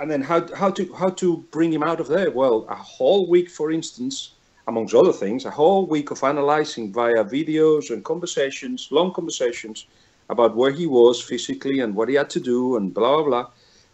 and 0.00 0.10
then 0.10 0.22
how 0.22 0.54
how 0.54 0.70
to 0.70 0.92
how 0.94 1.10
to 1.10 1.38
bring 1.50 1.72
him 1.72 1.82
out 1.82 2.00
of 2.00 2.08
there? 2.08 2.30
Well, 2.30 2.66
a 2.68 2.74
whole 2.74 3.28
week, 3.28 3.50
for 3.50 3.70
instance, 3.70 4.32
amongst 4.68 4.94
other 4.94 5.12
things, 5.12 5.44
a 5.44 5.50
whole 5.50 5.86
week 5.86 6.10
of 6.10 6.22
analyzing 6.24 6.92
via 6.92 7.24
videos 7.24 7.90
and 7.90 8.02
conversations, 8.04 8.88
long 8.90 9.12
conversations 9.12 9.86
about 10.30 10.56
where 10.56 10.70
he 10.70 10.86
was 10.86 11.20
physically 11.20 11.80
and 11.80 11.94
what 11.94 12.08
he 12.08 12.14
had 12.14 12.30
to 12.30 12.40
do 12.40 12.76
and 12.76 12.94
blah 12.94 13.16
blah 13.16 13.24
blah, 13.24 13.50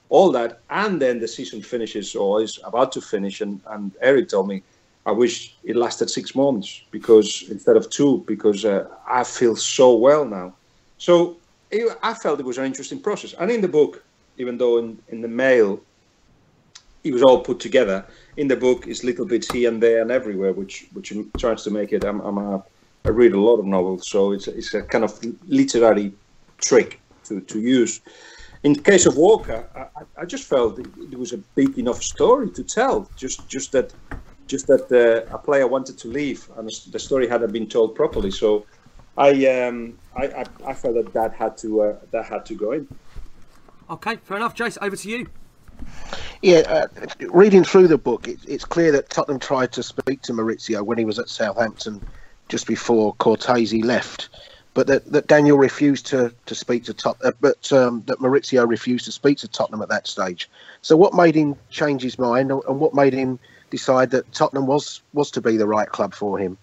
all 0.08 0.30
that. 0.32 0.60
And 0.70 1.02
then 1.02 1.18
the 1.18 1.26
season 1.26 1.62
finishes 1.62 2.14
or 2.14 2.42
is 2.42 2.60
about 2.62 2.92
to 2.92 3.00
finish, 3.00 3.40
and 3.40 3.60
and 3.66 3.92
Eric 4.00 4.28
told 4.28 4.46
me 4.46 4.62
I 5.08 5.12
wish 5.12 5.56
it 5.64 5.74
lasted 5.74 6.10
six 6.10 6.34
months 6.34 6.82
because 6.90 7.44
instead 7.50 7.76
of 7.78 7.88
two, 7.88 8.24
because 8.26 8.66
uh, 8.66 8.84
I 9.08 9.24
feel 9.24 9.56
so 9.56 9.96
well 9.96 10.26
now. 10.26 10.54
So 10.98 11.38
it, 11.70 11.96
I 12.02 12.12
felt 12.12 12.40
it 12.40 12.44
was 12.46 12.58
an 12.58 12.66
interesting 12.66 13.00
process. 13.00 13.32
And 13.40 13.50
in 13.50 13.62
the 13.62 13.68
book, 13.68 14.04
even 14.36 14.58
though 14.58 14.76
in, 14.76 14.98
in 15.08 15.22
the 15.22 15.28
mail 15.28 15.80
it 17.04 17.12
was 17.14 17.22
all 17.22 17.40
put 17.40 17.58
together, 17.58 18.04
in 18.36 18.48
the 18.48 18.56
book 18.56 18.86
is 18.86 19.02
little 19.02 19.24
bits 19.24 19.50
here 19.50 19.70
and 19.70 19.82
there 19.82 20.02
and 20.02 20.10
everywhere, 20.10 20.52
which 20.52 20.74
which 20.92 21.10
tries 21.38 21.62
to 21.64 21.70
make 21.70 21.90
it. 21.96 22.04
I'm, 22.04 22.20
I'm 22.20 22.36
a, 22.36 22.62
I 23.06 23.10
read 23.10 23.32
a 23.32 23.40
lot 23.40 23.60
of 23.60 23.64
novels, 23.64 24.10
so 24.10 24.32
it's 24.32 24.46
it's 24.48 24.74
a 24.74 24.82
kind 24.82 25.04
of 25.04 25.18
literary 25.46 26.12
trick 26.60 27.00
to, 27.28 27.40
to 27.40 27.60
use. 27.60 28.02
In 28.62 28.74
the 28.74 28.82
case 28.82 29.06
of 29.06 29.16
Walker, 29.16 29.58
I, 29.74 30.22
I 30.22 30.24
just 30.26 30.44
felt 30.44 30.78
it, 30.78 30.88
it 31.12 31.18
was 31.18 31.32
a 31.32 31.38
big 31.54 31.78
enough 31.78 32.02
story 32.02 32.50
to 32.50 32.62
tell. 32.62 33.10
Just 33.16 33.48
just 33.48 33.72
that 33.72 33.94
just 34.48 34.66
that 34.66 34.90
uh, 34.90 35.32
a 35.34 35.38
player 35.38 35.66
wanted 35.66 35.98
to 35.98 36.08
leave 36.08 36.48
and 36.56 36.68
the 36.68 36.98
story 36.98 37.28
hadn't 37.28 37.52
been 37.52 37.68
told 37.68 37.94
properly. 37.94 38.30
So 38.30 38.66
I 39.16 39.46
um, 39.46 39.98
I, 40.16 40.26
I, 40.26 40.44
I, 40.66 40.74
felt 40.74 40.94
that 40.94 41.12
that 41.12 41.34
had 41.34 41.56
to 41.58 41.82
uh, 41.82 41.96
that 42.10 42.24
had 42.26 42.44
to 42.46 42.54
go 42.54 42.72
in. 42.72 42.88
Okay, 43.90 44.16
fair 44.16 44.36
enough, 44.36 44.54
Jace. 44.56 44.78
Over 44.80 44.96
to 44.96 45.08
you. 45.08 45.28
Yeah, 46.42 46.58
uh, 46.68 46.86
reading 47.30 47.64
through 47.64 47.88
the 47.88 47.98
book, 47.98 48.28
it, 48.28 48.38
it's 48.46 48.64
clear 48.64 48.92
that 48.92 49.10
Tottenham 49.10 49.40
tried 49.40 49.72
to 49.72 49.82
speak 49.82 50.22
to 50.22 50.32
Mauricio 50.32 50.82
when 50.82 50.98
he 50.98 51.04
was 51.04 51.18
at 51.18 51.28
Southampton 51.28 52.04
just 52.48 52.66
before 52.66 53.14
Cortese 53.14 53.82
left, 53.82 54.28
but 54.74 54.86
that, 54.86 55.10
that 55.12 55.26
Daniel 55.26 55.58
refused 55.58 56.06
to, 56.06 56.32
to 56.46 56.54
speak 56.54 56.84
to 56.84 56.94
Tot, 56.94 57.16
uh, 57.24 57.32
but 57.40 57.72
um, 57.72 58.02
that 58.06 58.18
Mauricio 58.18 58.68
refused 58.68 59.04
to 59.06 59.12
speak 59.12 59.38
to 59.38 59.48
Tottenham 59.48 59.82
at 59.82 59.88
that 59.88 60.06
stage. 60.06 60.48
So 60.82 60.96
what 60.96 61.14
made 61.14 61.34
him 61.34 61.56
change 61.70 62.02
his 62.02 62.18
mind, 62.18 62.50
and 62.50 62.80
what 62.80 62.94
made 62.94 63.12
him 63.12 63.38
decide 63.70 64.10
that 64.10 64.32
Tottenham 64.32 64.66
was 64.66 65.02
was 65.12 65.30
to 65.32 65.40
be 65.40 65.56
the 65.56 65.66
right 65.66 65.88
club 65.88 66.14
for 66.14 66.38
him? 66.38 66.58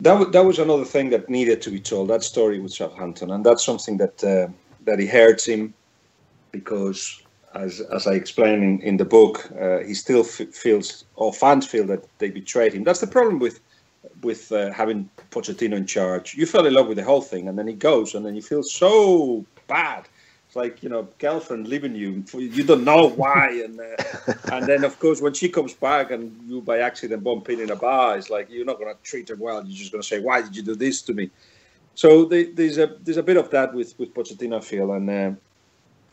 That 0.00 0.32
that 0.32 0.44
was 0.44 0.58
another 0.58 0.84
thing 0.84 1.10
that 1.10 1.28
needed 1.28 1.62
to 1.62 1.70
be 1.70 1.80
told. 1.80 2.08
That 2.08 2.22
story 2.22 2.60
with 2.60 2.72
Southampton, 2.72 3.30
and 3.30 3.44
that's 3.44 3.64
something 3.64 3.96
that 3.98 4.24
uh, 4.24 4.52
that 4.84 4.98
he 4.98 5.06
hurts 5.06 5.46
him 5.46 5.74
because, 6.52 7.22
as 7.54 7.80
as 7.80 8.06
I 8.06 8.12
explain 8.12 8.62
in, 8.62 8.80
in 8.82 8.96
the 8.96 9.04
book, 9.04 9.50
uh, 9.60 9.78
he 9.78 9.94
still 9.94 10.20
f- 10.20 10.52
feels 10.52 11.04
or 11.14 11.32
fans 11.32 11.66
feel 11.66 11.86
that 11.86 12.06
they 12.18 12.30
betrayed 12.30 12.74
him. 12.74 12.84
That's 12.84 13.00
the 13.00 13.06
problem 13.06 13.38
with 13.38 13.60
with 14.22 14.52
uh, 14.52 14.72
having 14.72 15.08
Pochettino 15.30 15.76
in 15.76 15.86
charge. 15.86 16.34
You 16.34 16.46
fell 16.46 16.66
in 16.66 16.74
love 16.74 16.88
with 16.88 16.98
the 16.98 17.04
whole 17.04 17.22
thing, 17.22 17.48
and 17.48 17.58
then 17.58 17.66
he 17.66 17.74
goes, 17.74 18.14
and 18.14 18.24
then 18.24 18.34
you 18.34 18.42
feel 18.42 18.62
so 18.62 19.46
bad. 19.68 20.08
It's 20.54 20.56
like 20.56 20.84
you 20.84 20.88
know, 20.88 21.08
girlfriend 21.18 21.66
leaving 21.66 21.96
you, 21.96 22.22
you 22.32 22.62
don't 22.62 22.84
know 22.84 23.08
why, 23.08 23.60
and 23.64 23.80
uh, 23.80 24.34
and 24.52 24.64
then 24.68 24.84
of 24.84 24.96
course 25.00 25.20
when 25.20 25.34
she 25.34 25.48
comes 25.48 25.74
back 25.74 26.12
and 26.12 26.30
you 26.46 26.60
by 26.60 26.78
accident 26.78 27.24
bump 27.24 27.50
in 27.50 27.58
in 27.58 27.72
a 27.72 27.76
bar, 27.76 28.16
it's 28.16 28.30
like 28.30 28.48
you're 28.48 28.64
not 28.64 28.78
going 28.78 28.94
to 28.94 29.02
treat 29.02 29.28
her 29.30 29.34
well. 29.34 29.64
You're 29.66 29.76
just 29.76 29.90
going 29.90 30.02
to 30.02 30.06
say, 30.06 30.20
"Why 30.20 30.42
did 30.42 30.54
you 30.54 30.62
do 30.62 30.76
this 30.76 31.02
to 31.02 31.12
me?" 31.12 31.28
So 31.96 32.26
the, 32.26 32.52
there's 32.52 32.78
a 32.78 32.86
there's 33.02 33.16
a 33.16 33.22
bit 33.24 33.36
of 33.36 33.50
that 33.50 33.74
with 33.74 33.98
with 33.98 34.14
Pochettino, 34.14 34.58
I 34.58 34.60
feel, 34.60 34.92
and 34.92 35.10
uh, 35.10 35.32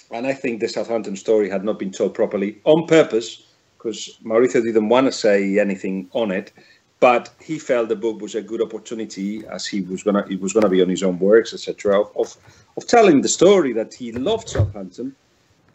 and 0.09 0.25
I 0.25 0.33
think 0.33 0.59
the 0.59 0.67
Southampton 0.67 1.15
story 1.17 1.47
had 1.47 1.63
not 1.63 1.77
been 1.77 1.91
told 1.91 2.15
properly 2.15 2.61
on 2.63 2.87
purpose 2.87 3.43
because 3.77 4.17
Mauricio 4.23 4.63
didn't 4.63 4.89
want 4.89 5.05
to 5.05 5.11
say 5.11 5.59
anything 5.59 6.09
on 6.13 6.31
it 6.31 6.51
but 7.01 7.31
he 7.41 7.57
felt 7.59 7.89
the 7.89 7.95
book 7.95 8.21
was 8.21 8.35
a 8.35 8.41
good 8.41 8.61
opportunity 8.61 9.43
as 9.47 9.65
he 9.65 9.81
was 9.81 10.03
gonna 10.03 10.23
he 10.29 10.37
was 10.37 10.53
gonna 10.53 10.69
be 10.69 10.81
on 10.81 10.87
his 10.87 11.03
own 11.03 11.19
works 11.19 11.53
etc 11.53 11.99
of, 11.99 12.37
of, 12.77 12.87
telling 12.87 13.21
the 13.21 13.27
story 13.27 13.73
that 13.73 13.93
he 13.93 14.11
loved 14.13 14.47
Southampton. 14.47 15.13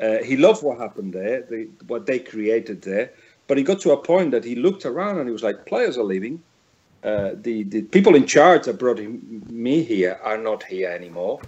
Uh, 0.00 0.18
he 0.18 0.36
loved 0.36 0.62
what 0.62 0.78
happened 0.78 1.12
there 1.12 1.42
the, 1.42 1.68
what 1.88 2.06
they 2.06 2.18
created 2.18 2.80
there. 2.82 3.12
But 3.48 3.58
he 3.58 3.64
got 3.64 3.80
to 3.80 3.92
a 3.92 3.96
point 3.96 4.30
that 4.30 4.44
he 4.44 4.54
looked 4.54 4.86
around 4.86 5.18
and 5.18 5.28
he 5.28 5.32
was 5.32 5.42
like 5.42 5.66
players 5.66 5.98
are 5.98 6.04
leaving. 6.04 6.42
Uh, 7.04 7.30
the 7.42 7.64
the 7.64 7.82
people 7.82 8.14
in 8.14 8.26
charge 8.26 8.64
that 8.64 8.78
brought 8.78 8.98
him, 8.98 9.42
me 9.48 9.82
here 9.82 10.18
are 10.22 10.38
not 10.38 10.62
here 10.62 10.90
anymore. 10.90 11.40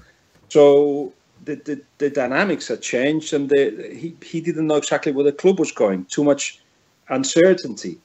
So 0.48 1.12
the, 1.44 1.56
the, 1.56 1.80
the 1.98 2.10
dynamics 2.10 2.68
had 2.68 2.82
changed 2.82 3.32
and 3.32 3.48
the, 3.48 3.90
he, 3.92 4.16
he 4.24 4.40
didn't 4.40 4.66
know 4.66 4.76
exactly 4.76 5.12
where 5.12 5.24
the 5.24 5.32
club 5.32 5.58
was 5.58 5.72
going. 5.72 6.04
Too 6.06 6.24
much 6.24 6.60
uncertainty 7.08 7.98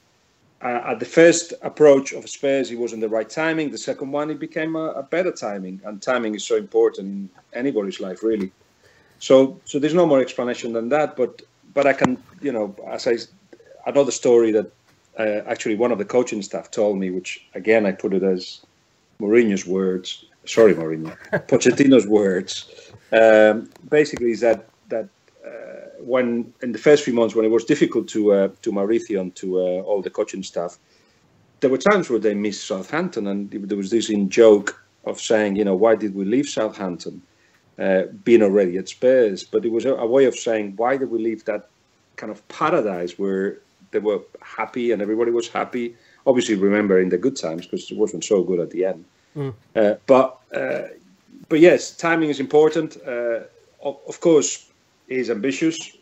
uh, 0.64 0.82
at 0.86 0.98
the 0.98 1.04
first 1.04 1.52
approach 1.62 2.12
of 2.12 2.28
Spurs, 2.28 2.70
he 2.70 2.76
wasn't 2.76 3.02
the 3.02 3.08
right 3.08 3.28
timing. 3.28 3.70
The 3.70 3.78
second 3.78 4.10
one, 4.10 4.30
it 4.30 4.40
became 4.40 4.76
a, 4.76 4.92
a, 4.92 5.02
better 5.02 5.30
timing, 5.30 5.80
and 5.84 6.00
timing 6.00 6.34
is 6.34 6.44
so 6.44 6.56
important 6.56 7.06
in 7.06 7.30
anybody's 7.52 8.00
life, 8.00 8.22
really. 8.22 8.50
So, 9.18 9.60
so 9.66 9.78
there's 9.78 9.94
no 9.94 10.06
more 10.06 10.20
explanation 10.20 10.72
than 10.72 10.88
that. 10.88 11.16
But, 11.16 11.42
but 11.74 11.86
I 11.86 11.92
can, 11.92 12.16
you 12.40 12.50
know, 12.50 12.74
as 12.88 13.06
I, 13.06 13.18
another 13.86 14.10
story 14.10 14.52
that 14.52 14.72
uh, 15.18 15.42
actually 15.46 15.76
one 15.76 15.92
of 15.92 15.98
the 15.98 16.04
coaching 16.04 16.42
staff 16.42 16.70
told 16.70 16.98
me, 16.98 17.10
which 17.10 17.44
again 17.54 17.86
I 17.86 17.92
put 17.92 18.14
it 18.14 18.22
as 18.22 18.60
Mourinho's 19.20 19.66
words. 19.66 20.24
Sorry, 20.46 20.74
Mourinho, 20.74 21.16
Pochettino's 21.48 22.06
words. 22.06 22.90
Um, 23.12 23.70
basically, 23.88 24.32
is 24.32 24.40
that 24.40 24.66
that 24.88 25.08
when 26.04 26.52
in 26.62 26.72
the 26.72 26.78
first 26.78 27.04
few 27.04 27.14
months 27.14 27.34
when 27.34 27.44
it 27.44 27.50
was 27.50 27.64
difficult 27.64 28.08
to 28.08 28.32
uh, 28.32 28.48
to 28.62 28.72
Mauricio 28.72 29.20
and 29.20 29.34
to 29.36 29.58
uh, 29.58 29.62
all 29.82 30.02
the 30.02 30.10
coaching 30.10 30.42
staff, 30.42 30.78
there 31.60 31.70
were 31.70 31.78
times 31.78 32.10
where 32.10 32.18
they 32.18 32.34
missed 32.34 32.66
Southampton, 32.66 33.26
and 33.26 33.50
there 33.50 33.76
was 33.76 33.90
this 33.90 34.10
in 34.10 34.28
joke 34.28 34.84
of 35.04 35.20
saying, 35.20 35.56
you 35.56 35.64
know, 35.64 35.74
why 35.74 35.94
did 35.94 36.14
we 36.14 36.24
leave 36.24 36.46
Southampton, 36.46 37.22
uh, 37.78 38.02
being 38.24 38.42
already 38.42 38.76
at 38.78 38.88
Spurs? 38.88 39.44
But 39.44 39.64
it 39.64 39.72
was 39.72 39.84
a, 39.84 39.94
a, 39.94 40.06
way 40.06 40.24
of 40.24 40.34
saying, 40.34 40.74
why 40.76 40.96
did 40.96 41.10
we 41.10 41.18
leave 41.18 41.44
that 41.44 41.68
kind 42.16 42.32
of 42.32 42.46
paradise 42.48 43.18
where 43.18 43.58
they 43.90 43.98
were 43.98 44.20
happy 44.40 44.92
and 44.92 45.02
everybody 45.02 45.30
was 45.30 45.48
happy? 45.48 45.96
Obviously, 46.26 46.54
remembering 46.54 47.10
the 47.10 47.18
good 47.18 47.36
times 47.36 47.66
because 47.66 47.90
it 47.90 47.98
wasn't 47.98 48.24
so 48.24 48.42
good 48.42 48.60
at 48.60 48.70
the 48.70 48.84
end. 48.84 49.04
Mm. 49.36 49.54
Uh, 49.76 49.94
but 50.06 50.38
uh, 50.54 50.88
but 51.48 51.60
yes, 51.60 51.96
timing 51.96 52.30
is 52.30 52.40
important. 52.40 52.96
Uh, 53.06 53.40
of, 53.82 53.98
of 54.08 54.20
course, 54.20 54.70
is 55.08 55.30
ambitious, 55.30 55.96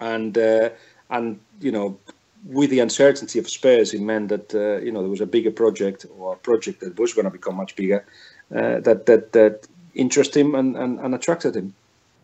and 0.00 0.36
uh, 0.36 0.70
and 1.10 1.40
you 1.60 1.72
know, 1.72 1.98
with 2.44 2.70
the 2.70 2.80
uncertainty 2.80 3.38
of 3.38 3.48
Spurs, 3.48 3.94
it 3.94 4.00
meant 4.00 4.28
that 4.28 4.54
uh, 4.54 4.82
you 4.84 4.92
know 4.92 5.00
there 5.00 5.10
was 5.10 5.20
a 5.20 5.26
bigger 5.26 5.50
project 5.50 6.06
or 6.18 6.34
a 6.34 6.36
project 6.36 6.80
that 6.80 6.98
was 6.98 7.12
going 7.12 7.24
to 7.24 7.30
become 7.30 7.56
much 7.56 7.76
bigger 7.76 8.04
uh, 8.54 8.80
that 8.80 9.06
that 9.06 9.32
that 9.32 9.66
interested 9.94 10.40
him 10.40 10.54
and, 10.54 10.76
and, 10.76 10.98
and 11.00 11.14
attracted 11.14 11.54
him. 11.54 11.74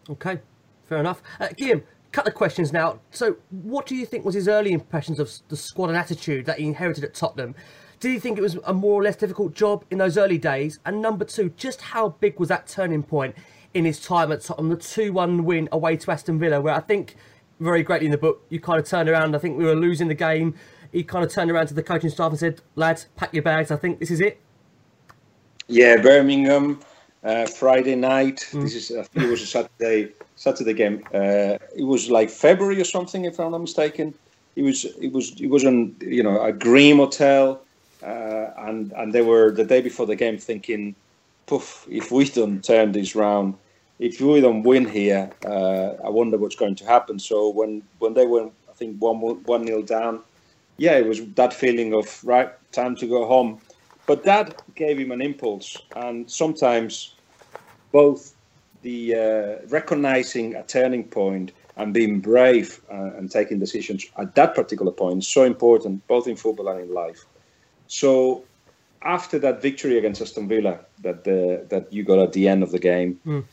Okay, 0.08 0.40
fair 0.86 0.98
enough. 0.98 1.22
Uh, 1.38 1.48
Guillaume, 1.56 1.82
couple 2.12 2.30
of 2.30 2.34
questions 2.34 2.72
now. 2.72 2.98
So, 3.10 3.36
what 3.50 3.86
do 3.86 3.94
you 3.94 4.06
think 4.06 4.24
was 4.24 4.34
his 4.34 4.48
early 4.48 4.72
impressions 4.72 5.18
of 5.18 5.30
the 5.48 5.56
squad 5.56 5.88
and 5.88 5.96
attitude 5.96 6.46
that 6.46 6.58
he 6.58 6.66
inherited 6.66 7.04
at 7.04 7.14
Tottenham? 7.14 7.54
Did 8.00 8.12
you 8.12 8.20
think 8.20 8.38
it 8.38 8.40
was 8.40 8.56
a 8.64 8.72
more 8.72 9.00
or 9.00 9.02
less 9.02 9.16
difficult 9.16 9.54
job 9.54 9.84
in 9.90 9.98
those 9.98 10.16
early 10.16 10.38
days? 10.38 10.78
And 10.86 11.02
number 11.02 11.24
two, 11.24 11.50
just 11.50 11.82
how 11.82 12.10
big 12.20 12.38
was 12.40 12.48
that 12.48 12.66
turning 12.66 13.02
point 13.02 13.36
in 13.74 13.84
his 13.84 14.00
time 14.00 14.32
at 14.32 14.42
Tottenham, 14.42 14.70
the 14.70 14.76
2 14.76 15.12
1 15.12 15.44
win 15.44 15.68
away 15.72 15.96
to 15.96 16.10
Aston 16.10 16.38
Villa, 16.38 16.60
where 16.60 16.74
I 16.74 16.80
think 16.80 17.16
very 17.60 17.82
greatly 17.82 18.06
in 18.06 18.10
the 18.10 18.18
book, 18.18 18.44
you 18.48 18.58
kind 18.58 18.80
of 18.80 18.86
turned 18.86 19.08
around. 19.08 19.36
I 19.36 19.38
think 19.38 19.58
we 19.58 19.64
were 19.64 19.76
losing 19.76 20.08
the 20.08 20.14
game. 20.14 20.54
He 20.92 21.04
kind 21.04 21.24
of 21.24 21.30
turned 21.30 21.50
around 21.50 21.68
to 21.68 21.74
the 21.74 21.82
coaching 21.82 22.10
staff 22.10 22.30
and 22.30 22.38
said, 22.38 22.60
Lads, 22.74 23.06
pack 23.16 23.32
your 23.32 23.42
bags. 23.42 23.70
I 23.70 23.76
think 23.76 24.00
this 24.00 24.10
is 24.10 24.20
it. 24.20 24.40
Yeah, 25.68 25.98
Birmingham, 25.98 26.80
uh, 27.22 27.46
Friday 27.46 27.94
night. 27.94 28.48
Mm. 28.50 28.62
This 28.62 28.74
is, 28.74 28.96
I 28.96 29.02
think 29.04 29.26
it 29.26 29.30
was 29.30 29.42
a 29.42 29.46
Saturday. 29.46 30.12
Saturday 30.34 30.72
game. 30.72 31.04
Uh, 31.14 31.58
it 31.76 31.84
was 31.84 32.10
like 32.10 32.30
February 32.30 32.80
or 32.80 32.84
something, 32.84 33.26
if 33.26 33.38
I'm 33.38 33.52
not 33.52 33.60
mistaken. 33.60 34.14
It 34.56 34.62
was. 34.62 34.84
It 34.84 35.12
was. 35.12 35.38
It 35.40 35.48
was 35.48 35.64
on 35.64 35.94
you 36.00 36.22
know 36.22 36.42
a 36.42 36.52
Green 36.52 36.96
Hotel, 36.96 37.60
uh, 38.02 38.46
and 38.58 38.92
and 38.92 39.12
they 39.12 39.22
were 39.22 39.52
the 39.52 39.64
day 39.64 39.80
before 39.80 40.06
the 40.06 40.16
game 40.16 40.38
thinking 40.38 40.96
poof, 41.50 41.86
if 41.90 42.12
we 42.12 42.24
don't 42.24 42.64
turn 42.64 42.92
this 42.92 43.14
round, 43.16 43.54
if 43.98 44.20
we 44.20 44.40
don't 44.40 44.62
win 44.62 44.86
here, 44.88 45.30
uh, 45.44 45.88
I 46.06 46.08
wonder 46.08 46.38
what's 46.38 46.56
going 46.56 46.76
to 46.76 46.86
happen. 46.86 47.18
So 47.18 47.50
when 47.50 47.82
when 47.98 48.14
they 48.14 48.26
went, 48.26 48.52
I 48.70 48.74
think 48.78 48.96
one 49.02 49.18
one 49.52 49.64
nil 49.64 49.82
down, 49.82 50.22
yeah, 50.78 50.96
it 50.96 51.06
was 51.06 51.20
that 51.34 51.52
feeling 51.52 51.92
of 51.92 52.06
right 52.24 52.50
time 52.72 52.94
to 52.96 53.06
go 53.06 53.26
home. 53.26 53.60
But 54.06 54.24
that 54.24 54.62
gave 54.74 54.98
him 54.98 55.12
an 55.12 55.20
impulse, 55.20 55.76
and 55.96 56.30
sometimes 56.30 57.14
both 57.92 58.34
the 58.82 58.98
uh, 59.14 59.66
recognizing 59.68 60.54
a 60.54 60.62
turning 60.62 61.04
point 61.04 61.52
and 61.76 61.92
being 61.92 62.20
brave 62.20 62.80
uh, 62.90 63.16
and 63.18 63.30
taking 63.30 63.58
decisions 63.58 64.06
at 64.16 64.34
that 64.34 64.54
particular 64.54 64.92
point 64.92 65.18
is 65.18 65.28
so 65.28 65.44
important, 65.44 66.06
both 66.06 66.26
in 66.26 66.36
football 66.36 66.68
and 66.68 66.80
in 66.80 66.94
life. 66.94 67.26
So 67.88 68.44
after 69.02 69.38
that 69.38 69.62
victory 69.62 69.98
against 69.98 70.20
Aston 70.20 70.48
Villa 70.48 70.80
that 71.00 71.24
the, 71.24 71.66
that 71.70 71.92
you 71.92 72.04
got 72.04 72.18
at 72.18 72.32
the 72.32 72.48
end 72.48 72.62
of 72.62 72.70
the 72.70 72.78
game, 72.78 73.18
mm. 73.26 73.44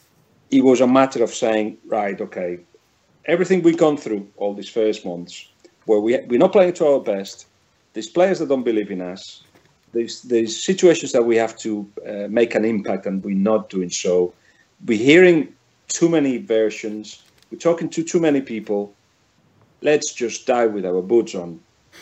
it 0.51 0.63
was 0.63 0.81
a 0.81 0.87
matter 0.87 1.23
of 1.23 1.33
saying, 1.33 1.77
right, 1.85 2.19
okay, 2.19 2.59
everything 3.25 3.61
we've 3.61 3.77
gone 3.77 3.97
through 3.97 4.27
all 4.37 4.53
these 4.53 4.69
first 4.69 5.05
months, 5.05 5.49
where 5.85 5.99
we 5.99 6.19
we're 6.27 6.39
not 6.39 6.51
playing 6.51 6.73
to 6.73 6.85
our 6.85 6.99
best, 6.99 7.47
there's 7.93 8.09
players 8.09 8.39
that 8.39 8.49
don't 8.49 8.63
believe 8.63 8.91
in 8.91 9.01
us, 9.01 9.43
there's 9.93 10.21
there's 10.23 10.63
situations 10.63 11.11
that 11.13 11.23
we 11.23 11.35
have 11.37 11.57
to 11.57 11.89
uh, 12.07 12.27
make 12.29 12.55
an 12.55 12.65
impact 12.65 13.05
and 13.05 13.23
we're 13.23 13.35
not 13.35 13.69
doing 13.69 13.89
so. 13.89 14.33
We're 14.85 14.97
hearing 14.97 15.53
too 15.87 16.09
many 16.09 16.37
versions. 16.37 17.23
We're 17.51 17.59
talking 17.59 17.89
to 17.89 18.03
too 18.03 18.19
many 18.19 18.41
people. 18.41 18.93
Let's 19.81 20.13
just 20.13 20.45
die 20.45 20.65
with 20.65 20.85
our 20.85 21.01
boots 21.01 21.35
on. 21.35 21.59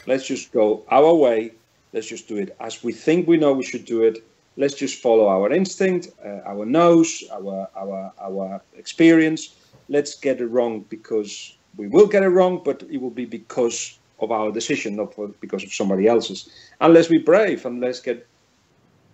Let's 0.08 0.28
just 0.28 0.52
go 0.52 0.84
our 0.90 1.14
way 1.14 1.52
Let's 1.96 2.08
just 2.08 2.28
do 2.28 2.36
it 2.36 2.54
as 2.60 2.84
we 2.84 2.92
think 2.92 3.26
we 3.26 3.38
know 3.38 3.54
we 3.54 3.64
should 3.64 3.86
do 3.86 4.04
it. 4.04 4.22
Let's 4.58 4.74
just 4.74 5.02
follow 5.02 5.30
our 5.30 5.50
instinct, 5.54 6.10
uh, 6.26 6.42
our 6.52 6.66
nose, 6.66 7.24
our 7.32 7.70
our 7.74 8.12
our 8.20 8.62
experience. 8.76 9.56
Let's 9.88 10.14
get 10.20 10.42
it 10.42 10.48
wrong 10.48 10.86
because 10.90 11.56
we 11.78 11.88
will 11.88 12.08
get 12.08 12.24
it 12.24 12.34
wrong, 12.38 12.62
but 12.66 12.84
it 12.92 12.98
will 13.02 13.16
be 13.22 13.24
because 13.24 13.98
of 14.20 14.30
our 14.30 14.52
decision, 14.52 14.98
not 14.98 15.16
because 15.40 15.64
of 15.64 15.74
somebody 15.74 16.06
else's. 16.06 16.50
And 16.82 16.94
let's 16.94 17.08
be 17.08 17.18
brave 17.18 17.66
and 17.66 17.80
let's 17.80 18.02
get, 18.02 18.28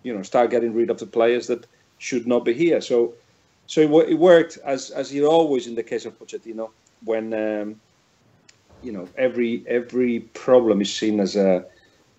you 0.02 0.12
know, 0.12 0.22
start 0.22 0.50
getting 0.50 0.74
rid 0.74 0.90
of 0.90 0.98
the 0.98 1.06
players 1.06 1.46
that 1.46 1.66
should 1.98 2.26
not 2.26 2.44
be 2.44 2.52
here. 2.52 2.80
So, 2.80 3.14
so 3.66 3.80
it, 3.80 4.10
it 4.10 4.18
worked 4.18 4.58
as 4.64 4.90
as 4.90 5.12
it 5.12 5.22
always 5.22 5.68
in 5.68 5.76
the 5.76 5.84
case 5.84 6.04
of 6.04 6.18
Pochettino 6.18 6.70
when. 7.04 7.32
Um, 7.32 7.80
you 8.82 8.90
know, 8.90 9.08
every 9.16 9.62
every 9.68 10.20
problem 10.34 10.80
is 10.80 10.92
seen 10.92 11.20
as 11.20 11.36
a 11.36 11.64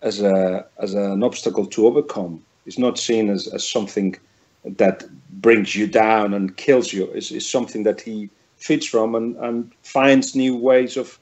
as 0.04 0.22
a 0.22 0.66
as 0.78 0.94
an 0.94 1.24
obstacle 1.24 1.66
to 1.66 1.88
overcome. 1.88 2.44
It's 2.66 2.78
not 2.78 3.00
seen 3.00 3.30
as, 3.30 3.48
as 3.48 3.68
something 3.68 4.16
that 4.64 5.04
brings 5.42 5.76
you 5.76 5.88
down 5.88 6.34
and 6.34 6.56
kills 6.56 6.94
you. 6.94 7.06
It's, 7.12 7.32
it's 7.32 7.50
something 7.50 7.84
that 7.84 8.00
he 8.00 8.30
feeds 8.58 8.86
from 8.86 9.16
and, 9.16 9.36
and 9.38 9.72
finds 9.84 10.36
new 10.36 10.56
ways 10.56 10.96
of, 10.98 11.20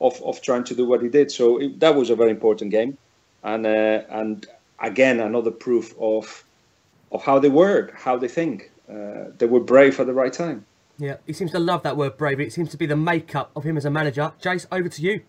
of 0.00 0.20
of 0.22 0.42
trying 0.42 0.64
to 0.64 0.74
do 0.74 0.84
what 0.86 1.02
he 1.02 1.08
did. 1.08 1.30
So 1.30 1.60
it, 1.60 1.80
that 1.80 1.94
was 1.94 2.10
a 2.10 2.16
very 2.16 2.30
important 2.30 2.70
game, 2.70 2.98
and 3.44 3.66
uh, 3.66 4.02
and 4.10 4.46
again 4.80 5.20
another 5.20 5.50
proof 5.50 5.94
of 6.00 6.44
of 7.12 7.22
how 7.22 7.38
they 7.38 7.50
work, 7.50 7.94
how 7.98 8.16
they 8.16 8.28
think. 8.28 8.70
Uh, 8.90 9.30
they 9.38 9.46
were 9.46 9.60
brave 9.60 9.98
at 10.00 10.06
the 10.06 10.12
right 10.12 10.32
time. 10.32 10.66
Yeah, 10.98 11.16
he 11.26 11.32
seems 11.32 11.52
to 11.52 11.58
love 11.58 11.82
that 11.84 11.96
word 11.96 12.16
brave. 12.18 12.40
It 12.40 12.52
seems 12.52 12.70
to 12.70 12.76
be 12.76 12.86
the 12.86 12.96
makeup 12.96 13.50
of 13.56 13.64
him 13.64 13.76
as 13.76 13.84
a 13.84 13.90
manager. 13.90 14.32
Jace, 14.42 14.66
over 14.70 14.88
to 14.88 15.02
you. 15.02 15.22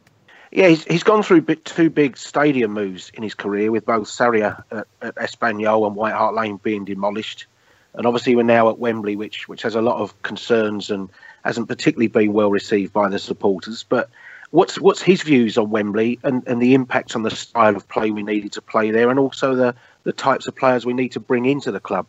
Yeah, 0.53 0.67
he's, 0.67 0.83
he's 0.83 1.01
gone 1.01 1.23
through 1.23 1.41
two 1.41 1.89
big 1.89 2.15
stadium 2.15 2.73
moves 2.73 3.11
in 3.15 3.23
his 3.23 3.33
career, 3.33 3.71
with 3.71 3.87
both 3.87 4.07
Sarrià 4.07 4.63
at, 4.69 4.85
at 5.01 5.15
Espanyol 5.15 5.87
and 5.87 5.95
White 5.95 6.13
Hart 6.13 6.35
Lane 6.35 6.57
being 6.57 6.85
demolished, 6.85 7.47
and 7.95 8.05
obviously 8.05 8.35
we're 8.35 8.43
now 8.43 8.69
at 8.69 8.77
Wembley, 8.77 9.15
which 9.15 9.47
which 9.47 9.63
has 9.63 9.73
a 9.73 9.81
lot 9.81 9.99
of 9.99 10.21
concerns 10.21 10.91
and 10.91 11.09
hasn't 11.43 11.67
particularly 11.67 12.07
been 12.07 12.33
well 12.33 12.51
received 12.51 12.93
by 12.93 13.09
the 13.09 13.17
supporters. 13.17 13.81
But 13.81 14.11
what's 14.51 14.79
what's 14.79 15.01
his 15.01 15.23
views 15.23 15.57
on 15.57 15.71
Wembley 15.71 16.19
and, 16.21 16.47
and 16.47 16.61
the 16.61 16.75
impact 16.75 17.15
on 17.15 17.23
the 17.23 17.31
style 17.31 17.75
of 17.75 17.89
play 17.89 18.11
we 18.11 18.21
needed 18.21 18.51
to 18.51 18.61
play 18.61 18.91
there, 18.91 19.09
and 19.09 19.17
also 19.17 19.55
the 19.55 19.73
the 20.03 20.13
types 20.13 20.45
of 20.45 20.55
players 20.55 20.85
we 20.85 20.93
need 20.93 21.13
to 21.13 21.19
bring 21.19 21.45
into 21.45 21.71
the 21.71 21.79
club? 21.79 22.05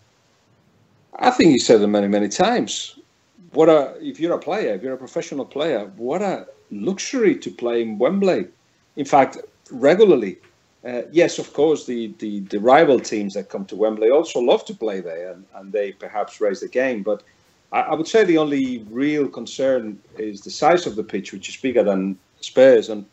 I 1.18 1.30
think 1.30 1.52
you 1.52 1.59
said 1.59 1.80
it 1.80 1.87
many 1.87 2.09
many 2.09 2.28
times. 2.28 2.98
What 3.52 3.70
a 3.70 3.96
if 4.02 4.20
you're 4.20 4.35
a 4.35 4.38
player, 4.38 4.74
if 4.74 4.83
you're 4.83 4.92
a 4.92 4.98
professional 4.98 5.46
player, 5.46 5.90
what 5.96 6.20
a 6.20 6.46
luxury 6.70 7.37
to 7.37 7.50
play 7.50 7.83
in 7.83 7.98
Wembley. 7.98 8.46
In 8.96 9.05
fact, 9.05 9.38
regularly. 9.70 10.38
Uh, 10.85 11.03
yes, 11.11 11.38
of 11.38 11.53
course, 11.55 11.87
the, 11.87 12.12
the, 12.18 12.40
the, 12.40 12.61
rival 12.61 13.00
teams 13.00 13.33
that 13.33 13.48
come 13.48 13.64
to 13.64 13.74
Wembley 13.74 14.11
also 14.11 14.38
love 14.38 14.66
to 14.66 14.74
play 14.74 15.00
there 15.00 15.33
and, 15.33 15.46
and 15.55 15.72
they 15.72 15.92
perhaps 15.92 16.42
raise 16.42 16.61
the 16.61 16.68
game. 16.68 17.03
But 17.03 17.22
I, 17.72 17.81
I, 17.81 17.94
would 17.94 18.07
say 18.07 18.22
the 18.24 18.37
only 18.37 18.85
real 18.90 19.27
concern 19.27 19.98
is 20.18 20.42
the 20.42 20.50
size 20.50 20.87
of 20.87 20.94
the 20.94 21.03
pitch, 21.03 21.33
which 21.33 21.48
is 21.48 21.57
bigger 21.57 21.83
than 21.83 22.18
Spurs. 22.40 22.90
And, 22.90 23.07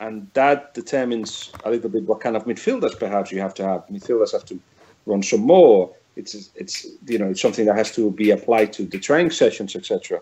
and 0.00 0.28
that 0.34 0.74
determines 0.74 1.52
a 1.64 1.70
little 1.70 1.90
bit 1.90 2.02
what 2.04 2.20
kind 2.20 2.34
of 2.34 2.44
midfielders 2.44 2.98
perhaps 2.98 3.30
you 3.30 3.40
have 3.40 3.54
to 3.54 3.64
have. 3.64 3.86
Midfielders 3.86 4.32
have 4.32 4.44
to 4.46 4.58
run 5.06 5.22
some 5.22 5.42
more. 5.42 5.94
It's, 6.16 6.50
it's 6.56 6.86
you 7.06 7.18
know, 7.20 7.30
it's 7.30 7.40
something 7.40 7.66
that 7.66 7.76
has 7.76 7.94
to 7.94 8.10
be 8.10 8.32
applied 8.32 8.72
to 8.74 8.84
the 8.84 8.98
training 8.98 9.30
sessions, 9.30 9.76
etc. 9.76 10.20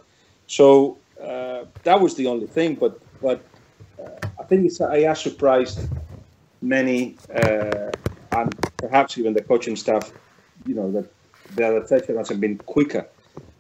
So 0.49 0.99
uh, 1.23 1.65
that 1.83 2.01
was 2.01 2.15
the 2.15 2.27
only 2.27 2.47
thing. 2.47 2.75
But 2.75 2.99
but 3.21 3.45
uh, 3.99 4.29
I 4.39 4.45
think 4.45 4.67
it's 4.67 4.81
I 4.81 5.01
has 5.01 5.21
surprised 5.21 5.89
many 6.63 7.17
uh, 7.35 7.91
and 8.33 8.55
perhaps 8.79 9.19
even 9.19 9.35
the 9.35 9.43
coaching 9.43 9.77
staff. 9.77 10.13
You 10.67 10.75
know 10.75 10.91
that 10.93 11.07
the 11.57 11.65
adaptation 11.65 12.17
hasn't 12.17 12.41
been 12.41 12.59
quicker. 12.59 13.07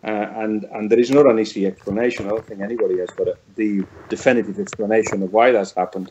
Uh, 0.02 0.08
and 0.36 0.64
and 0.72 0.90
there 0.90 0.98
is 0.98 1.10
not 1.10 1.26
an 1.26 1.38
easy 1.38 1.66
explanation. 1.66 2.26
I 2.26 2.30
don't 2.30 2.46
think 2.46 2.60
anybody 2.60 2.98
has 2.98 3.10
got 3.10 3.28
a, 3.28 3.36
the 3.56 3.84
definitive 4.08 4.58
explanation 4.58 5.22
of 5.22 5.32
why 5.32 5.52
that's 5.52 5.72
happened. 5.72 6.10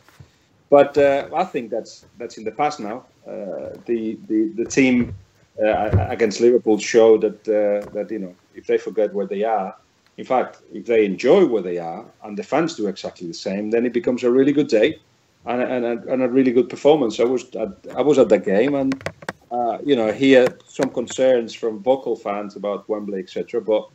But 0.68 0.96
uh, 0.96 1.28
I 1.34 1.44
think 1.44 1.70
that's 1.70 2.06
that's 2.16 2.38
in 2.38 2.44
the 2.44 2.52
past 2.52 2.78
now. 2.78 3.04
Uh, 3.26 3.74
the, 3.86 4.16
the 4.28 4.52
the 4.54 4.64
team 4.64 5.14
against 5.58 6.40
Liverpool 6.40 6.78
showed 6.78 7.22
that 7.22 7.44
that 7.44 8.10
you 8.10 8.20
know 8.20 8.34
if 8.54 8.66
they 8.66 8.78
forget 8.78 9.12
where 9.12 9.26
they 9.26 9.42
are, 9.42 9.74
in 10.20 10.26
fact, 10.26 10.60
if 10.70 10.84
they 10.84 11.06
enjoy 11.06 11.46
where 11.46 11.62
they 11.62 11.78
are 11.78 12.04
and 12.22 12.36
the 12.36 12.42
fans 12.42 12.74
do 12.74 12.88
exactly 12.88 13.26
the 13.26 13.40
same, 13.48 13.70
then 13.70 13.86
it 13.86 13.94
becomes 13.94 14.22
a 14.22 14.30
really 14.30 14.52
good 14.52 14.68
day 14.68 14.98
and, 15.46 15.62
and, 15.62 15.84
a, 15.86 16.12
and 16.12 16.22
a 16.22 16.28
really 16.28 16.52
good 16.52 16.68
performance. 16.68 17.18
I 17.18 17.24
was 17.24 17.44
at, 17.56 17.72
I 17.96 18.02
was 18.02 18.18
at 18.18 18.28
the 18.28 18.38
game 18.38 18.74
and 18.74 19.02
uh, 19.50 19.78
you 19.82 19.96
know 19.96 20.12
hear 20.12 20.58
some 20.66 20.90
concerns 20.90 21.54
from 21.54 21.82
vocal 21.82 22.16
fans 22.16 22.54
about 22.54 22.86
Wembley, 22.86 23.20
etc. 23.20 23.62
But 23.62 23.88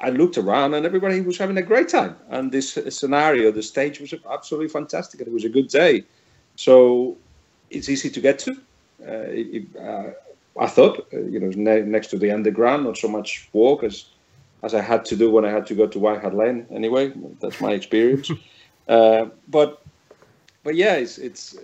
I 0.00 0.08
looked 0.08 0.38
around 0.38 0.72
and 0.72 0.86
everybody 0.86 1.20
was 1.20 1.36
having 1.36 1.58
a 1.58 1.62
great 1.70 1.90
time. 1.90 2.16
And 2.30 2.50
this 2.50 2.78
scenario, 2.88 3.52
the 3.52 3.62
stage 3.62 4.00
was 4.00 4.14
absolutely 4.32 4.68
fantastic, 4.68 5.20
and 5.20 5.28
it 5.28 5.34
was 5.34 5.44
a 5.44 5.50
good 5.50 5.68
day. 5.68 6.04
So 6.54 7.18
it's 7.68 7.90
easy 7.90 8.08
to 8.08 8.20
get 8.22 8.38
to. 8.46 8.52
Uh, 9.06 9.28
it, 9.28 9.64
uh, 9.76 10.12
I 10.58 10.68
thought, 10.68 11.06
uh, 11.12 11.18
you 11.18 11.38
know, 11.38 11.50
ne- 11.54 11.82
next 11.82 12.06
to 12.12 12.18
the 12.18 12.30
underground, 12.30 12.84
not 12.84 12.96
so 12.96 13.08
much 13.08 13.50
walk 13.52 13.84
as 13.84 14.06
as 14.62 14.74
I 14.74 14.80
had 14.80 15.04
to 15.06 15.16
do 15.16 15.30
when 15.30 15.44
I 15.44 15.50
had 15.50 15.66
to 15.66 15.74
go 15.74 15.86
to 15.86 15.98
White 15.98 16.20
Hart 16.20 16.34
Lane. 16.34 16.66
Anyway, 16.70 17.12
that's 17.40 17.60
my 17.60 17.72
experience. 17.72 18.30
uh, 18.88 19.26
but 19.48 19.82
but 20.64 20.74
yeah, 20.74 20.94
it's 20.94 21.18
it's 21.18 21.56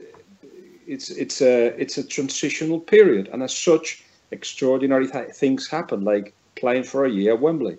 it's 0.86 1.10
it's 1.10 1.40
a 1.40 1.68
it's 1.80 1.98
a 1.98 2.06
transitional 2.06 2.80
period, 2.80 3.28
and 3.32 3.42
as 3.42 3.56
such, 3.56 4.04
extraordinary 4.30 5.08
th- 5.08 5.30
things 5.30 5.68
happen, 5.68 6.02
like 6.02 6.34
playing 6.56 6.84
for 6.84 7.04
a 7.04 7.10
year 7.10 7.34
at 7.34 7.40
Wembley, 7.40 7.78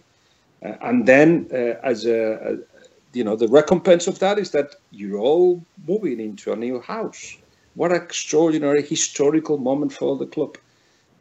uh, 0.65 0.73
and 0.81 1.05
then 1.05 1.47
uh, 1.51 1.75
as 1.83 2.05
a, 2.05 2.33
a 2.33 2.57
you 3.13 3.23
know 3.23 3.35
the 3.35 3.47
recompense 3.47 4.07
of 4.07 4.19
that 4.19 4.39
is 4.39 4.51
that 4.51 4.75
you're 4.91 5.19
all 5.19 5.63
moving 5.87 6.19
into 6.19 6.51
a 6.51 6.55
new 6.55 6.81
house. 6.81 7.37
What 7.75 7.91
an 7.91 7.97
extraordinary 7.97 8.83
historical 8.83 9.57
moment 9.57 9.93
for 9.93 10.15
the 10.15 10.27
club 10.27 10.57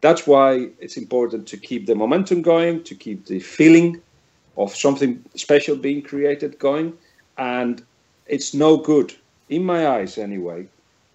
that's 0.02 0.26
why 0.26 0.68
it's 0.80 0.96
important 0.98 1.46
to 1.48 1.56
keep 1.56 1.86
the 1.86 1.94
momentum 1.94 2.42
going, 2.42 2.82
to 2.84 2.94
keep 2.94 3.26
the 3.26 3.40
feeling 3.40 4.02
of 4.58 4.74
something 4.74 5.24
special 5.36 5.76
being 5.76 6.02
created 6.02 6.58
going. 6.58 6.92
And 7.38 7.82
it's 8.26 8.52
no 8.52 8.76
good, 8.76 9.14
in 9.48 9.64
my 9.64 9.86
eyes 9.86 10.18
anyway, 10.18 10.66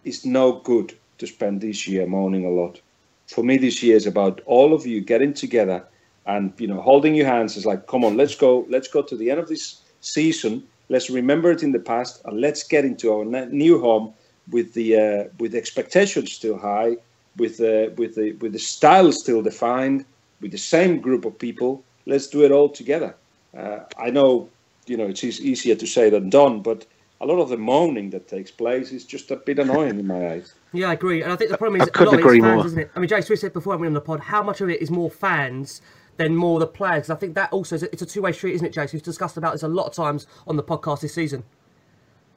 it's 0.05 0.25
no 0.25 0.53
good 0.53 0.97
to 1.19 1.27
spend 1.27 1.61
this 1.61 1.87
year 1.87 2.07
moaning 2.07 2.45
a 2.45 2.49
lot. 2.49 2.81
For 3.27 3.43
me, 3.43 3.57
this 3.57 3.83
year 3.83 3.97
is 3.97 4.07
about 4.07 4.41
all 4.45 4.73
of 4.73 4.85
you 4.85 5.01
getting 5.01 5.33
together 5.33 5.83
and 6.25 6.53
you 6.57 6.67
know 6.67 6.81
holding 6.81 7.13
your 7.13 7.27
hands. 7.27 7.57
Is 7.57 7.65
like, 7.65 7.87
come 7.87 8.05
on, 8.05 8.15
let's 8.15 8.35
go, 8.35 8.65
let's 8.69 8.87
go 8.87 9.01
to 9.01 9.15
the 9.15 9.29
end 9.31 9.39
of 9.39 9.49
this 9.49 9.81
season. 9.99 10.63
Let's 10.89 11.09
remember 11.09 11.51
it 11.51 11.63
in 11.63 11.73
the 11.73 11.79
past, 11.79 12.21
and 12.23 12.39
let's 12.39 12.63
get 12.63 12.85
into 12.85 13.11
our 13.11 13.25
new 13.25 13.81
home 13.81 14.13
with 14.49 14.73
the 14.73 14.95
uh, 14.95 15.23
with 15.39 15.55
expectations 15.55 16.31
still 16.31 16.57
high, 16.57 16.95
with 17.37 17.57
the 17.57 17.93
with 17.97 18.15
the 18.15 18.33
with 18.33 18.53
the 18.53 18.59
style 18.59 19.11
still 19.11 19.41
defined, 19.41 20.05
with 20.41 20.51
the 20.51 20.57
same 20.57 20.99
group 20.99 21.25
of 21.25 21.37
people. 21.37 21.83
Let's 22.05 22.27
do 22.27 22.43
it 22.43 22.51
all 22.51 22.69
together. 22.69 23.15
Uh, 23.57 23.79
I 23.97 24.09
know, 24.09 24.49
you 24.85 24.97
know, 24.97 25.07
it's 25.07 25.23
easier 25.23 25.75
to 25.75 25.87
say 25.87 26.09
than 26.09 26.29
done, 26.29 26.61
but 26.61 26.85
a 27.19 27.25
lot 27.25 27.39
of 27.39 27.49
the 27.49 27.57
moaning 27.57 28.09
that 28.11 28.27
takes 28.27 28.51
place 28.51 28.91
is 28.91 29.03
just 29.03 29.31
a 29.31 29.35
bit 29.35 29.59
annoying 29.59 29.99
in 29.99 30.07
my 30.07 30.33
eyes. 30.33 30.53
Yeah, 30.73 30.89
I 30.89 30.93
agree, 30.93 31.23
and 31.23 31.31
I 31.31 31.35
think 31.35 31.49
the 31.51 31.57
problem 31.57 31.81
is 31.81 31.89
I 31.93 32.03
a 32.03 32.05
lot 32.05 32.13
of 32.13 32.19
it's 32.19 32.29
fans, 32.29 32.41
more. 32.41 32.65
isn't 32.65 32.79
it? 32.79 32.91
I 32.95 32.99
mean, 32.99 33.09
Jace, 33.09 33.29
we 33.29 33.35
said 33.35 33.53
before 33.53 33.73
I 33.73 33.75
went 33.75 33.87
on 33.87 33.93
the 33.93 34.01
pod, 34.01 34.19
how 34.19 34.43
much 34.43 34.61
of 34.61 34.69
it 34.69 34.81
is 34.81 34.91
more 34.91 35.09
fans 35.09 35.81
than 36.17 36.35
more 36.35 36.59
the 36.59 36.67
players? 36.67 37.09
I 37.09 37.15
think 37.15 37.35
that 37.35 37.51
also 37.51 37.75
is 37.75 37.83
a, 37.83 37.91
it's 37.91 38.01
a 38.01 38.05
two 38.05 38.21
way 38.21 38.31
street, 38.31 38.55
isn't 38.55 38.67
it, 38.67 38.73
Jace? 38.73 38.93
We've 38.93 39.01
discussed 39.01 39.37
about 39.37 39.53
this 39.53 39.63
a 39.63 39.67
lot 39.67 39.87
of 39.87 39.93
times 39.93 40.27
on 40.47 40.55
the 40.55 40.63
podcast 40.63 41.01
this 41.01 41.13
season. 41.13 41.43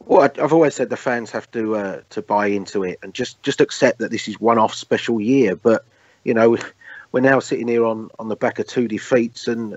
Well, 0.05 0.23
I've 0.23 0.53
always 0.53 0.75
said 0.75 0.91
the 0.91 0.97
fans 0.97 1.31
have 1.31 1.51
to 1.53 1.77
uh, 1.77 2.01
to 2.11 2.23
buy 2.23 2.47
into 2.47 2.85
it 2.85 2.99
and 3.03 3.15
just 3.15 3.43
just 3.43 3.61
accept 3.61 3.99
that 3.99 4.11
this 4.11 4.29
is 4.29 4.41
one 4.41 4.59
off 4.59 4.75
special 4.75 5.21
year. 5.21 5.57
But 5.57 5.85
you 6.25 6.35
know, 6.35 6.57
we're 7.13 7.21
now 7.21 7.41
sitting 7.41 7.69
here 7.69 7.85
on, 7.85 8.11
on 8.19 8.29
the 8.29 8.37
back 8.37 8.59
of 8.59 8.67
two 8.67 8.89
defeats, 8.89 9.47
and 9.47 9.77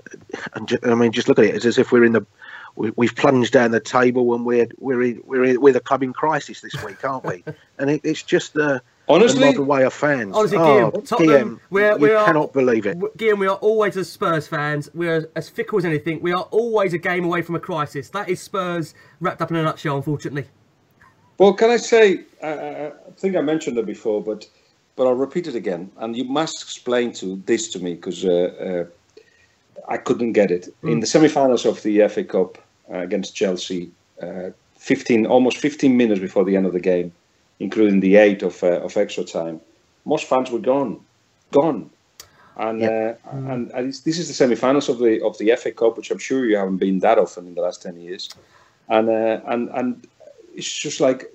and 0.54 0.68
just, 0.68 0.84
I 0.86 0.94
mean, 0.94 1.12
just 1.12 1.28
look 1.28 1.38
at 1.38 1.44
it. 1.44 1.54
It's 1.54 1.64
as 1.64 1.78
if 1.78 1.92
we're 1.92 2.04
in 2.04 2.12
the 2.12 2.26
we, 2.76 3.06
have 3.06 3.16
plunged 3.16 3.52
down 3.52 3.70
the 3.70 3.80
table 3.80 4.34
and 4.34 4.44
we're 4.44 4.68
we're 4.78 5.16
we're 5.24 5.60
we're 5.60 5.72
the 5.72 5.80
club 5.80 6.02
in 6.02 6.12
crisis 6.12 6.60
this 6.60 6.82
week, 6.82 7.04
aren't 7.04 7.24
we? 7.24 7.44
and 7.78 7.90
it, 7.90 8.00
it's 8.04 8.22
just 8.22 8.54
the 8.54 8.82
Honestly, 9.08 9.52
the 9.52 9.62
way 9.62 9.84
of 9.84 9.92
fans. 9.92 10.34
Honestly, 10.34 10.56
oh, 10.58 10.90
Tottenham, 10.90 11.60
we're, 11.68 11.96
we 11.98 12.10
are, 12.10 12.24
cannot 12.24 12.52
believe 12.52 12.86
it. 12.86 12.98
Guillaume, 13.18 13.38
we 13.38 13.46
are 13.46 13.56
always 13.56 13.96
as 13.96 14.10
Spurs 14.10 14.48
fans. 14.48 14.88
We're 14.94 15.28
as 15.36 15.48
fickle 15.48 15.78
as 15.78 15.84
anything. 15.84 16.20
We 16.22 16.32
are 16.32 16.44
always 16.50 16.94
a 16.94 16.98
game 16.98 17.24
away 17.24 17.42
from 17.42 17.54
a 17.54 17.60
crisis. 17.60 18.08
That 18.10 18.30
is 18.30 18.40
Spurs 18.40 18.94
wrapped 19.20 19.42
up 19.42 19.50
in 19.50 19.56
a 19.56 19.62
nutshell, 19.62 19.96
unfortunately. 19.96 20.46
Well, 21.36 21.52
can 21.52 21.70
I 21.70 21.76
say? 21.76 22.20
I 22.42 22.92
think 23.16 23.36
I 23.36 23.42
mentioned 23.42 23.76
it 23.76 23.86
before, 23.86 24.22
but 24.22 24.48
but 24.96 25.06
I'll 25.06 25.14
repeat 25.14 25.48
it 25.48 25.54
again. 25.54 25.90
And 25.98 26.16
you 26.16 26.24
must 26.24 26.62
explain 26.62 27.12
to 27.14 27.42
this 27.46 27.68
to 27.72 27.80
me 27.80 27.94
because 27.94 28.24
uh, 28.24 28.86
uh, 28.88 29.22
I 29.88 29.98
couldn't 29.98 30.32
get 30.32 30.50
it 30.50 30.68
mm. 30.82 30.92
in 30.92 31.00
the 31.00 31.06
semi-finals 31.06 31.66
of 31.66 31.82
the 31.82 32.06
FA 32.08 32.22
Cup 32.24 32.58
uh, 32.90 32.98
against 32.98 33.34
Chelsea. 33.34 33.90
Uh, 34.22 34.50
15, 34.76 35.26
almost 35.26 35.56
15 35.58 35.96
minutes 35.96 36.20
before 36.20 36.44
the 36.44 36.56
end 36.56 36.66
of 36.66 36.72
the 36.72 36.80
game 36.80 37.10
including 37.60 38.00
the 38.00 38.16
eight 38.16 38.42
of, 38.42 38.62
uh, 38.62 38.80
of 38.80 38.96
extra 38.96 39.24
time, 39.24 39.60
most 40.04 40.26
fans 40.26 40.50
were 40.50 40.58
gone, 40.58 41.00
gone. 41.50 41.90
And, 42.56 42.80
yep. 42.80 43.20
uh, 43.26 43.30
mm. 43.30 43.52
and, 43.52 43.70
and 43.72 43.88
this 43.88 44.18
is 44.18 44.28
the 44.28 44.34
semi-finals 44.34 44.88
of 44.88 44.98
the 44.98 45.20
of 45.24 45.36
the 45.38 45.56
FA 45.56 45.72
Cup, 45.72 45.96
which 45.96 46.12
I'm 46.12 46.18
sure 46.18 46.46
you 46.46 46.56
haven't 46.56 46.76
been 46.76 47.00
that 47.00 47.18
often 47.18 47.48
in 47.48 47.54
the 47.54 47.62
last 47.62 47.82
ten 47.82 48.00
years, 48.00 48.30
and 48.88 49.08
uh, 49.08 49.40
and 49.46 49.70
and 49.70 50.06
it's 50.54 50.72
just 50.72 51.00
like 51.00 51.32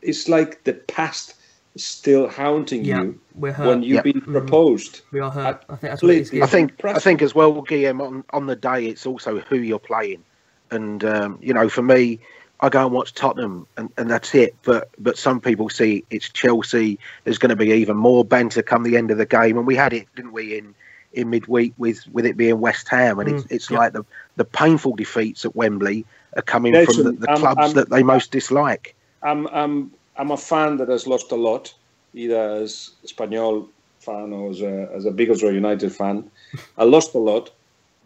it's 0.00 0.26
like 0.26 0.64
the 0.64 0.72
past 0.72 1.34
still 1.76 2.28
haunting 2.28 2.84
you 2.84 3.18
when 3.34 3.82
you've 3.82 3.96
yep. 3.96 4.04
been 4.04 4.20
mm. 4.20 4.32
proposed. 4.32 5.02
We 5.10 5.20
are 5.20 5.30
hurt. 5.30 5.64
I, 5.68 5.72
I 5.72 5.76
think 5.76 5.90
that's 5.90 6.02
what 6.02 6.12
it 6.12 6.32
is. 6.32 6.42
I 6.42 6.46
think 6.46 6.84
I 6.84 6.98
think 6.98 7.20
as 7.20 7.34
well, 7.34 7.60
Guillaume, 7.60 8.00
on, 8.00 8.24
on 8.30 8.46
the 8.46 8.56
day, 8.56 8.86
it's 8.86 9.04
also 9.04 9.40
who 9.40 9.56
you're 9.56 9.78
playing, 9.78 10.24
and 10.70 11.04
um, 11.04 11.38
you 11.42 11.52
know, 11.52 11.68
for 11.68 11.82
me, 11.82 12.20
I 12.64 12.70
go 12.70 12.86
and 12.86 12.94
watch 12.94 13.12
Tottenham, 13.12 13.66
and, 13.76 13.92
and 13.98 14.10
that's 14.10 14.34
it. 14.34 14.56
But 14.62 14.88
but 14.98 15.18
some 15.18 15.38
people 15.38 15.68
see 15.68 16.02
it's 16.08 16.30
Chelsea. 16.30 16.98
There's 17.24 17.36
going 17.36 17.50
to 17.50 17.56
be 17.56 17.70
even 17.72 17.96
more 17.96 18.24
banter 18.24 18.62
come 18.62 18.84
the 18.84 18.96
end 18.96 19.10
of 19.10 19.18
the 19.18 19.26
game, 19.26 19.58
and 19.58 19.66
we 19.66 19.76
had 19.76 19.92
it, 19.92 20.08
didn't 20.16 20.32
we, 20.32 20.56
in 20.56 20.74
in 21.12 21.28
midweek 21.28 21.74
with 21.76 22.06
with 22.12 22.24
it 22.24 22.38
being 22.38 22.60
West 22.60 22.88
Ham, 22.88 23.18
and 23.18 23.28
mm, 23.28 23.34
it's 23.34 23.52
it's 23.52 23.70
like 23.70 23.92
the 23.92 24.02
the 24.36 24.46
painful 24.46 24.96
defeats 24.96 25.44
at 25.44 25.54
Wembley 25.54 26.06
are 26.36 26.42
coming 26.42 26.72
from 26.86 27.04
the, 27.04 27.12
the 27.12 27.26
clubs 27.36 27.60
I'm, 27.60 27.72
that 27.74 27.90
they 27.90 28.02
most 28.02 28.32
dislike. 28.32 28.94
I'm 29.22 29.46
I'm 29.48 29.92
I'm 30.16 30.30
a 30.30 30.36
fan 30.38 30.78
that 30.78 30.88
has 30.88 31.06
lost 31.06 31.32
a 31.32 31.36
lot, 31.36 31.74
either 32.14 32.62
as 32.62 32.92
Espanyol 33.04 33.68
fan 34.00 34.32
or 34.32 34.50
as 34.50 34.62
a, 34.62 34.88
as 34.94 35.04
a 35.04 35.10
Middlesbrough 35.10 35.54
United 35.54 35.92
fan. 35.92 36.30
I 36.78 36.84
lost 36.84 37.14
a 37.14 37.18
lot, 37.18 37.50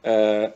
uh, 0.04 0.48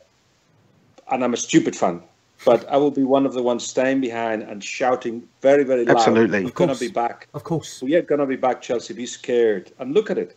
and 1.10 1.24
I'm 1.24 1.34
a 1.34 1.36
stupid 1.36 1.76
fan. 1.76 2.02
But 2.44 2.68
I 2.68 2.76
will 2.76 2.90
be 2.90 3.04
one 3.04 3.24
of 3.24 3.34
the 3.34 3.42
ones 3.42 3.64
staying 3.64 4.00
behind 4.00 4.42
and 4.42 4.62
shouting 4.62 5.28
very, 5.40 5.64
very 5.64 5.84
loud. 5.84 5.96
Absolutely. 5.96 6.44
We're 6.44 6.50
going 6.50 6.74
to 6.74 6.80
be 6.80 6.88
back. 6.88 7.28
Of 7.34 7.44
course. 7.44 7.82
We 7.82 7.94
are 7.94 8.02
going 8.02 8.20
to 8.20 8.26
be 8.26 8.36
back, 8.36 8.60
Chelsea. 8.60 8.94
Be 8.94 9.06
scared. 9.06 9.70
And 9.78 9.94
look 9.94 10.10
at 10.10 10.18
it. 10.18 10.36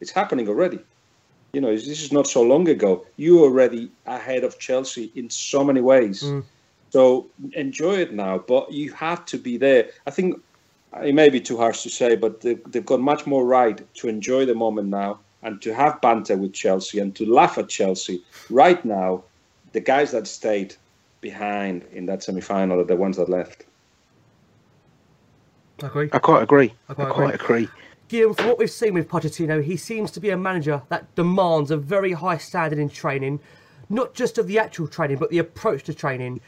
It's 0.00 0.10
happening 0.10 0.48
already. 0.48 0.80
You 1.52 1.60
know, 1.60 1.70
this 1.70 2.02
is 2.02 2.10
not 2.12 2.26
so 2.26 2.42
long 2.42 2.68
ago. 2.68 3.06
You 3.16 3.44
are 3.44 3.46
already 3.46 3.90
ahead 4.06 4.42
of 4.42 4.58
Chelsea 4.58 5.12
in 5.14 5.30
so 5.30 5.62
many 5.62 5.80
ways. 5.80 6.24
Mm. 6.24 6.42
So 6.90 7.26
enjoy 7.52 7.98
it 7.98 8.12
now. 8.12 8.38
But 8.38 8.72
you 8.72 8.92
have 8.92 9.24
to 9.26 9.38
be 9.38 9.56
there. 9.56 9.90
I 10.06 10.10
think 10.10 10.42
it 11.02 11.14
may 11.14 11.28
be 11.28 11.40
too 11.40 11.56
harsh 11.56 11.82
to 11.82 11.90
say, 11.90 12.16
but 12.16 12.40
they've, 12.40 12.60
they've 12.66 12.84
got 12.84 13.00
much 13.00 13.26
more 13.26 13.44
right 13.46 13.80
to 13.94 14.08
enjoy 14.08 14.44
the 14.44 14.54
moment 14.54 14.88
now 14.88 15.20
and 15.42 15.62
to 15.62 15.72
have 15.74 16.00
banter 16.00 16.36
with 16.36 16.52
Chelsea 16.52 16.98
and 16.98 17.14
to 17.14 17.32
laugh 17.32 17.58
at 17.58 17.68
Chelsea 17.68 18.22
right 18.50 18.84
now. 18.84 19.22
The 19.72 19.80
guys 19.80 20.12
that 20.12 20.26
stayed 20.26 20.74
behind 21.24 21.84
in 21.92 22.04
that 22.06 22.22
semi-final 22.22 22.78
are 22.78 22.84
the 22.84 22.94
ones 22.94 23.16
that 23.16 23.28
left. 23.28 23.64
I 25.82 25.86
agree. 25.86 26.08
I 26.12 26.18
quite 26.18 26.42
agree. 26.42 26.74
I 26.88 26.92
I 26.92 26.94
quite 26.94 27.12
quite, 27.12 27.34
agree. 27.34 27.68
Guillaume, 28.08 28.34
from 28.34 28.46
what 28.48 28.58
we've 28.58 28.70
seen 28.70 28.92
with 28.92 29.08
Pochettino, 29.08 29.64
he 29.64 29.76
seems 29.76 30.10
to 30.12 30.20
be 30.20 30.30
a 30.30 30.36
manager 30.36 30.82
that 30.90 31.12
demands 31.14 31.70
a 31.70 31.78
very 31.78 32.12
high 32.12 32.36
standard 32.36 32.78
in 32.78 32.90
training, 32.90 33.40
not 33.88 34.12
just 34.12 34.36
of 34.36 34.46
the 34.46 34.58
actual 34.58 34.86
training, 34.86 35.16
but 35.16 35.30
the 35.30 35.38
approach 35.38 35.82
to 35.84 35.94
training. 35.94 36.40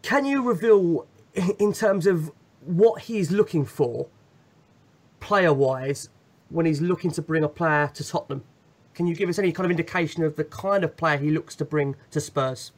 Can 0.00 0.24
you 0.24 0.42
reveal, 0.42 1.06
in 1.58 1.74
terms 1.74 2.06
of 2.06 2.32
what 2.64 3.02
he's 3.02 3.30
looking 3.30 3.66
for, 3.66 4.08
player 5.20 5.52
wise, 5.52 6.08
when 6.48 6.64
he's 6.64 6.80
looking 6.80 7.10
to 7.10 7.20
bring 7.20 7.44
a 7.44 7.48
player 7.48 7.90
to 7.92 8.02
Tottenham? 8.02 8.42
Can 8.94 9.06
you 9.06 9.14
give 9.14 9.28
us 9.28 9.38
any 9.38 9.52
kind 9.52 9.66
of 9.66 9.70
indication 9.70 10.24
of 10.24 10.36
the 10.36 10.44
kind 10.44 10.82
of 10.82 10.96
player 10.96 11.18
he 11.18 11.30
looks 11.30 11.54
to 11.56 11.64
bring 11.66 11.94
to 12.10 12.20
Spurs? 12.20 12.72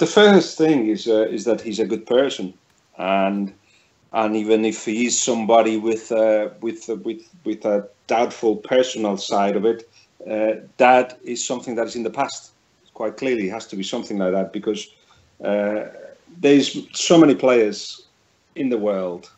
The 0.00 0.06
first 0.06 0.56
thing 0.56 0.88
is 0.88 1.06
uh, 1.06 1.28
is 1.28 1.44
that 1.44 1.60
he's 1.60 1.78
a 1.78 1.84
good 1.84 2.06
person, 2.06 2.54
and 2.96 3.52
and 4.14 4.34
even 4.34 4.64
if 4.64 4.86
he 4.86 5.04
is 5.04 5.20
somebody 5.20 5.76
with 5.76 6.10
uh, 6.10 6.48
with 6.62 6.88
uh, 6.88 6.94
with 7.04 7.20
with 7.44 7.66
a 7.66 7.86
doubtful 8.06 8.56
personal 8.56 9.18
side 9.18 9.56
of 9.56 9.66
it, 9.66 9.90
uh, 10.26 10.64
that 10.78 11.18
is 11.22 11.44
something 11.44 11.74
that 11.74 11.86
is 11.86 11.96
in 11.96 12.02
the 12.02 12.16
past. 12.20 12.52
Quite 12.94 13.18
clearly, 13.18 13.48
it 13.48 13.52
has 13.52 13.66
to 13.66 13.76
be 13.76 13.82
something 13.82 14.16
like 14.16 14.32
that 14.32 14.54
because 14.54 14.88
uh, 15.44 15.88
there's 16.38 16.78
so 16.94 17.18
many 17.18 17.34
players 17.34 18.06
in 18.54 18.70
the 18.70 18.78
world, 18.78 19.30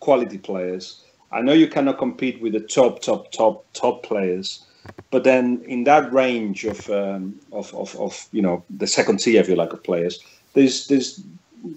quality 0.00 0.38
players. 0.38 1.04
I 1.30 1.42
know 1.42 1.52
you 1.52 1.68
cannot 1.68 1.98
compete 1.98 2.42
with 2.42 2.54
the 2.54 2.60
top, 2.60 3.02
top, 3.02 3.30
top, 3.30 3.64
top 3.72 4.02
players, 4.02 4.66
but 5.10 5.24
then 5.24 5.62
in 5.66 5.84
that 5.84 6.12
range 6.12 6.64
of 6.64 6.88
um, 6.90 7.40
of, 7.52 7.74
of, 7.74 7.96
of 7.96 8.28
you 8.32 8.42
know 8.42 8.64
the 8.70 8.86
second 8.86 9.18
tier, 9.18 9.40
if 9.40 9.48
you 9.48 9.56
like, 9.56 9.72
of 9.72 9.82
players, 9.82 10.18
there's 10.54 10.86
there's 10.86 11.22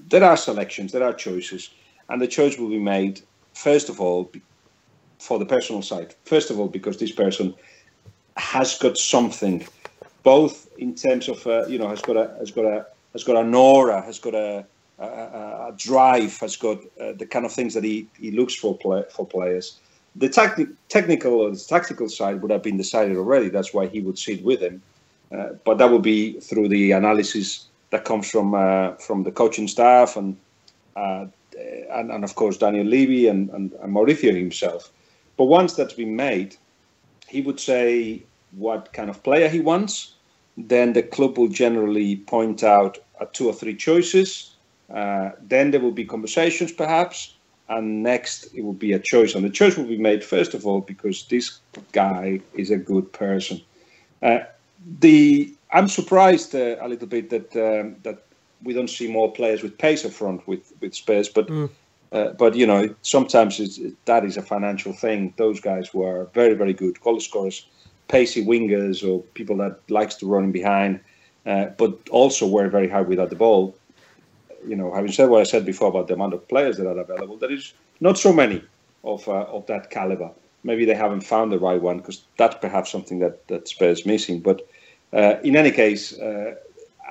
there 0.09 0.23
are 0.23 0.37
selections, 0.37 0.91
there 0.91 1.03
are 1.03 1.13
choices, 1.13 1.69
and 2.09 2.21
the 2.21 2.27
choice 2.27 2.57
will 2.57 2.69
be 2.69 2.79
made 2.79 3.21
first 3.53 3.89
of 3.89 3.99
all 3.99 4.31
for 5.19 5.39
the 5.39 5.45
personal 5.45 5.81
side. 5.81 6.15
First 6.25 6.49
of 6.49 6.59
all, 6.59 6.67
because 6.67 6.97
this 6.97 7.11
person 7.11 7.53
has 8.37 8.77
got 8.77 8.97
something, 8.97 9.65
both 10.23 10.67
in 10.77 10.95
terms 10.95 11.29
of 11.29 11.45
uh, 11.47 11.65
you 11.67 11.79
know 11.79 11.87
has 11.87 12.01
got 12.01 12.17
a 12.17 12.35
has 12.39 12.51
got 12.51 12.65
a 12.65 12.85
has 13.13 13.23
got 13.23 13.37
an 13.37 13.53
aura, 13.53 14.01
has 14.01 14.19
got 14.19 14.35
a 14.35 14.65
a, 14.99 15.05
a 15.69 15.73
drive, 15.77 16.37
has 16.39 16.55
got 16.55 16.77
uh, 16.99 17.13
the 17.13 17.25
kind 17.25 17.45
of 17.45 17.51
things 17.51 17.73
that 17.73 17.83
he, 17.83 18.07
he 18.19 18.31
looks 18.31 18.55
for 18.55 18.77
play, 18.77 19.03
for 19.09 19.25
players. 19.25 19.79
The 20.15 20.29
tacti- 20.29 20.75
technical 20.89 21.33
or 21.33 21.51
the 21.51 21.57
tactical 21.57 22.09
side 22.09 22.41
would 22.41 22.51
have 22.51 22.63
been 22.63 22.77
decided 22.77 23.17
already. 23.17 23.49
That's 23.49 23.73
why 23.73 23.87
he 23.87 24.01
would 24.01 24.17
sit 24.17 24.43
with 24.43 24.61
him, 24.61 24.81
uh, 25.31 25.49
but 25.63 25.77
that 25.77 25.89
would 25.89 26.01
be 26.01 26.39
through 26.39 26.67
the 26.69 26.91
analysis 26.91 27.67
that 27.91 28.05
comes 28.05 28.29
from 28.29 28.53
uh, 28.53 28.93
from 28.95 29.23
the 29.23 29.31
coaching 29.31 29.67
staff 29.67 30.17
and, 30.17 30.37
uh, 30.95 31.25
and 31.91 32.11
and 32.11 32.23
of 32.23 32.35
course 32.35 32.57
Daniel 32.57 32.85
Levy 32.85 33.27
and, 33.27 33.49
and, 33.51 33.71
and 33.73 33.93
Mauricio 33.95 34.35
himself. 34.35 34.91
But 35.37 35.45
once 35.45 35.73
that's 35.73 35.93
been 35.93 36.15
made, 36.15 36.55
he 37.27 37.41
would 37.41 37.59
say 37.59 38.23
what 38.57 38.91
kind 38.93 39.09
of 39.09 39.23
player 39.23 39.47
he 39.47 39.59
wants. 39.59 40.15
Then 40.57 40.93
the 40.93 41.03
club 41.03 41.37
will 41.37 41.47
generally 41.47 42.17
point 42.17 42.63
out 42.63 42.97
two 43.33 43.47
or 43.47 43.53
three 43.53 43.75
choices. 43.75 44.55
Uh, 44.93 45.31
then 45.41 45.71
there 45.71 45.79
will 45.79 45.93
be 45.93 46.03
conversations, 46.03 46.71
perhaps, 46.71 47.35
and 47.71 48.03
next 48.03 48.53
it 48.53 48.63
will 48.63 48.73
be 48.73 48.91
a 48.93 48.99
choice. 48.99 49.33
And 49.33 49.43
the 49.45 49.49
choice 49.49 49.77
will 49.77 49.85
be 49.85 49.97
made 49.97 50.23
first 50.23 50.53
of 50.53 50.67
all 50.67 50.81
because 50.81 51.25
this 51.29 51.59
guy 51.93 52.41
is 52.53 52.69
a 52.69 52.77
good 52.77 53.11
person. 53.13 53.61
Uh, 54.21 54.39
the 54.99 55.55
I'm 55.71 55.87
surprised 55.87 56.53
uh, 56.53 56.75
a 56.81 56.87
little 56.87 57.07
bit 57.07 57.29
that 57.29 57.55
um, 57.55 57.95
that 58.03 58.25
we 58.63 58.73
don't 58.73 58.89
see 58.89 59.07
more 59.07 59.31
players 59.31 59.63
with 59.63 59.77
pace 59.77 60.05
up 60.05 60.11
front 60.11 60.47
with 60.47 60.71
with 60.81 60.93
Spurs, 60.93 61.29
but. 61.29 61.49
Uh, 62.13 62.33
but 62.37 62.55
you 62.55 62.67
know, 62.67 62.93
sometimes 63.03 63.57
it's, 63.57 63.79
that 64.03 64.25
is 64.25 64.35
a 64.35 64.41
financial 64.41 64.91
thing. 64.91 65.33
Those 65.37 65.61
guys 65.61 65.93
were 65.93 66.27
very, 66.33 66.55
very 66.55 66.73
good 66.73 66.99
goal 66.99 67.21
scorers, 67.21 67.65
pacey 68.09 68.43
wingers, 68.43 69.01
or 69.01 69.21
people 69.33 69.55
that 69.63 69.79
likes 69.89 70.15
to 70.15 70.25
run 70.27 70.51
behind, 70.51 70.99
uh, 71.45 71.67
but 71.77 72.09
also 72.09 72.45
were 72.45 72.67
very 72.67 72.89
hard 72.89 73.07
without 73.07 73.29
the 73.29 73.37
ball. 73.37 73.73
You 74.67 74.75
know, 74.75 74.93
having 74.93 75.11
said 75.11 75.29
what 75.29 75.41
I 75.41 75.43
said 75.43 75.65
before 75.65 75.89
about 75.89 76.07
the 76.07 76.13
amount 76.13 76.33
of 76.33 76.47
players 76.47 76.77
that 76.77 76.87
are 76.87 76.99
available, 76.99 77.37
there 77.37 77.51
is 77.51 77.73
not 77.99 78.17
so 78.17 78.31
many 78.33 78.63
of 79.03 79.27
uh, 79.27 79.43
of 79.57 79.65
that 79.67 79.89
caliber. 79.89 80.31
Maybe 80.63 80.85
they 80.85 80.93
haven't 80.93 81.21
found 81.21 81.51
the 81.51 81.59
right 81.59 81.81
one 81.81 81.97
because 81.97 82.23
that's 82.37 82.55
perhaps 82.61 82.91
something 82.91 83.19
that 83.19 83.47
that 83.47 83.67
Spurs 83.67 84.05
missing. 84.05 84.39
But 84.39 84.67
uh, 85.13 85.35
in 85.43 85.55
any 85.55 85.71
case, 85.71 86.17
uh, 86.19 86.55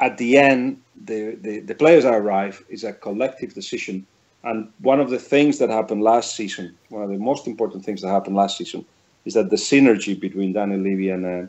at 0.00 0.16
the 0.18 0.38
end, 0.38 0.80
the, 1.04 1.36
the 1.40 1.60
the 1.60 1.74
players 1.74 2.04
that 2.04 2.14
arrive 2.14 2.64
is 2.68 2.84
a 2.84 2.92
collective 2.92 3.54
decision 3.54 4.06
and 4.42 4.72
one 4.80 5.00
of 5.00 5.10
the 5.10 5.18
things 5.18 5.58
that 5.58 5.68
happened 5.68 6.02
last 6.02 6.34
season, 6.34 6.74
one 6.88 7.02
of 7.02 7.10
the 7.10 7.18
most 7.18 7.46
important 7.46 7.84
things 7.84 8.00
that 8.02 8.08
happened 8.08 8.36
last 8.36 8.56
season, 8.56 8.84
is 9.24 9.34
that 9.34 9.50
the 9.50 9.56
synergy 9.56 10.18
between 10.18 10.52
Daniel 10.54 10.80
Levy 10.80 11.10
and, 11.10 11.26
uh, 11.26 11.46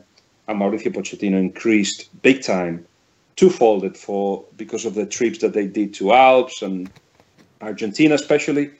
and 0.48 0.60
Mauricio 0.60 0.92
Pochettino 0.92 1.38
increased 1.38 2.10
big 2.22 2.42
time, 2.42 2.86
twofolded 3.36 3.96
for 3.96 4.44
because 4.56 4.84
of 4.84 4.94
the 4.94 5.06
trips 5.06 5.38
that 5.38 5.52
they 5.52 5.66
did 5.66 5.94
to 5.94 6.12
Alps 6.12 6.62
and 6.62 6.90
Argentina, 7.60 8.14
especially, 8.14 8.70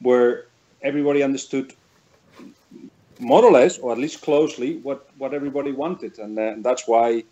where 0.00 0.46
everybody 0.82 1.22
understood 1.22 1.72
more 3.18 3.44
or 3.44 3.52
less, 3.52 3.78
or 3.78 3.92
at 3.92 3.98
least 3.98 4.22
closely, 4.22 4.78
what, 4.78 5.08
what 5.18 5.32
everybody 5.32 5.72
wanted, 5.72 6.18
and 6.18 6.38
uh, 6.38 6.54
that's 6.58 6.88
why 6.88 7.22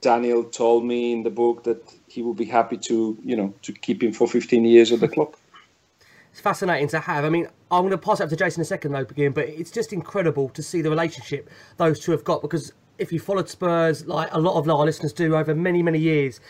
Daniel 0.00 0.44
told 0.44 0.84
me 0.84 1.12
in 1.12 1.22
the 1.22 1.30
book 1.30 1.64
that 1.64 1.82
he 2.08 2.22
would 2.22 2.36
be 2.36 2.44
happy 2.44 2.76
to, 2.78 3.18
you 3.22 3.36
know, 3.36 3.52
to 3.62 3.72
keep 3.72 4.02
him 4.02 4.12
for 4.12 4.26
15 4.26 4.64
years 4.64 4.92
at 4.92 5.00
the 5.00 5.08
club 5.08 5.34
it's 6.36 6.42
fascinating 6.42 6.86
to 6.86 7.00
have. 7.00 7.24
I 7.24 7.30
mean, 7.30 7.48
I'm 7.70 7.80
going 7.80 7.92
to 7.92 7.96
pass 7.98 8.20
it 8.20 8.24
up 8.24 8.28
to 8.28 8.36
Jason 8.36 8.60
in 8.60 8.62
a 8.62 8.66
second, 8.66 8.92
though, 8.92 8.98
again, 8.98 9.32
but 9.32 9.48
it's 9.48 9.70
just 9.70 9.90
incredible 9.90 10.50
to 10.50 10.62
see 10.62 10.82
the 10.82 10.90
relationship 10.90 11.48
those 11.78 11.98
two 11.98 12.12
have 12.12 12.24
got 12.24 12.42
because 12.42 12.74
if 12.98 13.12
you 13.12 13.20
followed 13.20 13.48
Spurs, 13.48 14.06
like 14.06 14.28
a 14.32 14.38
lot 14.38 14.56
of 14.56 14.68
our 14.68 14.84
listeners 14.84 15.12
do 15.12 15.34
over 15.36 15.54
many, 15.54 15.82
many 15.82 15.98
years, 15.98 16.40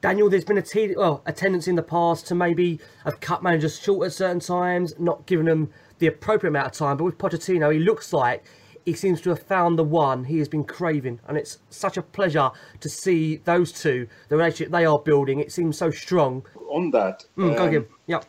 Daniel, 0.00 0.30
there's 0.30 0.44
been 0.44 0.58
a, 0.58 0.62
te- 0.62 0.94
well, 0.96 1.22
a 1.26 1.32
tendency 1.32 1.70
in 1.70 1.76
the 1.76 1.82
past 1.82 2.26
to 2.28 2.34
maybe 2.34 2.80
have 3.04 3.20
cut 3.20 3.42
managers 3.42 3.78
short 3.78 4.06
at 4.06 4.12
certain 4.12 4.40
times, 4.40 4.94
not 4.98 5.26
giving 5.26 5.44
them 5.46 5.70
the 5.98 6.06
appropriate 6.06 6.50
amount 6.50 6.66
of 6.68 6.72
time. 6.72 6.96
But 6.96 7.04
with 7.04 7.18
Pochettino, 7.18 7.70
he 7.72 7.78
looks 7.80 8.12
like 8.14 8.42
he 8.86 8.94
seems 8.94 9.20
to 9.20 9.28
have 9.28 9.42
found 9.42 9.78
the 9.78 9.84
one 9.84 10.24
he 10.24 10.38
has 10.38 10.48
been 10.48 10.64
craving. 10.64 11.20
And 11.28 11.36
it's 11.36 11.58
such 11.68 11.98
a 11.98 12.02
pleasure 12.02 12.50
to 12.80 12.88
see 12.88 13.36
those 13.44 13.72
two, 13.72 14.08
the 14.30 14.36
relationship 14.38 14.72
they 14.72 14.86
are 14.86 14.98
building. 14.98 15.38
It 15.38 15.52
seems 15.52 15.76
so 15.76 15.90
strong. 15.90 16.44
On 16.70 16.90
that, 16.92 17.26
Mm, 17.36 17.56
go 17.56 17.62
um, 17.64 17.68
again. 17.68 17.86
Yep. 18.06 18.24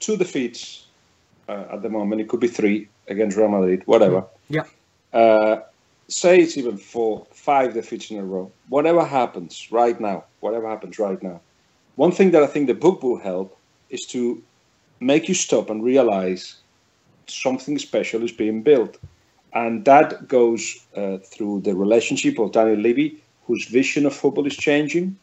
two 0.00 0.16
defeats 0.16 0.86
uh, 1.48 1.66
at 1.70 1.82
the 1.82 1.88
moment. 1.88 2.20
It 2.20 2.28
could 2.28 2.40
be 2.40 2.48
three 2.48 2.88
against 3.06 3.36
Real 3.36 3.46
Madrid, 3.48 3.82
whatever. 3.86 4.24
Yeah. 4.48 4.64
Uh, 5.12 5.60
say 6.08 6.40
it's 6.40 6.56
even 6.56 6.76
four, 6.76 7.26
five 7.32 7.74
defeats 7.74 8.10
in 8.10 8.18
a 8.18 8.24
row. 8.24 8.50
Whatever 8.68 9.04
happens 9.04 9.68
right 9.70 10.00
now, 10.00 10.24
whatever 10.40 10.68
happens 10.68 10.98
right 10.98 11.22
now. 11.22 11.40
One 11.96 12.12
thing 12.12 12.30
that 12.32 12.42
I 12.42 12.46
think 12.46 12.66
the 12.66 12.74
book 12.74 13.02
will 13.02 13.18
help 13.18 13.58
is 13.90 14.06
to 14.06 14.42
make 15.00 15.28
you 15.28 15.34
stop 15.34 15.70
and 15.70 15.82
realize 15.82 16.56
something 17.26 17.78
special 17.78 18.22
is 18.22 18.32
being 18.32 18.62
built. 18.62 18.98
And 19.54 19.84
that 19.84 20.28
goes 20.28 20.86
uh, 20.96 21.18
through 21.18 21.62
the 21.62 21.74
relationship 21.74 22.38
of 22.38 22.52
Daniel 22.52 22.78
Levy, 22.78 23.22
whose 23.46 23.66
vision 23.66 24.06
of 24.06 24.14
football 24.14 24.46
is 24.46 24.56
changing, 24.56 25.16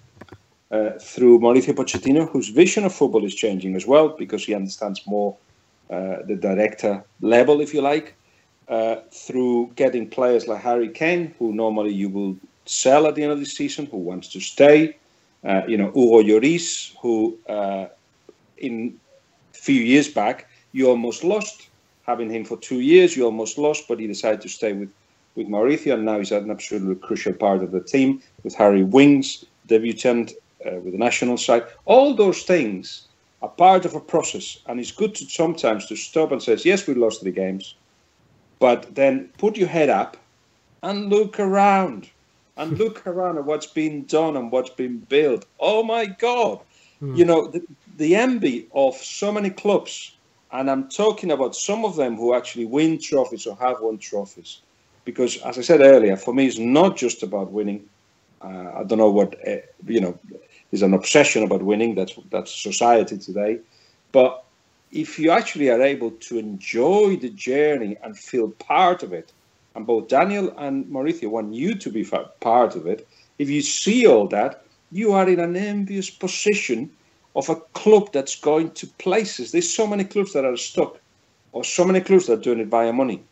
uh, 0.72 0.92
through 1.00 1.40
Mauricio 1.40 1.74
Pochettino, 1.74 2.28
whose 2.28 2.50
vision 2.50 2.84
of 2.84 2.94
football 2.94 3.24
is 3.26 3.36
changing 3.36 3.76
as 3.76 3.86
well 3.86 4.10
because 4.10 4.44
he 4.44 4.56
understands 4.56 5.06
more 5.06 5.38
uh, 5.90 6.18
the 6.28 6.36
director 6.36 7.04
level, 7.22 7.62
if 7.62 7.74
you 7.74 7.82
like, 7.82 8.16
uh, 8.68 8.96
through 9.12 9.72
getting 9.76 10.10
players 10.10 10.48
like 10.48 10.62
Harry 10.62 10.90
Kane, 10.90 11.34
who 11.40 11.54
normally 11.54 11.94
you 11.94 12.10
will 12.10 12.36
sell 12.66 13.08
at 13.08 13.16
the 13.16 13.24
end 13.24 13.32
of 13.32 13.40
the 13.40 13.46
season, 13.46 13.86
who 13.88 13.98
wants 13.98 14.28
to 14.30 14.40
stay. 14.40 14.96
Uh, 15.44 15.62
you 15.68 15.78
know, 15.78 15.92
Hugo 15.92 16.22
Lloris, 16.22 16.96
who 17.02 17.38
uh, 17.50 17.88
in 18.58 18.98
a 19.54 19.58
few 19.58 19.82
years 19.82 20.08
back 20.08 20.48
you 20.72 20.90
almost 20.90 21.24
lost. 21.24 21.70
Having 22.06 22.32
him 22.32 22.44
for 22.44 22.58
two 22.58 22.82
years, 22.82 23.16
you 23.16 23.24
almost 23.24 23.58
lost, 23.58 23.88
but 23.88 24.00
he 24.00 24.08
decided 24.08 24.42
to 24.42 24.50
stay 24.50 24.74
with 24.74 24.92
with 25.36 25.48
Mauricio, 25.48 25.94
and 25.96 26.06
now 26.06 26.20
he's 26.20 26.32
an 26.32 26.52
absolutely 26.52 26.96
crucial 26.96 27.34
part 27.34 27.64
of 27.64 27.72
the 27.72 27.80
team 27.80 28.22
with 28.44 28.54
Harry 28.56 28.84
Winks, 28.84 29.46
debutant 29.68 30.34
uh, 30.66 30.76
with 30.76 30.92
the 30.94 31.00
national 31.00 31.38
side. 31.38 31.64
All 31.86 32.14
those 32.14 32.44
things 32.44 33.08
are 33.42 33.50
part 33.50 33.86
of 33.86 33.96
a 33.96 34.00
process, 34.00 34.60
and 34.68 34.80
it's 34.80 34.92
good 34.92 35.16
to 35.16 35.26
sometimes 35.26 35.88
to 35.88 35.96
stop 35.96 36.32
and 36.32 36.42
say, 36.42 36.56
yes, 36.64 36.86
we 36.88 36.94
lost 36.94 37.22
three 37.22 37.32
games, 37.32 37.76
but 38.64 38.96
then 38.96 39.30
put 39.38 39.58
your 39.58 39.68
head 39.68 39.90
up 39.90 40.16
and 40.84 41.10
look 41.10 41.38
around 41.38 42.10
and 42.56 42.78
look 42.84 43.06
around 43.06 43.38
at 43.38 43.44
what's 43.44 43.68
been 43.68 44.06
done 44.06 44.38
and 44.38 44.54
what's 44.54 44.70
been 44.70 45.00
built. 45.00 45.46
Oh 45.60 45.84
my 45.84 46.06
God! 46.06 46.62
Mm. 47.02 47.18
You 47.18 47.26
know, 47.26 47.48
the, 47.48 47.62
the 47.98 48.16
envy 48.16 48.70
of 48.74 48.96
so 48.96 49.34
many 49.34 49.50
clubs, 49.50 50.16
and 50.54 50.72
I'm 50.72 50.88
talking 50.88 51.30
about 51.32 51.58
some 51.58 51.84
of 51.84 51.98
them 51.98 52.16
who 52.16 52.34
actually 52.34 52.64
win 52.64 53.02
trophies 53.02 53.46
or 53.46 53.58
have 53.58 53.82
won 53.82 53.98
trophies. 53.98 54.62
Because, 55.04 55.36
as 55.42 55.58
I 55.58 55.62
said 55.62 55.82
earlier, 55.82 56.16
for 56.16 56.34
me, 56.34 56.48
it's 56.48 56.58
not 56.58 56.96
just 56.96 57.22
about 57.22 57.52
winning. 57.52 57.84
Uh, 58.42 58.72
I 58.80 58.84
don't 58.86 58.98
know 58.98 59.12
what, 59.12 59.36
uh, 59.46 59.58
you 59.86 60.00
know, 60.00 60.18
is 60.72 60.84
an 60.84 60.94
obsession 60.94 61.44
about 61.44 61.64
winning. 61.64 61.96
That's, 61.96 62.18
that's 62.32 62.64
society 62.70 63.18
today. 63.18 63.60
But 64.14 64.46
if 64.94 65.18
you 65.18 65.32
actually 65.32 65.72
are 65.72 65.82
able 65.82 66.12
to 66.12 66.38
enjoy 66.38 67.18
the 67.18 67.32
journey 67.32 67.98
and 68.04 68.16
feel 68.16 68.52
part 68.52 69.02
of 69.02 69.12
it, 69.12 69.34
and 69.76 69.88
both 69.88 70.08
Daniel 70.08 70.54
and 70.60 70.86
Mauricio 70.86 71.32
want 71.32 71.52
you 71.52 71.74
to 71.74 71.90
be 71.90 72.08
part 72.42 72.76
of 72.76 72.86
it. 72.86 73.08
If 73.40 73.50
you 73.50 73.64
see 73.64 74.06
all 74.06 74.28
that, 74.28 74.64
you 74.92 75.14
are 75.14 75.28
in 75.28 75.40
an 75.40 75.56
envious 75.56 76.12
position 76.12 76.92
of 77.36 77.50
a 77.50 77.56
club 77.74 78.14
that's 78.14 78.36
going 78.36 78.70
to 78.72 78.86
places. 79.00 79.52
There's 79.52 79.74
so 79.74 79.88
many 79.88 80.04
clubs 80.04 80.34
that 80.34 80.46
are 80.46 80.56
stuck, 80.56 81.00
or 81.54 81.64
so 81.64 81.84
many 81.84 82.00
clubs 82.00 82.28
that 82.28 82.34
are 82.34 82.44
doing 82.44 82.60
it 82.60 82.68
via 82.68 82.94
money, 82.94 83.24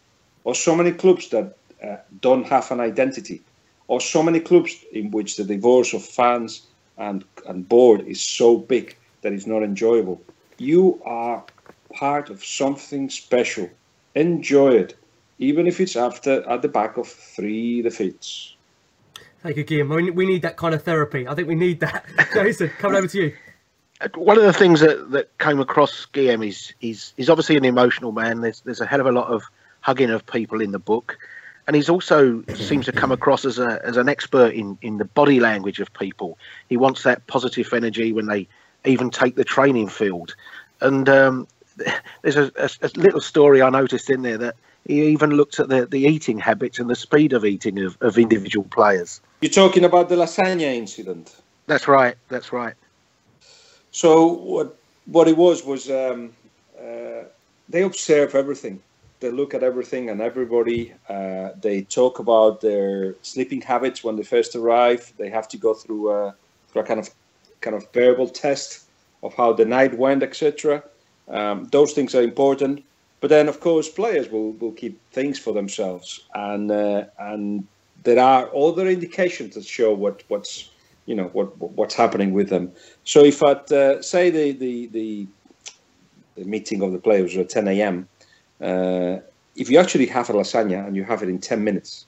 or 0.43 0.55
so 0.55 0.75
many 0.75 0.91
clubs 0.91 1.29
that 1.29 1.55
uh, 1.87 1.97
don't 2.21 2.47
have 2.47 2.71
an 2.71 2.79
identity, 2.79 3.39
or 3.87 4.01
so 4.01 4.23
many 4.23 4.39
clubs 4.39 4.83
in 4.93 5.11
which 5.11 5.37
the 5.37 5.43
divorce 5.43 5.93
of 5.93 6.03
fans 6.03 6.65
and, 6.97 7.23
and 7.47 7.69
board 7.69 8.01
is 8.07 8.19
so 8.19 8.57
big 8.57 8.95
that 9.21 9.31
it's 9.31 9.45
not 9.45 9.61
enjoyable. 9.61 10.19
You 10.61 11.01
are 11.05 11.43
part 11.93 12.29
of 12.29 12.43
something 12.43 13.09
special. 13.09 13.69
Enjoy 14.15 14.71
it 14.73 14.95
even 15.41 15.65
if 15.65 15.81
it's 15.81 15.95
after 15.95 16.47
at 16.47 16.61
the 16.61 16.67
back 16.67 16.97
of 16.97 17.07
three 17.07 17.81
defeats. 17.81 18.55
Thank 19.41 19.57
you, 19.57 19.65
Guillem. 19.65 20.13
We 20.13 20.25
need 20.27 20.43
that 20.43 20.55
kind 20.55 20.75
of 20.75 20.83
therapy. 20.83 21.27
I 21.27 21.33
think 21.33 21.47
we 21.47 21.55
need 21.55 21.79
that. 21.79 22.05
Jason, 22.33 22.69
coming 22.77 22.97
over 22.97 23.07
to 23.07 23.17
you. 23.17 23.35
Uh, 23.99 24.07
one 24.13 24.37
of 24.37 24.43
the 24.43 24.53
things 24.53 24.81
that, 24.81 25.09
that 25.11 25.35
came 25.39 25.59
across 25.59 26.05
Guillem 26.13 26.47
is 26.47 26.73
he's, 26.79 27.13
he's 27.17 27.29
obviously 27.29 27.57
an 27.57 27.65
emotional 27.65 28.11
man. 28.11 28.41
There's 28.41 28.61
there's 28.61 28.81
a 28.81 28.85
hell 28.85 29.01
of 29.01 29.07
a 29.07 29.11
lot 29.11 29.27
of 29.27 29.43
hugging 29.81 30.11
of 30.11 30.23
people 30.27 30.61
in 30.61 30.71
the 30.71 30.79
book, 30.79 31.17
and 31.65 31.75
he's 31.75 31.89
also 31.89 32.43
seems 32.55 32.85
to 32.85 32.91
come 32.91 33.11
across 33.11 33.43
as 33.43 33.57
a 33.57 33.81
as 33.83 33.97
an 33.97 34.07
expert 34.07 34.53
in, 34.53 34.77
in 34.83 34.99
the 34.99 35.05
body 35.05 35.39
language 35.39 35.79
of 35.79 35.91
people. 35.93 36.37
He 36.69 36.77
wants 36.77 37.01
that 37.01 37.25
positive 37.25 37.73
energy 37.73 38.13
when 38.13 38.27
they 38.27 38.47
even 38.85 39.09
take 39.09 39.35
the 39.35 39.43
training 39.43 39.87
field, 39.89 40.35
and 40.79 41.07
um, 41.09 41.47
there's 42.21 42.37
a, 42.37 42.51
a, 42.57 42.69
a 42.81 42.89
little 42.95 43.21
story 43.21 43.61
I 43.61 43.69
noticed 43.69 44.09
in 44.09 44.21
there 44.21 44.37
that 44.37 44.55
he 44.85 45.07
even 45.07 45.31
looked 45.31 45.59
at 45.59 45.69
the, 45.69 45.85
the 45.85 45.99
eating 45.99 46.39
habits 46.39 46.79
and 46.79 46.89
the 46.89 46.95
speed 46.95 47.33
of 47.33 47.45
eating 47.45 47.79
of, 47.79 47.97
of 48.01 48.17
individual 48.17 48.65
players. 48.69 49.21
You're 49.41 49.51
talking 49.51 49.85
about 49.85 50.09
the 50.09 50.15
lasagna 50.15 50.73
incident. 50.75 51.35
That's 51.67 51.87
right. 51.87 52.15
That's 52.29 52.51
right. 52.51 52.73
So 53.91 54.27
what 54.27 54.77
what 55.05 55.27
it 55.27 55.37
was 55.37 55.63
was 55.63 55.89
um, 55.89 56.33
uh, 56.79 57.23
they 57.69 57.83
observe 57.83 58.35
everything. 58.35 58.81
They 59.19 59.29
look 59.29 59.53
at 59.53 59.61
everything 59.61 60.09
and 60.09 60.19
everybody. 60.19 60.93
Uh, 61.07 61.49
they 61.61 61.83
talk 61.83 62.19
about 62.19 62.61
their 62.61 63.15
sleeping 63.21 63.61
habits 63.61 64.03
when 64.03 64.15
they 64.15 64.23
first 64.23 64.55
arrive. 64.55 65.13
They 65.17 65.29
have 65.29 65.47
to 65.49 65.57
go 65.57 65.73
through 65.73 66.11
a, 66.11 66.35
through 66.69 66.81
a 66.81 66.85
kind 66.85 66.99
of 66.99 67.09
kind 67.61 67.75
of 67.75 67.91
verbal 67.93 68.27
test 68.27 68.85
of 69.23 69.33
how 69.35 69.53
the 69.53 69.65
night 69.65 69.97
went, 69.97 70.23
etc. 70.23 70.83
Um, 71.27 71.65
those 71.71 71.93
things 71.93 72.15
are 72.15 72.23
important. 72.23 72.83
But 73.21 73.29
then, 73.29 73.47
of 73.47 73.59
course, 73.59 73.87
players 73.87 74.29
will, 74.29 74.53
will 74.53 74.71
keep 74.71 74.99
things 75.11 75.37
for 75.37 75.53
themselves, 75.53 76.25
and 76.33 76.71
uh, 76.71 77.05
and 77.19 77.67
there 78.03 78.19
are 78.19 78.49
other 78.55 78.87
indications 78.87 79.53
that 79.53 79.65
show 79.65 79.93
what 79.93 80.23
what's 80.27 80.71
you 81.05 81.15
know 81.15 81.27
what 81.33 81.55
what's 81.57 81.93
happening 81.93 82.33
with 82.33 82.49
them. 82.49 82.71
So 83.03 83.23
if 83.23 83.43
at 83.43 83.71
uh, 83.71 84.01
say 84.01 84.31
the, 84.31 84.53
the 84.53 84.87
the 84.87 85.27
the 86.35 86.45
meeting 86.45 86.81
of 86.81 86.91
the 86.91 86.97
players 86.97 87.37
at 87.37 87.49
10 87.49 87.67
a.m. 87.67 88.07
Uh, 88.59 89.17
if 89.55 89.69
you 89.69 89.77
actually 89.77 90.05
have 90.07 90.29
a 90.29 90.33
lasagna 90.33 90.85
and 90.87 90.95
you 90.95 91.03
have 91.03 91.21
it 91.21 91.29
in 91.29 91.39
10 91.39 91.63
minutes, 91.63 92.05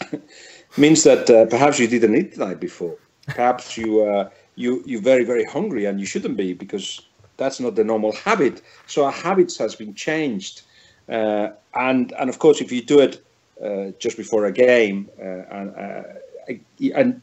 means 0.76 1.04
that 1.04 1.30
uh, 1.30 1.46
perhaps 1.46 1.78
you 1.78 1.86
didn't 1.86 2.14
eat 2.16 2.34
the 2.34 2.44
night 2.44 2.60
before. 2.60 2.96
Perhaps 3.26 3.76
you 3.76 4.02
uh, 4.02 4.28
you 4.56 4.82
you're 4.86 5.02
very 5.02 5.24
very 5.24 5.44
hungry 5.44 5.84
and 5.84 6.00
you 6.00 6.06
shouldn't 6.06 6.36
be 6.36 6.52
because 6.54 7.02
that's 7.36 7.60
not 7.60 7.74
the 7.74 7.84
normal 7.84 8.12
habit. 8.12 8.62
So 8.86 9.04
our 9.04 9.12
habits 9.12 9.56
has 9.58 9.74
been 9.74 9.94
changed, 9.94 10.62
uh, 11.08 11.48
and 11.74 12.12
and 12.18 12.28
of 12.28 12.38
course, 12.38 12.60
if 12.60 12.72
you 12.72 12.82
do 12.82 13.00
it 13.00 13.22
uh, 13.62 13.92
just 13.98 14.16
before 14.16 14.46
a 14.46 14.52
game, 14.52 15.08
uh, 15.20 15.24
and 15.24 15.76
uh, 15.76 16.54
and 16.94 17.20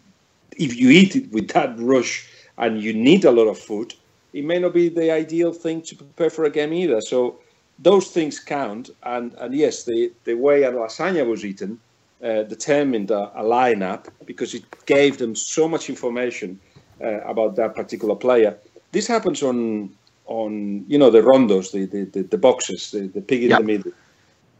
if 0.57 0.75
you 0.79 0.89
eat 0.89 1.15
it 1.15 1.31
with 1.31 1.49
that 1.49 1.75
rush 1.79 2.29
and 2.57 2.81
you 2.81 2.93
need 2.93 3.25
a 3.25 3.31
lot 3.31 3.47
of 3.47 3.57
food, 3.57 3.93
it 4.34 4.45
may 4.45 4.59
not 4.59 4.73
be 4.73 4.89
the 4.89 5.11
ideal 5.11 5.51
thing 5.51 5.81
to 5.81 5.95
prepare 5.95 6.29
for 6.29 6.45
a 6.45 6.49
game 6.49 6.73
either. 6.73 7.01
So 7.01 7.39
those 7.79 8.07
things 8.09 8.39
count, 8.39 8.91
and 9.03 9.34
and 9.39 9.53
yes, 9.55 9.84
the 9.84 10.11
the 10.25 10.36
way 10.36 10.63
a 10.63 10.71
lasagna 10.71 11.25
was 11.27 11.43
eaten. 11.43 11.79
Uh, 12.23 12.43
determined 12.43 13.11
a, 13.11 13.38
a 13.38 13.43
lineup 13.43 14.07
because 14.25 14.53
it 14.53 14.63
gave 14.86 15.17
them 15.17 15.36
so 15.36 15.67
much 15.67 15.89
information 15.89 16.57
about 17.02 17.56
that 17.56 17.76
particular 17.76 18.16
player. 18.16 18.58
This 18.91 19.08
happens 19.08 19.44
on 19.44 19.89
on 20.26 20.86
you 20.88 20.98
know 20.98 21.10
the 21.10 21.22
rondos, 21.22 21.72
the 21.72 21.86
the, 21.86 22.06
the, 22.06 22.24
the 22.24 22.38
boxes, 22.38 22.91
the, 22.91 23.08
the 23.08 23.22
pig 23.22 23.44
in 23.44 23.50
yep. 23.50 23.60
the 23.60 23.66
middle. 23.66 23.91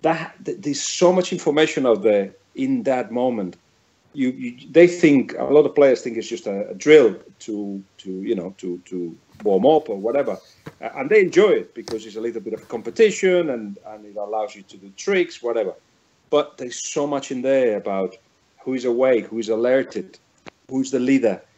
That 0.02 0.36
there's 0.40 0.82
so 0.82 1.14
much 1.14 1.32
information 1.32 1.86
out 1.86 2.04
there 2.04 2.34
in 2.56 2.84
that 2.84 3.12
moment. 3.12 3.56
You, 4.16 4.30
you, 4.30 4.68
they 4.70 4.86
think 4.86 5.34
a 5.40 5.46
lot 5.46 5.66
of 5.66 5.74
players 5.74 6.02
think 6.02 6.18
it's 6.18 6.28
just 6.28 6.46
a, 6.46 6.70
a, 6.70 6.76
drill 6.76 7.16
to 7.40 7.84
to 8.00 8.10
you 8.10 8.36
know 8.36 8.54
to 8.58 8.78
to 8.86 9.18
warm 9.44 9.66
up 9.66 9.90
or 9.90 9.98
whatever, 9.98 10.38
uh, 10.82 10.90
and 10.98 11.10
they 11.10 11.22
enjoy 11.22 11.50
it 11.50 11.74
because 11.74 12.06
it's 12.06 12.16
a 12.16 12.22
little 12.22 12.42
bit 12.42 12.54
of 12.54 12.68
competition 12.68 13.50
and 13.50 13.80
and 13.88 14.06
it 14.06 14.16
allows 14.16 14.56
you 14.56 14.62
to 14.64 14.78
do 14.78 14.92
tricks, 14.98 15.42
whatever. 15.42 15.74
But 16.30 16.58
there's 16.58 16.84
so 16.84 17.08
much 17.08 17.32
in 17.32 17.42
there 17.42 17.78
about 17.78 18.18
who 18.60 18.74
is 18.74 18.86
awake, 18.86 19.28
who 19.28 19.40
is 19.40 19.50
alerted, 19.50 20.20
who's 20.70 20.92
the 20.92 21.00
leader, 21.00 21.42
uh, 21.42 21.53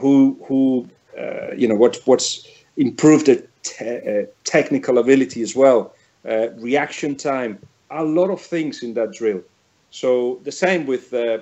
who 0.00 0.38
who 0.46 0.88
uh, 1.18 1.52
you 1.56 1.68
know 1.68 1.74
what 1.76 1.98
what's 2.04 2.46
improve 2.76 3.24
the 3.24 3.46
te- 3.62 3.84
uh, 3.84 4.26
technical 4.44 4.98
ability 4.98 5.42
as 5.42 5.54
well, 5.54 5.94
uh, 6.28 6.48
reaction 6.58 7.14
time, 7.16 7.58
a 7.90 8.04
lot 8.04 8.30
of 8.30 8.40
things 8.40 8.82
in 8.82 8.94
that 8.94 9.12
drill. 9.12 9.42
So 9.90 10.40
the 10.44 10.52
same 10.52 10.86
with 10.86 11.12
uh, 11.12 11.38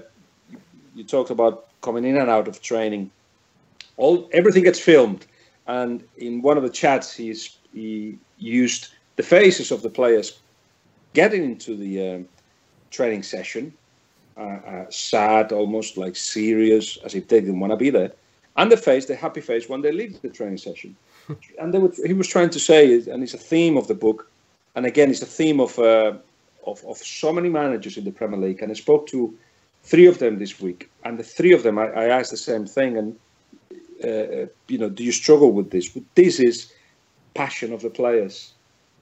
you 0.94 1.04
talked 1.04 1.30
about 1.30 1.66
coming 1.82 2.04
in 2.04 2.16
and 2.16 2.28
out 2.30 2.48
of 2.48 2.60
training. 2.60 3.10
All 3.96 4.28
everything 4.32 4.64
gets 4.64 4.80
filmed, 4.80 5.26
and 5.66 6.02
in 6.16 6.42
one 6.42 6.56
of 6.56 6.62
the 6.62 6.70
chats, 6.70 7.14
he's 7.14 7.58
he 7.72 8.18
used 8.38 8.88
the 9.16 9.22
faces 9.22 9.70
of 9.70 9.82
the 9.82 9.90
players 9.90 10.40
getting 11.12 11.44
into 11.44 11.76
the 11.76 12.14
um, 12.14 12.28
training 12.90 13.22
session, 13.22 13.72
uh, 14.40 14.60
uh, 14.72 14.86
sad, 14.90 15.52
almost 15.52 15.96
like 15.96 16.16
serious, 16.16 16.96
as 17.04 17.14
if 17.14 17.28
they 17.28 17.40
didn't 17.40 17.60
want 17.60 17.72
to 17.72 17.76
be 17.76 17.90
there, 17.90 18.12
and 18.56 18.72
the 18.72 18.76
face, 18.76 19.06
the 19.06 19.14
happy 19.14 19.40
face, 19.40 19.68
when 19.68 19.82
they 19.82 19.92
leave 19.92 20.20
the 20.22 20.28
training 20.28 20.58
session 20.58 20.96
and 21.60 21.72
were, 21.74 21.92
he 22.06 22.14
was 22.14 22.28
trying 22.28 22.50
to 22.50 22.60
say, 22.60 22.94
and 22.94 23.22
it's 23.22 23.34
a 23.34 23.38
theme 23.38 23.76
of 23.76 23.86
the 23.86 23.94
book, 23.94 24.30
and 24.74 24.86
again, 24.86 25.10
it's 25.10 25.22
a 25.22 25.26
theme 25.26 25.60
of, 25.60 25.78
uh, 25.78 26.12
of, 26.66 26.84
of 26.84 26.98
so 26.98 27.32
many 27.32 27.48
managers 27.48 27.96
in 27.96 28.04
the 28.04 28.10
Premier 28.10 28.38
League. 28.38 28.62
And 28.62 28.70
I 28.70 28.74
spoke 28.74 29.06
to 29.08 29.36
three 29.82 30.06
of 30.06 30.18
them 30.18 30.38
this 30.38 30.60
week, 30.60 30.90
and 31.04 31.18
the 31.18 31.22
three 31.22 31.52
of 31.52 31.62
them, 31.62 31.78
I, 31.78 31.88
I 31.88 32.04
asked 32.06 32.30
the 32.30 32.36
same 32.36 32.66
thing. 32.66 32.96
And 32.96 33.16
uh, 34.04 34.46
you 34.68 34.78
know, 34.78 34.88
do 34.88 35.04
you 35.04 35.12
struggle 35.12 35.52
with 35.52 35.70
this? 35.70 35.88
But 35.88 36.02
this 36.14 36.40
is 36.40 36.72
passion 37.34 37.72
of 37.72 37.82
the 37.82 37.90
players. 37.90 38.52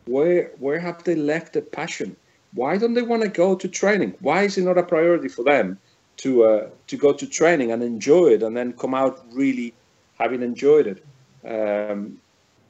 Where 0.06 0.50
where 0.58 0.80
have 0.80 1.04
they 1.04 1.14
left 1.14 1.52
the 1.52 1.62
passion? 1.62 2.16
Why 2.52 2.78
don't 2.78 2.94
they 2.94 3.02
want 3.02 3.22
to 3.22 3.28
go 3.28 3.54
to 3.54 3.68
training? 3.68 4.14
Why 4.20 4.44
is 4.44 4.58
it 4.58 4.64
not 4.64 4.78
a 4.78 4.82
priority 4.82 5.28
for 5.28 5.44
them 5.44 5.78
to 6.18 6.44
uh, 6.44 6.70
to 6.86 6.96
go 6.96 7.12
to 7.12 7.26
training 7.26 7.72
and 7.72 7.82
enjoy 7.82 8.28
it, 8.28 8.42
and 8.42 8.56
then 8.56 8.72
come 8.72 8.94
out 8.94 9.24
really 9.32 9.74
having 10.18 10.42
enjoyed 10.42 10.86
it? 10.86 11.04
um, 11.44 12.18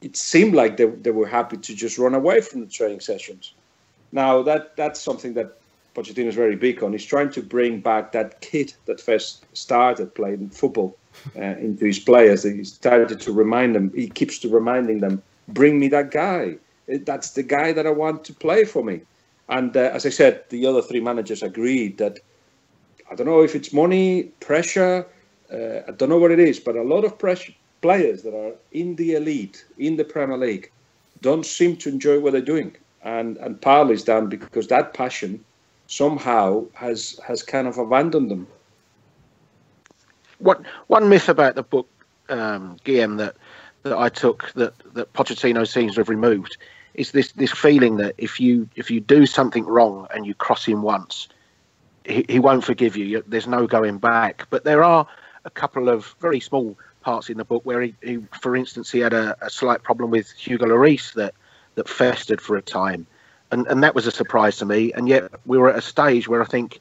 it 0.01 0.15
seemed 0.15 0.55
like 0.55 0.77
they, 0.77 0.85
they 0.85 1.11
were 1.11 1.27
happy 1.27 1.57
to 1.57 1.75
just 1.75 1.97
run 1.97 2.15
away 2.15 2.41
from 2.41 2.61
the 2.61 2.67
training 2.67 2.99
sessions. 2.99 3.53
Now 4.11 4.41
that 4.43 4.75
that's 4.75 4.99
something 4.99 5.33
that 5.33 5.57
Pochettino 5.95 6.27
is 6.27 6.35
very 6.35 6.55
big 6.55 6.83
on. 6.83 6.93
He's 6.93 7.05
trying 7.05 7.31
to 7.31 7.41
bring 7.41 7.81
back 7.81 8.11
that 8.13 8.41
kid 8.41 8.73
that 8.85 9.01
first 9.01 9.45
started 9.53 10.15
playing 10.15 10.49
football 10.49 10.97
uh, 11.35 11.41
into 11.41 11.85
his 11.85 11.99
players. 11.99 12.43
He 12.43 12.63
started 12.63 13.19
to 13.19 13.31
remind 13.31 13.75
them. 13.75 13.91
He 13.93 14.07
keeps 14.07 14.39
to 14.39 14.49
reminding 14.49 14.99
them, 14.99 15.21
"Bring 15.47 15.79
me 15.79 15.89
that 15.89 16.11
guy. 16.11 16.57
That's 16.87 17.31
the 17.31 17.43
guy 17.43 17.73
that 17.73 17.85
I 17.85 17.91
want 17.91 18.23
to 18.25 18.33
play 18.33 18.65
for 18.65 18.83
me." 18.83 19.01
And 19.49 19.75
uh, 19.75 19.91
as 19.93 20.05
I 20.05 20.09
said, 20.09 20.43
the 20.49 20.65
other 20.65 20.81
three 20.81 20.99
managers 20.99 21.41
agreed 21.41 21.97
that 21.97 22.19
I 23.11 23.15
don't 23.15 23.25
know 23.25 23.41
if 23.41 23.55
it's 23.55 23.73
money, 23.73 24.23
pressure, 24.39 25.07
uh, 25.51 25.81
I 25.87 25.91
don't 25.97 26.09
know 26.09 26.19
what 26.19 26.31
it 26.31 26.39
is, 26.39 26.59
but 26.59 26.75
a 26.75 26.83
lot 26.83 27.03
of 27.03 27.17
pressure, 27.17 27.53
players 27.81 28.21
that 28.21 28.35
are 28.35 28.53
in 28.71 28.95
the 28.95 29.13
elite, 29.13 29.65
in 29.79 29.95
the 29.95 30.03
Premier 30.03 30.37
League, 30.37 30.71
don't 31.21 31.45
seem 31.45 31.75
to 31.77 31.89
enjoy 31.89 32.19
what 32.19 32.33
they're 32.33 32.41
doing. 32.41 32.75
And, 33.03 33.37
and 33.37 33.59
partly 33.59 33.93
is 33.93 34.03
down 34.03 34.27
because 34.27 34.67
that 34.67 34.93
passion 34.93 35.43
somehow 35.87 36.65
has, 36.73 37.19
has 37.25 37.41
kind 37.41 37.67
of 37.67 37.77
abandoned 37.77 38.29
them. 38.29 38.47
One, 40.37 40.65
one 40.87 41.09
myth 41.09 41.27
about 41.27 41.55
the 41.55 41.63
book, 41.63 41.87
um, 42.29 42.77
Guillem, 42.85 43.17
that, 43.17 43.35
that 43.83 43.97
I 43.97 44.09
took 44.09 44.51
that, 44.53 44.73
that 44.93 45.11
Pochettino 45.13 45.67
seems 45.67 45.95
to 45.95 46.01
have 46.01 46.09
removed 46.09 46.57
is 46.93 47.11
this, 47.11 47.31
this 47.33 47.51
feeling 47.51 47.97
that 47.97 48.15
if 48.17 48.39
you 48.39 48.67
if 48.75 48.89
you 48.91 48.99
do 48.99 49.25
something 49.25 49.65
wrong 49.65 50.07
and 50.13 50.25
you 50.25 50.33
cross 50.33 50.65
him 50.65 50.81
once, 50.81 51.27
he, 52.05 52.25
he 52.27 52.39
won't 52.39 52.63
forgive 52.63 52.95
you. 52.97 53.23
There's 53.27 53.47
no 53.47 53.67
going 53.67 53.97
back. 53.99 54.47
But 54.49 54.63
there 54.63 54.83
are 54.83 55.07
a 55.45 55.49
couple 55.49 55.89
of 55.89 56.15
very 56.19 56.39
small 56.39 56.77
parts 57.01 57.29
in 57.29 57.37
the 57.37 57.45
book 57.45 57.65
where 57.65 57.81
he, 57.81 57.95
he 58.01 58.19
for 58.41 58.55
instance, 58.55 58.91
he 58.91 58.99
had 58.99 59.13
a, 59.13 59.37
a, 59.41 59.49
slight 59.49 59.83
problem 59.83 60.11
with 60.11 60.31
Hugo 60.31 60.65
Lloris 60.65 61.13
that 61.13 61.33
that 61.75 61.87
festered 61.87 62.41
for 62.41 62.57
a 62.57 62.61
time, 62.61 63.07
and 63.51 63.65
and 63.67 63.83
that 63.83 63.95
was 63.95 64.07
a 64.07 64.11
surprise 64.11 64.57
to 64.57 64.65
me. 64.65 64.91
And 64.93 65.07
yet 65.07 65.31
we 65.45 65.57
were 65.57 65.69
at 65.69 65.77
a 65.77 65.81
stage 65.81 66.27
where 66.27 66.41
I 66.41 66.45
think, 66.45 66.79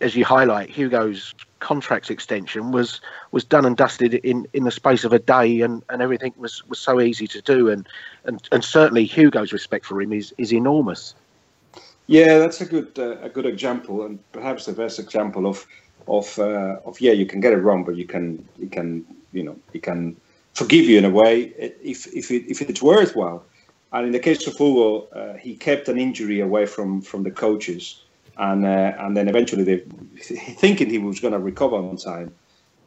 as 0.00 0.14
you 0.16 0.24
highlight, 0.24 0.68
Hugo's 0.68 1.34
contract 1.60 2.10
extension 2.10 2.72
was 2.72 3.00
was 3.32 3.44
done 3.44 3.64
and 3.64 3.76
dusted 3.76 4.14
in, 4.14 4.46
in 4.52 4.64
the 4.64 4.70
space 4.70 5.04
of 5.04 5.12
a 5.12 5.18
day, 5.18 5.60
and, 5.60 5.82
and 5.90 6.02
everything 6.02 6.32
was, 6.36 6.66
was 6.68 6.78
so 6.78 7.00
easy 7.00 7.26
to 7.26 7.40
do, 7.42 7.68
and, 7.68 7.88
and 8.24 8.48
and 8.52 8.64
certainly 8.64 9.04
Hugo's 9.04 9.52
respect 9.52 9.86
for 9.86 10.00
him 10.00 10.12
is 10.12 10.34
is 10.38 10.52
enormous. 10.52 11.14
Yeah, 12.06 12.38
that's 12.38 12.60
a 12.60 12.66
good 12.66 12.98
uh, 12.98 13.18
a 13.20 13.28
good 13.28 13.46
example, 13.46 14.06
and 14.06 14.18
perhaps 14.32 14.64
the 14.64 14.72
best 14.72 14.98
example 14.98 15.46
of 15.46 15.66
of 16.06 16.38
uh, 16.38 16.80
of 16.84 17.00
yeah, 17.00 17.12
you 17.12 17.26
can 17.26 17.40
get 17.40 17.52
it 17.52 17.58
wrong, 17.58 17.84
but 17.84 17.96
you 17.96 18.06
can 18.06 18.46
you 18.58 18.68
can 18.68 19.04
you 19.32 19.42
know 19.42 19.56
he 19.72 19.78
can 19.78 20.16
forgive 20.54 20.86
you 20.86 20.98
in 20.98 21.04
a 21.04 21.10
way 21.10 21.52
if 21.82 22.06
if 22.14 22.30
it, 22.30 22.50
if 22.50 22.62
it's 22.62 22.82
worthwhile. 22.82 23.44
And 23.92 24.06
in 24.06 24.12
the 24.12 24.18
case 24.18 24.46
of 24.46 24.54
Hugo, 24.54 25.06
uh, 25.14 25.34
he 25.38 25.56
kept 25.56 25.88
an 25.88 25.98
injury 25.98 26.40
away 26.40 26.66
from 26.66 27.00
from 27.02 27.22
the 27.22 27.30
coaches, 27.30 28.02
and 28.38 28.64
uh, 28.64 28.92
and 28.98 29.16
then 29.16 29.28
eventually 29.28 29.64
they 29.64 29.78
thinking 30.20 30.88
he 30.88 30.98
was 30.98 31.20
going 31.20 31.32
to 31.32 31.38
recover 31.38 31.76
on 31.76 31.96
time. 31.96 32.32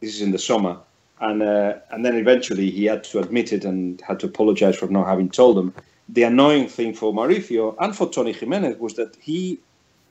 This 0.00 0.14
is 0.16 0.22
in 0.22 0.32
the 0.32 0.38
summer, 0.38 0.78
and 1.20 1.42
uh, 1.42 1.74
and 1.90 2.04
then 2.04 2.16
eventually 2.16 2.70
he 2.70 2.86
had 2.86 3.04
to 3.04 3.20
admit 3.20 3.52
it 3.52 3.64
and 3.64 4.00
had 4.00 4.20
to 4.20 4.26
apologize 4.26 4.76
for 4.76 4.88
not 4.88 5.06
having 5.06 5.30
told 5.30 5.56
them. 5.56 5.74
The 6.08 6.24
annoying 6.24 6.68
thing 6.68 6.94
for 6.94 7.12
Mauricio 7.12 7.76
and 7.80 7.96
for 7.96 8.08
Toni 8.10 8.34
Jiménez 8.34 8.78
was 8.78 8.94
that 8.94 9.16
he 9.20 9.60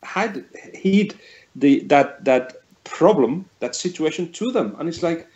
had 0.03 0.45
he'd 0.73 1.13
the 1.55 1.81
that 1.85 2.23
that 2.25 2.57
problem, 2.83 3.45
that 3.59 3.75
situation 3.75 4.31
to 4.33 4.51
them, 4.51 4.75
and 4.79 4.87
it's 4.87 5.03
like 5.03 5.27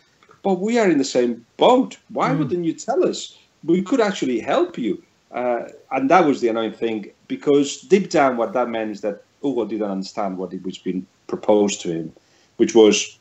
but 0.45 0.60
we 0.60 0.78
are 0.78 0.88
in 0.88 0.99
the 0.99 1.03
same 1.03 1.43
boat. 1.58 1.97
Why 2.10 2.30
mm. 2.30 2.38
wouldn't 2.38 2.66
you 2.66 2.74
tell 2.74 3.03
us? 3.03 3.36
We 3.64 3.82
could 3.82 3.99
actually 3.99 4.39
help 4.39 4.78
you. 4.78 5.01
Uh, 5.32 5.70
and 5.91 6.08
that 6.12 6.24
was 6.24 6.39
the 6.39 6.49
annoying 6.49 6.74
thing 6.74 7.10
because 7.28 7.82
deep 7.82 8.12
down, 8.12 8.38
what 8.38 8.53
that 8.53 8.70
meant 8.70 8.91
is 8.91 9.01
that 9.01 9.24
Hugo 9.41 9.65
didn't 9.65 9.89
understand 9.89 10.38
what 10.38 10.53
it 10.53 10.63
was 10.63 10.77
being 10.77 11.05
proposed 11.27 11.81
to 11.81 11.91
him, 11.91 12.13
which 12.57 12.75
was 12.75 13.17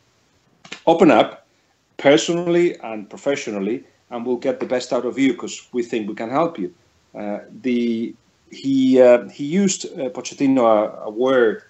open 0.87 1.11
up 1.11 1.47
personally 1.97 2.79
and 2.81 3.09
professionally, 3.09 3.85
and 4.11 4.27
we'll 4.27 4.37
get 4.37 4.61
the 4.61 4.67
best 4.67 4.93
out 4.93 5.05
of 5.05 5.19
you 5.19 5.33
because 5.33 5.69
we 5.73 5.83
think 5.83 6.09
we 6.09 6.15
can 6.15 6.31
help 6.31 6.59
you. 6.59 6.73
Uh, 7.15 7.41
the 7.63 8.15
he 8.51 9.01
uh, 9.01 9.29
he 9.29 9.45
used 9.45 9.87
uh, 9.87 10.11
Pochettino 10.11 10.65
a, 10.65 11.05
a 11.05 11.11
word 11.11 11.63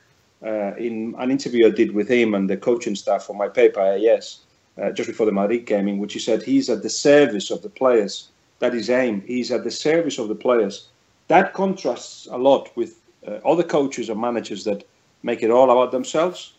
uh, 0.42 0.74
in 0.76 1.14
an 1.18 1.30
interview 1.30 1.66
I 1.66 1.70
did 1.70 1.92
with 1.92 2.08
him 2.08 2.34
and 2.34 2.48
the 2.48 2.56
coaching 2.56 2.94
staff 2.94 3.24
for 3.24 3.34
my 3.34 3.48
paper. 3.48 3.96
Yes, 3.96 4.40
uh, 4.80 4.90
just 4.90 5.08
before 5.08 5.26
the 5.26 5.32
Madrid 5.32 5.66
game, 5.66 5.88
in 5.88 5.98
which 5.98 6.12
he 6.12 6.18
said 6.18 6.42
he's 6.42 6.68
at 6.68 6.82
the 6.82 6.90
service 6.90 7.50
of 7.50 7.62
the 7.62 7.68
players. 7.68 8.28
That 8.60 8.74
is 8.74 8.88
aim. 8.88 9.22
He's 9.26 9.50
at 9.50 9.64
the 9.64 9.70
service 9.70 10.18
of 10.18 10.28
the 10.28 10.34
players. 10.34 10.88
That 11.28 11.54
contrasts 11.54 12.26
a 12.30 12.38
lot 12.38 12.74
with 12.76 13.00
uh, 13.26 13.38
other 13.44 13.62
coaches 13.62 14.10
or 14.10 14.16
managers 14.16 14.64
that 14.64 14.84
make 15.22 15.42
it 15.42 15.50
all 15.50 15.70
about 15.70 15.92
themselves. 15.92 16.54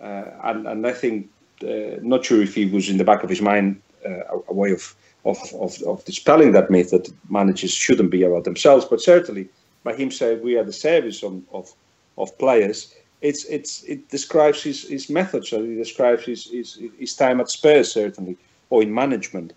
Uh, 0.00 0.24
and, 0.44 0.66
and 0.66 0.86
I 0.86 0.92
think, 0.92 1.28
uh, 1.62 1.98
not 2.02 2.24
sure 2.24 2.42
if 2.42 2.54
he 2.54 2.66
was 2.66 2.88
in 2.88 2.98
the 2.98 3.04
back 3.04 3.22
of 3.22 3.30
his 3.30 3.40
mind 3.40 3.80
uh, 4.06 4.10
a, 4.10 4.38
a, 4.48 4.52
way 4.52 4.72
of, 4.72 4.94
of, 5.24 5.38
of, 5.54 5.80
of, 5.82 6.04
dispelling 6.04 6.52
that 6.52 6.70
myth 6.70 6.90
that 6.90 7.12
managers 7.30 7.72
shouldn't 7.72 8.10
be 8.10 8.22
about 8.22 8.44
themselves, 8.44 8.84
but 8.84 9.00
certainly 9.00 9.48
by 9.82 9.94
him 9.94 10.10
saying 10.10 10.42
we 10.42 10.56
are 10.56 10.64
the 10.64 10.72
service 10.72 11.22
of, 11.22 11.42
of, 11.52 11.72
of 12.16 12.36
players, 12.38 12.94
it's 13.20 13.44
it's 13.46 13.82
it 13.82 14.08
describes 14.08 14.62
his, 14.62 14.88
his 14.88 15.10
methods. 15.10 15.48
So 15.48 15.64
he 15.64 15.74
describes 15.74 16.24
his, 16.24 16.44
his 16.44 16.78
his 16.96 17.14
time 17.14 17.40
at 17.40 17.50
Spurs 17.50 17.92
certainly, 17.92 18.36
or 18.70 18.80
in 18.82 18.94
management. 18.94 19.54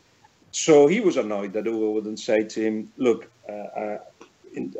So 0.51 0.88
he 0.88 0.99
was 0.99 1.16
annoyed 1.16 1.53
that 1.53 1.68
Hugo 1.68 1.91
wouldn't 1.91 2.20
say 2.20 2.43
to 2.43 2.59
him, 2.59 2.91
"Look, 2.97 3.30
uh, 3.47 3.51
uh, 3.51 3.97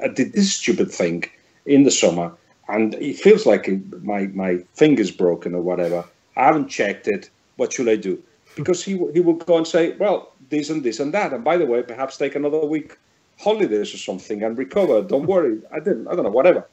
I 0.04 0.08
did 0.08 0.34
this 0.34 0.56
stupid 0.56 0.92
thing 0.92 1.26
in 1.66 1.84
the 1.84 1.92
summer, 1.92 2.32
and 2.68 2.96
it 2.96 3.18
feels 3.18 3.46
like 3.46 3.70
my 4.04 4.28
my 4.28 4.58
finger's 4.74 5.12
broken 5.12 5.56
or 5.56 5.62
whatever. 5.62 6.04
I 6.36 6.46
haven't 6.46 6.70
checked 6.70 7.08
it. 7.08 7.30
What 7.58 7.74
should 7.74 7.90
I 7.90 7.96
do?" 7.96 8.22
Because 8.56 8.84
he 8.84 8.94
he 9.14 9.20
would 9.20 9.46
go 9.46 9.58
and 9.58 9.68
say, 9.68 9.96
"Well, 9.98 10.34
this 10.50 10.70
and 10.70 10.84
this 10.84 11.00
and 11.00 11.14
that, 11.14 11.34
and 11.34 11.44
by 11.44 11.58
the 11.58 11.66
way, 11.66 11.82
perhaps 11.84 12.18
take 12.18 12.36
another 12.36 12.66
week 12.66 12.98
holidays 13.40 13.94
or 13.94 13.98
something 13.98 14.44
and 14.44 14.58
recover. 14.58 15.02
Don't 15.02 15.26
worry. 15.26 15.60
I 15.72 15.80
didn't. 15.80 16.08
I 16.08 16.16
don't 16.16 16.24
know. 16.24 16.32
Whatever." 16.32 16.68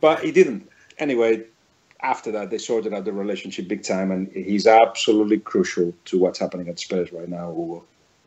But 0.00 0.20
he 0.20 0.30
didn't 0.32 0.68
anyway, 0.98 1.44
after 2.00 2.30
that, 2.32 2.50
they 2.50 2.58
sorted 2.58 2.94
out 2.94 3.04
the 3.04 3.12
relationship 3.12 3.68
big 3.68 3.82
time, 3.82 4.10
and 4.10 4.28
he's 4.32 4.66
absolutely 4.66 5.38
crucial 5.38 5.94
to 6.06 6.18
what's 6.18 6.38
happening 6.38 6.68
at 6.68 6.78
Spurs 6.78 7.12
right 7.12 7.28
now. 7.28 7.50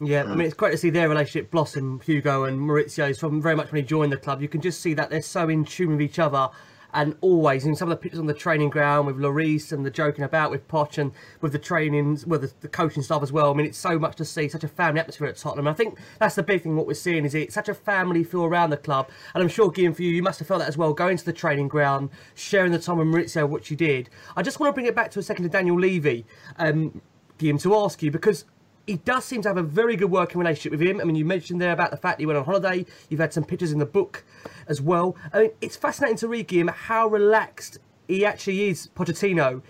Yeah, 0.03 0.23
I 0.23 0.35
mean, 0.35 0.47
it's 0.47 0.55
great 0.55 0.71
to 0.71 0.77
see 0.77 0.89
their 0.89 1.07
relationship 1.07 1.51
blossom, 1.51 2.01
Hugo 2.03 2.45
and 2.45 2.59
Mauricio's, 2.59 3.19
from 3.19 3.39
very 3.39 3.55
much 3.55 3.71
when 3.71 3.83
he 3.83 3.87
joined 3.87 4.11
the 4.11 4.17
club. 4.17 4.41
You 4.41 4.47
can 4.47 4.59
just 4.59 4.81
see 4.81 4.95
that 4.95 5.11
they're 5.11 5.21
so 5.21 5.47
in 5.47 5.63
tune 5.63 5.91
with 5.91 6.01
each 6.01 6.17
other 6.17 6.49
and 6.93 7.15
always 7.21 7.65
in 7.65 7.75
some 7.75 7.89
of 7.89 7.97
the 7.97 8.01
pictures 8.01 8.19
on 8.19 8.25
the 8.25 8.33
training 8.33 8.69
ground 8.69 9.07
with 9.07 9.17
Lloris 9.17 9.71
and 9.71 9.85
the 9.85 9.91
joking 9.91 10.23
about 10.23 10.51
with 10.51 10.67
Poch 10.67 10.97
and 10.97 11.11
with 11.39 11.51
the 11.51 11.59
trainings, 11.59 12.25
with 12.25 12.41
the, 12.41 12.51
the, 12.61 12.67
coaching 12.67 13.03
staff 13.03 13.21
as 13.21 13.31
well. 13.31 13.51
I 13.51 13.53
mean, 13.53 13.65
it's 13.65 13.77
so 13.77 13.97
much 13.97 14.15
to 14.17 14.25
see, 14.25 14.49
such 14.49 14.63
a 14.63 14.67
family 14.67 14.99
atmosphere 14.99 15.27
at 15.27 15.37
Tottenham. 15.37 15.67
I 15.67 15.73
think 15.73 15.97
that's 16.19 16.35
the 16.35 16.43
big 16.43 16.63
thing. 16.63 16.75
What 16.75 16.87
we're 16.87 16.95
seeing 16.95 17.23
is 17.23 17.35
it's 17.35 17.53
such 17.53 17.69
a 17.69 17.73
family 17.73 18.23
feel 18.23 18.43
around 18.43 18.71
the 18.71 18.77
club, 18.77 19.09
and 19.33 19.41
I'm 19.41 19.49
sure, 19.49 19.71
Guillem, 19.71 19.95
for 19.95 20.01
you, 20.01 20.09
you 20.09 20.23
must 20.23 20.39
have 20.39 20.47
felt 20.47 20.59
that 20.59 20.67
as 20.67 20.77
well. 20.77 20.93
Going 20.93 21.17
to 21.17 21.25
the 21.25 21.33
training 21.33 21.67
ground, 21.67 22.09
sharing 22.35 22.71
the 22.71 22.79
time 22.79 22.97
with 22.97 23.07
Maurizio, 23.07 23.47
what 23.47 23.69
you 23.69 23.77
did. 23.77 24.09
I 24.35 24.41
just 24.41 24.59
want 24.59 24.69
to 24.69 24.73
bring 24.73 24.87
it 24.87 24.95
back 24.95 25.11
to 25.11 25.19
a 25.19 25.23
second 25.23 25.43
to 25.43 25.49
Daniel 25.49 25.79
Levy, 25.79 26.25
um, 26.57 27.01
Guillem, 27.37 27.61
to 27.61 27.75
ask 27.75 28.01
you 28.03 28.11
because 28.11 28.45
he 28.87 28.97
does 28.97 29.25
seem 29.25 29.41
to 29.43 29.49
have 29.49 29.57
a 29.57 29.63
very 29.63 29.95
good 29.95 30.11
working 30.11 30.39
relationship 30.39 30.71
with 30.71 30.81
him. 30.81 30.99
I 30.99 31.03
mean, 31.03 31.15
you 31.15 31.25
mentioned 31.25 31.61
there 31.61 31.71
about 31.71 31.91
the 31.91 31.97
fact 31.97 32.19
he 32.19 32.25
went 32.25 32.37
on 32.37 32.45
holiday. 32.45 32.85
You've 33.09 33.19
had 33.19 33.33
some 33.33 33.43
pictures 33.43 33.71
in 33.71 33.79
the 33.79 33.85
book 33.85 34.23
as 34.67 34.81
well. 34.81 35.15
I 35.33 35.41
mean, 35.41 35.51
it's 35.61 35.75
fascinating 35.75 36.17
to 36.17 36.27
read 36.27 36.49
him 36.49 36.67
how 36.67 37.07
relaxed 37.07 37.79
he 38.07 38.25
actually 38.25 38.69
is, 38.69 38.89
Pochettino, 38.95 39.61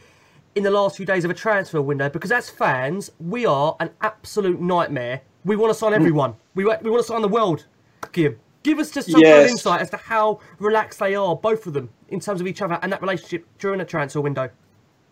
in 0.55 0.63
the 0.63 0.71
last 0.71 0.97
few 0.97 1.05
days 1.05 1.25
of 1.25 1.31
a 1.31 1.33
transfer 1.33 1.81
window. 1.81 2.09
Because 2.09 2.31
as 2.31 2.49
fans, 2.49 3.11
we 3.19 3.45
are 3.45 3.75
an 3.79 3.91
absolute 4.01 4.59
nightmare. 4.59 5.21
We 5.45 5.55
want 5.55 5.71
to 5.71 5.77
sign 5.77 5.93
everyone. 5.93 6.35
We, 6.55 6.63
we 6.65 6.89
want 6.89 7.01
to 7.01 7.03
sign 7.03 7.21
the 7.21 7.27
world, 7.27 7.65
Guillem. 8.13 8.37
Give 8.63 8.77
us 8.77 8.91
just 8.91 9.09
some 9.09 9.21
yes. 9.21 9.33
kind 9.33 9.45
of 9.45 9.51
insight 9.51 9.81
as 9.81 9.89
to 9.89 9.97
how 9.97 10.39
relaxed 10.59 10.99
they 10.99 11.15
are, 11.15 11.35
both 11.35 11.65
of 11.65 11.73
them, 11.73 11.89
in 12.09 12.19
terms 12.19 12.41
of 12.41 12.47
each 12.47 12.61
other 12.61 12.77
and 12.83 12.91
that 12.91 13.01
relationship 13.01 13.45
during 13.57 13.81
a 13.81 13.85
transfer 13.85 14.21
window. 14.21 14.49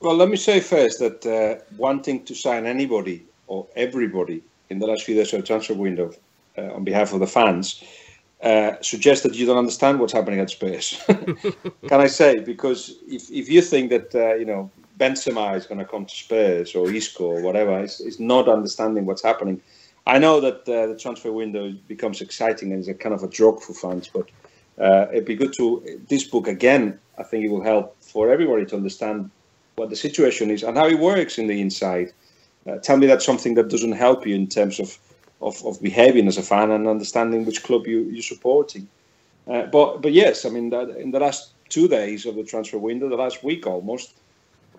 Well, 0.01 0.15
let 0.15 0.29
me 0.29 0.37
say 0.37 0.59
first 0.59 0.99
that 0.99 1.25
uh, 1.25 1.63
wanting 1.75 2.23
to 2.25 2.35
sign 2.35 2.67
anybody 2.67 3.25
or 3.49 3.67
everybody 3.75 4.41
in 4.69 4.79
the 4.79 4.87
last 4.87 5.03
few 5.03 5.15
days 5.15 5.33
of 5.33 5.43
transfer 5.43 5.73
window 5.73 6.13
uh, 6.57 6.73
on 6.73 6.83
behalf 6.83 7.11
of 7.13 7.19
the 7.19 7.27
fans 7.27 7.83
uh, 8.41 8.75
suggests 8.81 9.23
that 9.23 9.35
you 9.35 9.45
don't 9.45 9.57
understand 9.57 9.99
what's 9.99 10.13
happening 10.13 10.39
at 10.39 10.49
Spurs. 10.49 11.01
Can 11.87 11.99
I 11.99 12.07
say? 12.07 12.39
Because 12.39 12.95
if, 13.07 13.29
if 13.29 13.49
you 13.49 13.61
think 13.61 13.89
that 13.89 14.15
uh, 14.15 14.35
you 14.35 14.45
know 14.45 14.71
Benzema 14.97 15.57
is 15.57 15.65
going 15.65 15.79
to 15.79 15.85
come 15.85 16.05
to 16.05 16.15
Spurs 16.15 16.73
or 16.75 16.89
Isco 16.89 17.25
or 17.25 17.41
whatever, 17.41 17.77
it's, 17.79 17.99
it's 17.99 18.19
not 18.19 18.47
understanding 18.47 19.05
what's 19.05 19.23
happening. 19.23 19.61
I 20.07 20.19
know 20.19 20.39
that 20.39 20.61
uh, 20.69 20.87
the 20.87 20.97
transfer 20.97 21.31
window 21.31 21.73
becomes 21.87 22.21
exciting 22.21 22.71
and 22.71 22.79
is 22.79 22.87
a 22.87 22.93
kind 22.93 23.13
of 23.13 23.23
a 23.23 23.27
drug 23.27 23.61
for 23.61 23.73
fans, 23.73 24.07
but 24.07 24.29
uh, 24.81 25.07
it'd 25.11 25.25
be 25.25 25.35
good 25.35 25.53
to 25.57 26.01
this 26.07 26.23
book 26.23 26.47
again. 26.47 26.97
I 27.17 27.23
think 27.23 27.43
it 27.43 27.49
will 27.49 27.63
help 27.63 28.01
for 28.01 28.31
everybody 28.31 28.65
to 28.67 28.75
understand 28.77 29.29
what 29.75 29.89
the 29.89 29.95
situation 29.95 30.49
is 30.49 30.63
and 30.63 30.77
how 30.77 30.87
it 30.87 30.99
works 30.99 31.37
in 31.37 31.47
the 31.47 31.59
inside 31.59 32.13
uh, 32.70 32.78
tell 32.80 32.97
me 32.97 33.07
that's 33.07 33.26
something 33.26 33.55
that 33.55 33.70
doesn't 33.70 33.93
help 33.93 34.28
you 34.28 34.36
in 34.36 34.47
terms 34.47 34.80
of, 34.80 34.97
of, 35.41 35.65
of 35.65 35.82
behaving 35.82 36.28
as 36.28 36.38
a 36.38 36.41
fan 36.43 36.72
and 36.72 36.88
understanding 36.88 37.45
which 37.45 37.63
club 37.63 37.88
you, 37.88 38.01
you're 38.01 38.22
supporting. 38.22 38.88
Uh, 39.47 39.63
but 39.65 40.01
but 40.01 40.11
yes, 40.11 40.45
I 40.45 40.49
mean, 40.49 40.70
that 40.70 40.89
in 40.89 41.11
the 41.11 41.20
last 41.20 41.53
two 41.70 41.88
days 41.88 42.26
of 42.26 42.36
the 42.36 42.43
transfer 42.43 42.78
window, 42.78 43.09
the 43.09 43.15
last 43.15 43.43
week 43.43 43.65
almost, 43.65 44.13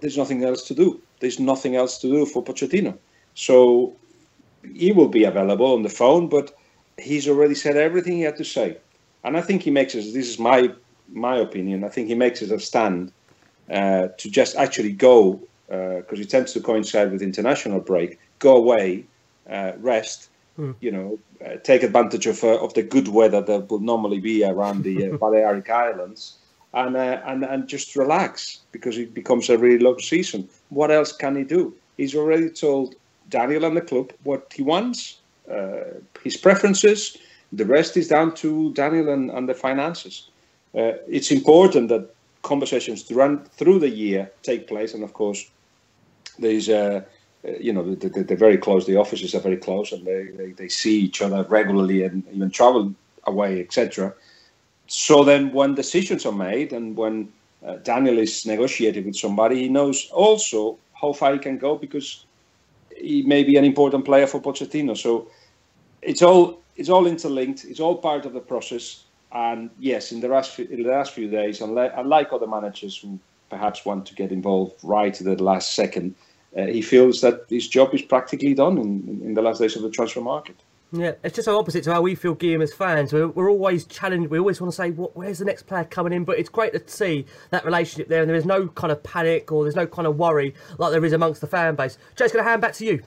there's 0.01 0.17
nothing 0.17 0.45
else 0.45 0.67
to 0.69 0.75
do. 0.75 1.01
There's 1.21 1.41
nothing 1.41 1.77
else 1.77 1.99
to 1.99 2.09
do 2.09 2.27
for 2.27 2.43
Pochettino. 2.43 2.97
So 3.35 3.97
he 4.75 4.93
will 4.93 5.09
be 5.09 5.25
available 5.25 5.73
on 5.75 5.83
the 5.83 5.89
phone, 5.89 6.29
but 6.29 6.57
he's 6.99 7.29
already 7.29 7.55
said 7.55 7.77
everything 7.77 8.15
he 8.15 8.23
had 8.23 8.37
to 8.37 8.45
say. 8.45 8.79
And 9.25 9.37
I 9.37 9.41
think 9.41 9.63
he 9.63 9.71
makes 9.71 9.95
it, 9.95 10.03
this 10.13 10.29
is 10.29 10.39
my 10.39 10.71
my 11.13 11.37
opinion. 11.37 11.85
I 11.85 11.89
think 11.89 12.09
he 12.09 12.15
makes 12.15 12.43
it 12.43 12.53
a 12.53 12.61
stand 12.61 13.13
uh, 13.71 14.09
to 14.19 14.31
just 14.31 14.57
actually 14.57 14.93
go 14.93 15.41
because 15.71 16.19
uh, 16.19 16.23
it 16.23 16.29
tends 16.29 16.53
to 16.53 16.61
coincide 16.61 17.13
with 17.13 17.23
international 17.23 17.79
break. 17.79 18.19
Go 18.41 18.57
away, 18.57 19.05
uh, 19.49 19.73
rest. 19.79 20.29
Mm. 20.59 20.75
You 20.81 20.91
know, 20.91 21.19
uh, 21.47 21.57
take 21.63 21.85
advantage 21.85 22.27
of 22.27 22.43
uh, 22.43 22.59
of 22.59 22.75
the 22.75 22.83
good 22.83 23.07
weather 23.07 23.41
that 23.41 23.71
will 23.71 23.79
normally 23.79 24.19
be 24.19 24.45
around 24.45 24.83
the 24.83 25.17
Balearic 25.21 25.71
Islands, 25.71 26.39
and 26.75 26.97
and 26.97 27.45
and 27.45 27.69
just 27.69 27.95
relax 27.95 28.59
because 28.73 28.99
it 28.99 29.15
becomes 29.15 29.49
a 29.49 29.57
really 29.57 29.79
long 29.79 30.01
season. 30.01 30.49
What 30.71 30.91
else 30.91 31.13
can 31.13 31.37
he 31.37 31.45
do? 31.45 31.73
He's 31.97 32.17
already 32.17 32.51
told 32.51 32.97
Daniel 33.29 33.65
and 33.65 33.77
the 33.77 33.81
club 33.81 34.13
what 34.25 34.53
he 34.53 34.63
wants, 34.63 35.21
his 36.25 36.37
preferences. 36.37 37.17
The 37.53 37.65
rest 37.65 37.97
is 37.97 38.09
down 38.09 38.35
to 38.37 38.73
Daniel 38.75 39.09
and, 39.09 39.31
and 39.31 39.49
the 39.49 39.55
finances. 39.55 40.31
it's 40.75 41.31
important 41.31 41.89
that 41.89 42.15
conversations 42.43 43.03
to 43.05 43.15
run 43.15 43.45
through 43.57 43.79
the 43.79 43.89
year 43.89 44.31
take 44.43 44.67
place, 44.67 44.95
and 44.95 45.05
of 45.05 45.13
course, 45.13 45.51
there's 46.41 46.69
uh, 46.69 47.03
you 47.43 47.73
know 47.73 47.95
they're 47.95 48.37
very 48.37 48.59
close. 48.59 48.87
The 48.87 48.97
offices 48.97 49.35
are 49.35 49.41
very 49.41 49.57
close, 49.57 49.93
and 49.93 50.05
they, 50.05 50.29
they, 50.37 50.53
they 50.53 50.69
see 50.69 51.01
each 51.01 51.23
other 51.23 51.45
regularly 51.45 52.03
and 52.05 52.25
even 52.33 52.51
travel 52.51 52.95
away, 53.25 53.61
etc. 53.61 54.15
So 54.87 55.25
then, 55.25 55.53
when 55.53 55.75
decisions 55.75 56.27
are 56.27 56.33
made, 56.33 56.73
and 56.73 56.97
when 56.97 57.33
uh, 57.65 57.77
Daniel 57.77 58.19
is 58.19 58.47
negotiating 58.47 59.07
with 59.07 59.17
somebody, 59.17 59.57
he 59.57 59.69
knows 59.69 60.11
also 60.11 60.79
how 61.01 61.13
far 61.13 61.33
he 61.33 61.39
can 61.39 61.59
go 61.59 61.77
because 61.77 62.25
he 62.97 63.23
may 63.23 63.43
be 63.45 63.57
an 63.57 63.65
important 63.65 64.05
player 64.05 64.27
for 64.27 64.41
Pochettino. 64.41 64.97
So 64.97 65.29
it's 66.03 66.23
all 66.23 66.61
it's 66.77 66.89
all 66.89 67.07
interlinked. 67.07 67.65
It's 67.65 67.81
all 67.81 67.97
part 67.97 68.27
of 68.27 68.33
the 68.33 68.41
process. 68.41 69.05
And 69.33 69.71
yes, 69.79 70.13
in 70.13 70.21
the 70.21 70.29
last 70.29 70.53
few, 70.53 70.67
in 70.67 70.83
the 70.83 70.91
last 70.91 71.13
few 71.13 71.29
days, 71.29 71.61
unlike 71.61 72.33
other 72.33 72.47
managers 72.47 72.97
who 72.97 73.19
perhaps 73.49 73.85
want 73.85 74.07
to 74.07 74.15
get 74.15 74.33
involved 74.33 74.75
right 74.83 75.19
at 75.19 75.25
the 75.25 75.43
last 75.43 75.75
second, 75.75 76.15
uh, 76.57 76.67
he 76.67 76.83
feels 76.83 77.21
that 77.21 77.45
his 77.49 77.69
job 77.69 77.95
is 77.95 78.03
practically 78.03 78.55
done 78.55 78.79
in, 78.79 79.21
in 79.25 79.35
the 79.35 79.43
last 79.43 79.61
days 79.61 79.77
of 79.77 79.83
the 79.83 79.91
transfer 79.91 80.21
market. 80.21 80.57
Yeah, 80.93 81.13
it's 81.23 81.37
just 81.37 81.45
so 81.45 81.57
opposite 81.57 81.85
to 81.85 81.93
how 81.93 82.03
we 82.03 82.17
feel, 82.17 82.35
Guillem, 82.35 82.63
as 82.63 82.75
fans. 82.75 83.13
We're, 83.13 83.29
we're 83.29 83.49
always 83.49 83.85
challenged. 83.85 84.29
We 84.29 84.41
always 84.41 84.61
want 84.61 84.73
to 84.73 84.77
say, 84.77 84.91
what, 84.91 85.17
where's 85.17 85.39
the 85.39 85.45
next 85.45 85.65
player 85.69 85.85
coming 85.85 86.13
in? 86.13 86.25
But 86.25 86.41
it's 86.41 86.49
great 86.49 86.73
to 86.73 86.83
see 86.93 87.27
that 87.51 87.65
relationship 87.65 88.09
there, 88.09 88.23
and 88.23 88.29
there 88.29 88.37
is 88.37 88.45
no 88.45 88.67
kind 88.69 88.91
of 88.91 89.01
panic 89.05 89.53
or 89.53 89.63
there's 89.63 89.77
no 89.77 89.87
kind 89.87 90.09
of 90.09 90.17
worry 90.17 90.53
like 90.79 90.91
there 90.91 91.05
is 91.05 91.13
amongst 91.13 91.41
the 91.41 91.47
fan 91.47 91.77
base. 91.77 91.97
Joe's 92.17 92.33
going 92.33 92.45
to 92.45 92.51
hand 92.51 92.61
back 92.61 92.73
to 92.75 92.85
you. 92.85 93.03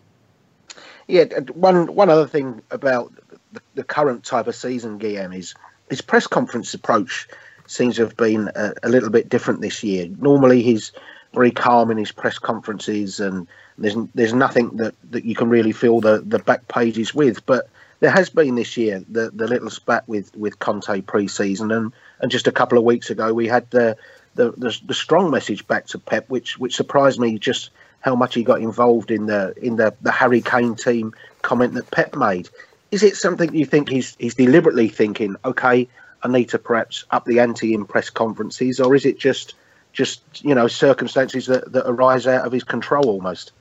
Yeah, 1.07 1.25
one 1.53 1.93
one 1.93 2.09
other 2.09 2.25
thing 2.25 2.61
about 2.71 3.13
the, 3.51 3.61
the 3.75 3.83
current 3.83 4.23
type 4.23 4.47
of 4.47 4.55
season, 4.55 4.97
Guillem, 4.97 5.35
is 5.35 5.53
his 5.89 5.99
press 5.99 6.25
conference 6.25 6.73
approach 6.73 7.27
seems 7.67 7.97
to 7.97 8.03
have 8.03 8.15
been 8.15 8.49
a, 8.55 8.73
a, 8.83 8.89
little 8.89 9.09
bit 9.09 9.29
different 9.29 9.61
this 9.61 9.83
year. 9.83 10.07
Normally, 10.19 10.61
he's 10.61 10.93
very 11.33 11.51
calm 11.51 11.91
in 11.91 11.97
his 11.97 12.11
press 12.11 12.37
conferences, 12.37 13.19
and 13.19 13.47
there's 13.77 13.95
there's 14.15 14.33
nothing 14.33 14.69
that, 14.77 14.95
that 15.11 15.25
you 15.25 15.35
can 15.35 15.49
really 15.49 15.71
fill 15.71 16.01
the, 16.01 16.23
the 16.25 16.39
back 16.39 16.67
pages 16.67 17.13
with. 17.13 17.45
But 17.45 17.69
there 17.99 18.11
has 18.11 18.29
been 18.29 18.55
this 18.55 18.77
year 18.77 19.03
the, 19.09 19.31
the 19.33 19.47
little 19.47 19.69
spat 19.69 20.07
with, 20.07 20.35
with 20.35 20.59
Conte 20.59 21.01
pre-season, 21.01 21.71
and, 21.71 21.91
and 22.19 22.31
just 22.31 22.47
a 22.47 22.51
couple 22.51 22.77
of 22.77 22.83
weeks 22.83 23.09
ago 23.09 23.33
we 23.33 23.47
had 23.47 23.69
the, 23.71 23.97
the 24.35 24.51
the, 24.51 24.77
the 24.85 24.93
strong 24.93 25.31
message 25.31 25.65
back 25.67 25.87
to 25.87 25.99
Pep, 25.99 26.29
which 26.29 26.57
which 26.59 26.75
surprised 26.75 27.19
me 27.19 27.37
just 27.37 27.71
how 28.01 28.15
much 28.15 28.35
he 28.35 28.43
got 28.43 28.61
involved 28.61 29.11
in 29.11 29.25
the 29.25 29.53
in 29.61 29.77
the, 29.77 29.93
the 30.01 30.11
Harry 30.11 30.41
Kane 30.41 30.75
team 30.75 31.13
comment 31.41 31.73
that 31.73 31.89
Pep 31.91 32.15
made 32.15 32.49
is 32.93 33.01
it 33.01 33.17
something 33.17 33.55
you 33.55 33.65
think 33.65 33.89
he's 33.89 34.15
he's 34.19 34.35
deliberately 34.35 34.87
thinking? 34.87 35.35
Okay, 35.43 35.87
I 36.21 36.27
need 36.27 36.49
to 36.49 36.59
perhaps 36.59 37.05
up 37.09 37.25
the 37.25 37.39
ante 37.39 37.73
in 37.73 37.85
press 37.85 38.11
conferences, 38.11 38.79
or 38.79 38.93
is 38.93 39.03
it 39.03 39.17
just 39.17 39.55
just 39.93 40.43
you 40.43 40.53
know 40.53 40.67
circumstances 40.67 41.45
that, 41.45 41.71
that 41.71 41.87
arise 41.87 42.27
out 42.27 42.45
of 42.45 42.51
his 42.51 42.63
control 42.63 43.07
almost? 43.07 43.53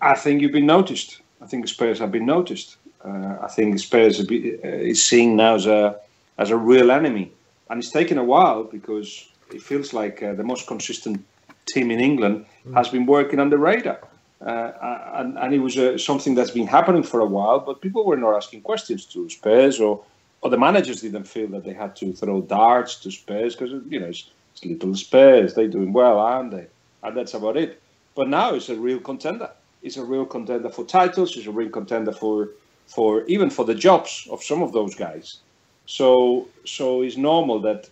I 0.00 0.14
think 0.14 0.40
you've 0.40 0.52
been 0.52 0.66
noticed. 0.66 1.20
I 1.40 1.46
think 1.46 1.66
Spurs 1.66 1.98
have 1.98 2.12
been 2.12 2.26
noticed. 2.26 2.76
Uh, 3.04 3.36
I 3.42 3.48
think 3.48 3.78
Spurs 3.80 4.20
uh, 4.20 4.24
is 4.30 5.04
seen 5.04 5.36
now 5.36 5.54
as 5.56 5.66
a 5.66 5.98
as 6.38 6.50
a 6.50 6.56
real 6.56 6.90
enemy, 6.90 7.32
and 7.68 7.82
it's 7.82 7.90
taken 7.90 8.18
a 8.18 8.24
while 8.24 8.64
because 8.64 9.28
it 9.50 9.62
feels 9.62 9.92
like 9.92 10.22
uh, 10.22 10.34
the 10.34 10.44
most 10.44 10.66
consistent 10.66 11.24
team 11.66 11.90
in 11.90 12.00
England 12.00 12.46
mm. 12.66 12.74
has 12.74 12.88
been 12.88 13.06
working 13.06 13.40
on 13.40 13.50
the 13.50 13.58
radar. 13.58 13.98
Uh, 14.44 14.72
and, 15.14 15.38
and, 15.38 15.54
it 15.54 15.60
was 15.60 15.78
uh, 15.78 15.96
something 15.96 16.34
that's 16.34 16.50
been 16.50 16.66
happening 16.66 17.04
for 17.04 17.20
a 17.20 17.24
while, 17.24 17.60
but 17.60 17.80
people 17.80 18.04
were 18.04 18.16
not 18.16 18.34
asking 18.34 18.60
questions 18.60 19.04
to 19.06 19.30
Spurs, 19.30 19.78
or, 19.78 20.02
or 20.40 20.50
the 20.50 20.58
managers 20.58 21.00
didn't 21.00 21.28
feel 21.28 21.46
that 21.46 21.62
they 21.62 21.72
had 21.72 21.94
to 21.94 22.12
throw 22.12 22.40
darts 22.40 22.96
to 22.96 23.10
Spurs 23.12 23.54
because 23.54 23.70
you 23.88 24.00
know 24.00 24.06
it's, 24.06 24.30
it's, 24.52 24.64
little 24.64 24.94
Spurs, 24.94 25.54
they're 25.54 25.68
doing 25.68 25.92
well, 25.92 26.18
aren't 26.18 26.50
they? 26.50 26.66
And 27.02 27.16
that's 27.16 27.34
about 27.34 27.56
it. 27.56 27.80
But 28.14 28.28
now 28.28 28.54
it's 28.54 28.68
a 28.68 28.76
real 28.76 29.00
contender. 29.00 29.50
It's 29.82 29.96
a 29.96 30.04
real 30.04 30.26
contender 30.26 30.68
for 30.68 30.84
titles. 30.84 31.36
It's 31.36 31.46
a 31.46 31.50
real 31.50 31.70
contender 31.70 32.12
for 32.12 32.50
for 32.86 33.24
even 33.26 33.48
for 33.48 33.64
the 33.64 33.74
jobs 33.74 34.28
of 34.30 34.42
some 34.42 34.62
of 34.62 34.72
those 34.72 34.94
guys. 34.94 35.38
So 35.86 36.48
so 36.64 37.02
it's 37.02 37.16
normal 37.16 37.60
that 37.60 37.88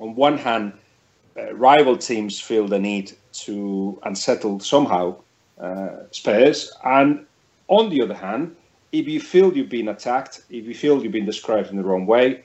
on 0.00 0.14
one 0.14 0.38
hand, 0.38 0.72
uh, 1.36 1.54
rival 1.54 1.96
teams 1.96 2.40
feel 2.40 2.66
the 2.66 2.78
need 2.78 3.12
to 3.32 3.98
unsettle 4.04 4.60
somehow 4.60 5.16
uh, 5.60 6.04
Spurs. 6.10 6.72
And 6.84 7.26
on 7.68 7.90
the 7.90 8.02
other 8.02 8.14
hand, 8.14 8.56
if 8.92 9.08
you 9.08 9.20
feel 9.20 9.56
you've 9.56 9.68
been 9.68 9.88
attacked, 9.88 10.42
if 10.50 10.66
you 10.66 10.74
feel 10.74 11.02
you've 11.02 11.12
been 11.12 11.26
described 11.26 11.70
in 11.70 11.76
the 11.76 11.82
wrong 11.82 12.06
way, 12.06 12.44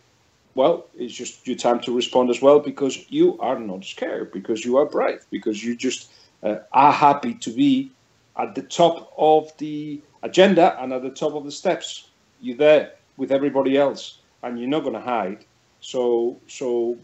well, 0.56 0.88
it's 0.96 1.14
just 1.14 1.48
your 1.48 1.58
time 1.58 1.80
to 1.82 1.96
respond 1.96 2.30
as 2.30 2.42
well 2.42 2.60
because 2.60 3.10
you 3.10 3.40
are 3.40 3.60
not 3.60 3.86
scared, 3.86 4.32
because 4.32 4.66
you 4.66 4.78
are 4.78 4.86
brave, 4.86 5.26
because 5.30 5.64
you 5.64 5.76
just 5.76 6.12
uh, 6.44 6.58
are 6.72 6.92
happy 6.92 7.34
to 7.36 7.52
be 7.52 7.92
at 8.38 8.56
the 8.56 8.62
top 8.62 9.14
of 9.18 9.56
the 9.58 10.02
agenda 10.24 10.82
and 10.82 10.94
at 10.94 11.02
the 11.02 11.10
top 11.10 11.34
of 11.34 11.46
the 11.46 11.52
steps. 11.52 12.10
You're 12.42 12.58
there 12.58 12.94
with 13.18 13.32
everybody 13.32 13.78
else, 13.78 14.20
and 14.44 14.60
you're 14.60 14.70
not 14.70 14.82
going 14.82 14.94
to 14.94 15.02
hide. 15.02 15.46
So, 15.82 16.40
so 16.48 16.98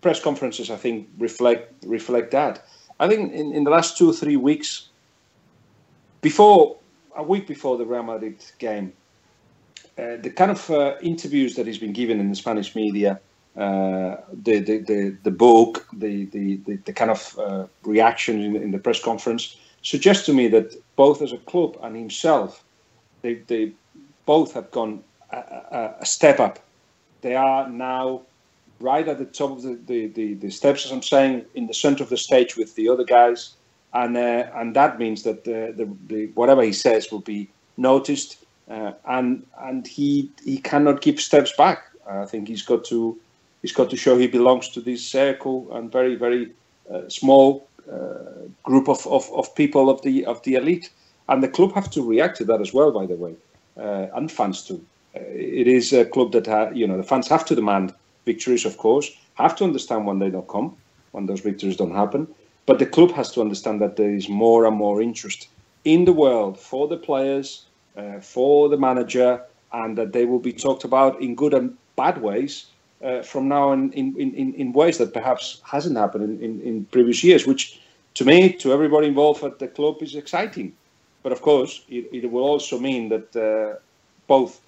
press 0.00 0.20
conferences, 0.20 0.70
I 0.70 0.76
think, 0.76 1.08
reflect 1.18 1.84
reflect 1.86 2.30
that. 2.32 2.64
I 2.98 3.08
think 3.08 3.32
in, 3.32 3.52
in 3.52 3.64
the 3.64 3.70
last 3.70 3.96
two 3.96 4.10
or 4.10 4.12
three 4.12 4.36
weeks, 4.36 4.88
before 6.20 6.78
a 7.16 7.22
week 7.22 7.46
before 7.46 7.76
the 7.76 7.86
Real 7.86 8.02
Madrid 8.02 8.44
game, 8.58 8.92
the 9.96 10.32
kind 10.34 10.50
of 10.50 10.70
uh, 10.70 10.96
interviews 11.02 11.54
that 11.56 11.66
he's 11.66 11.78
been 11.78 11.92
given 11.92 12.20
in 12.20 12.28
the 12.28 12.36
Spanish 12.36 12.74
media, 12.74 13.20
uh, 13.56 14.16
the, 14.32 14.60
the, 14.60 14.78
the 14.78 15.16
the 15.22 15.30
book, 15.30 15.86
the 15.92 16.24
the, 16.26 16.56
the, 16.66 16.76
the 16.76 16.92
kind 16.92 17.10
of 17.10 17.38
uh, 17.38 17.66
reaction 17.84 18.40
in, 18.40 18.56
in, 18.56 18.70
the 18.70 18.78
press 18.78 19.02
conference 19.02 19.56
suggests 19.82 20.24
to 20.24 20.32
me 20.32 20.48
that 20.48 20.74
both 20.96 21.20
as 21.20 21.32
a 21.32 21.38
club 21.38 21.76
and 21.82 21.94
himself, 21.94 22.64
they, 23.20 23.34
they 23.34 23.72
both 24.24 24.54
have 24.54 24.70
gone 24.70 25.02
a, 25.30 25.36
a, 25.36 25.94
a 26.00 26.06
step 26.06 26.40
up. 26.40 26.60
They 27.20 27.34
are 27.34 27.68
now 27.68 28.22
right 28.80 29.06
at 29.06 29.18
the 29.18 29.26
top 29.26 29.50
of 29.50 29.62
the, 29.62 29.78
the, 29.86 30.06
the, 30.08 30.34
the 30.34 30.50
steps, 30.50 30.86
as 30.86 30.92
I'm 30.92 31.02
saying, 31.02 31.44
in 31.54 31.66
the 31.66 31.74
center 31.74 32.02
of 32.02 32.08
the 32.08 32.16
stage 32.16 32.56
with 32.56 32.74
the 32.74 32.88
other 32.88 33.04
guys 33.04 33.54
and 33.94 34.16
uh, 34.16 34.46
and 34.54 34.74
that 34.74 34.98
means 34.98 35.22
that 35.24 35.44
the, 35.44 35.74
the, 36.06 36.26
whatever 36.34 36.62
he 36.62 36.72
says 36.72 37.10
will 37.12 37.20
be 37.20 37.48
noticed, 37.76 38.41
uh, 38.68 38.92
and 39.06 39.46
and 39.60 39.86
he 39.86 40.30
he 40.44 40.58
cannot 40.58 41.00
keep 41.00 41.20
steps 41.20 41.52
back. 41.56 41.84
I 42.08 42.26
think 42.26 42.48
he's 42.48 42.62
got 42.62 42.84
to 42.86 43.18
he's 43.62 43.72
got 43.72 43.90
to 43.90 43.96
show 43.96 44.16
he 44.18 44.26
belongs 44.26 44.68
to 44.70 44.80
this 44.80 45.06
circle 45.06 45.68
and 45.74 45.90
very 45.92 46.16
very 46.16 46.52
uh, 46.92 47.08
small 47.08 47.68
uh, 47.90 48.48
group 48.62 48.88
of, 48.88 49.06
of, 49.06 49.30
of 49.32 49.54
people 49.54 49.90
of 49.90 50.02
the 50.02 50.24
of 50.26 50.42
the 50.42 50.54
elite, 50.54 50.90
and 51.28 51.42
the 51.42 51.48
club 51.48 51.72
have 51.74 51.90
to 51.90 52.02
react 52.02 52.36
to 52.38 52.44
that 52.44 52.60
as 52.60 52.72
well. 52.72 52.92
By 52.92 53.06
the 53.06 53.16
way, 53.16 53.36
uh, 53.78 54.06
and 54.14 54.30
fans 54.30 54.62
too. 54.64 54.84
Uh, 55.14 55.20
it 55.24 55.66
is 55.66 55.92
a 55.92 56.04
club 56.04 56.32
that 56.32 56.46
ha- 56.46 56.70
you 56.74 56.86
know 56.86 56.96
the 56.96 57.02
fans 57.02 57.28
have 57.28 57.44
to 57.46 57.54
demand 57.54 57.94
victories, 58.26 58.64
of 58.64 58.78
course, 58.78 59.10
have 59.34 59.56
to 59.56 59.64
understand 59.64 60.06
when 60.06 60.18
they 60.18 60.30
don't 60.30 60.48
come, 60.48 60.76
when 61.10 61.26
those 61.26 61.40
victories 61.40 61.76
don't 61.76 61.94
happen 61.94 62.28
but 62.66 62.78
the 62.78 62.86
club 62.86 63.10
has 63.12 63.32
to 63.32 63.40
understand 63.40 63.80
that 63.80 63.96
there 63.96 64.14
is 64.14 64.28
more 64.28 64.66
and 64.66 64.76
more 64.76 65.02
interest 65.02 65.48
in 65.84 66.04
the 66.04 66.12
world 66.12 66.58
for 66.58 66.86
the 66.88 66.96
players, 66.96 67.66
uh, 67.96 68.20
for 68.20 68.68
the 68.68 68.76
manager, 68.76 69.42
and 69.72 69.96
that 69.98 70.12
they 70.12 70.24
will 70.24 70.38
be 70.38 70.52
talked 70.52 70.84
about 70.84 71.20
in 71.20 71.34
good 71.34 71.54
and 71.54 71.76
bad 71.96 72.20
ways 72.20 72.66
uh, 73.02 73.22
from 73.22 73.48
now 73.48 73.70
on 73.70 73.92
in, 73.92 74.16
in, 74.16 74.54
in 74.54 74.72
ways 74.72 74.98
that 74.98 75.12
perhaps 75.12 75.60
hasn't 75.64 75.96
happened 75.96 76.24
in, 76.24 76.40
in, 76.40 76.60
in, 76.60 76.84
previous 76.86 77.24
years, 77.24 77.46
which 77.46 77.80
to 78.14 78.24
me, 78.24 78.52
to 78.52 78.72
everybody 78.72 79.06
involved 79.06 79.42
at 79.42 79.58
the 79.58 79.68
club, 79.68 80.02
is 80.02 80.14
exciting. 80.14 80.72
But 81.22 81.32
of 81.32 81.42
course, 81.42 81.84
it, 81.88 82.08
it 82.12 82.30
will 82.30 82.44
also 82.44 82.78
mean 82.78 83.08
that 83.08 83.36
uh, 83.36 83.78
both 84.26 84.60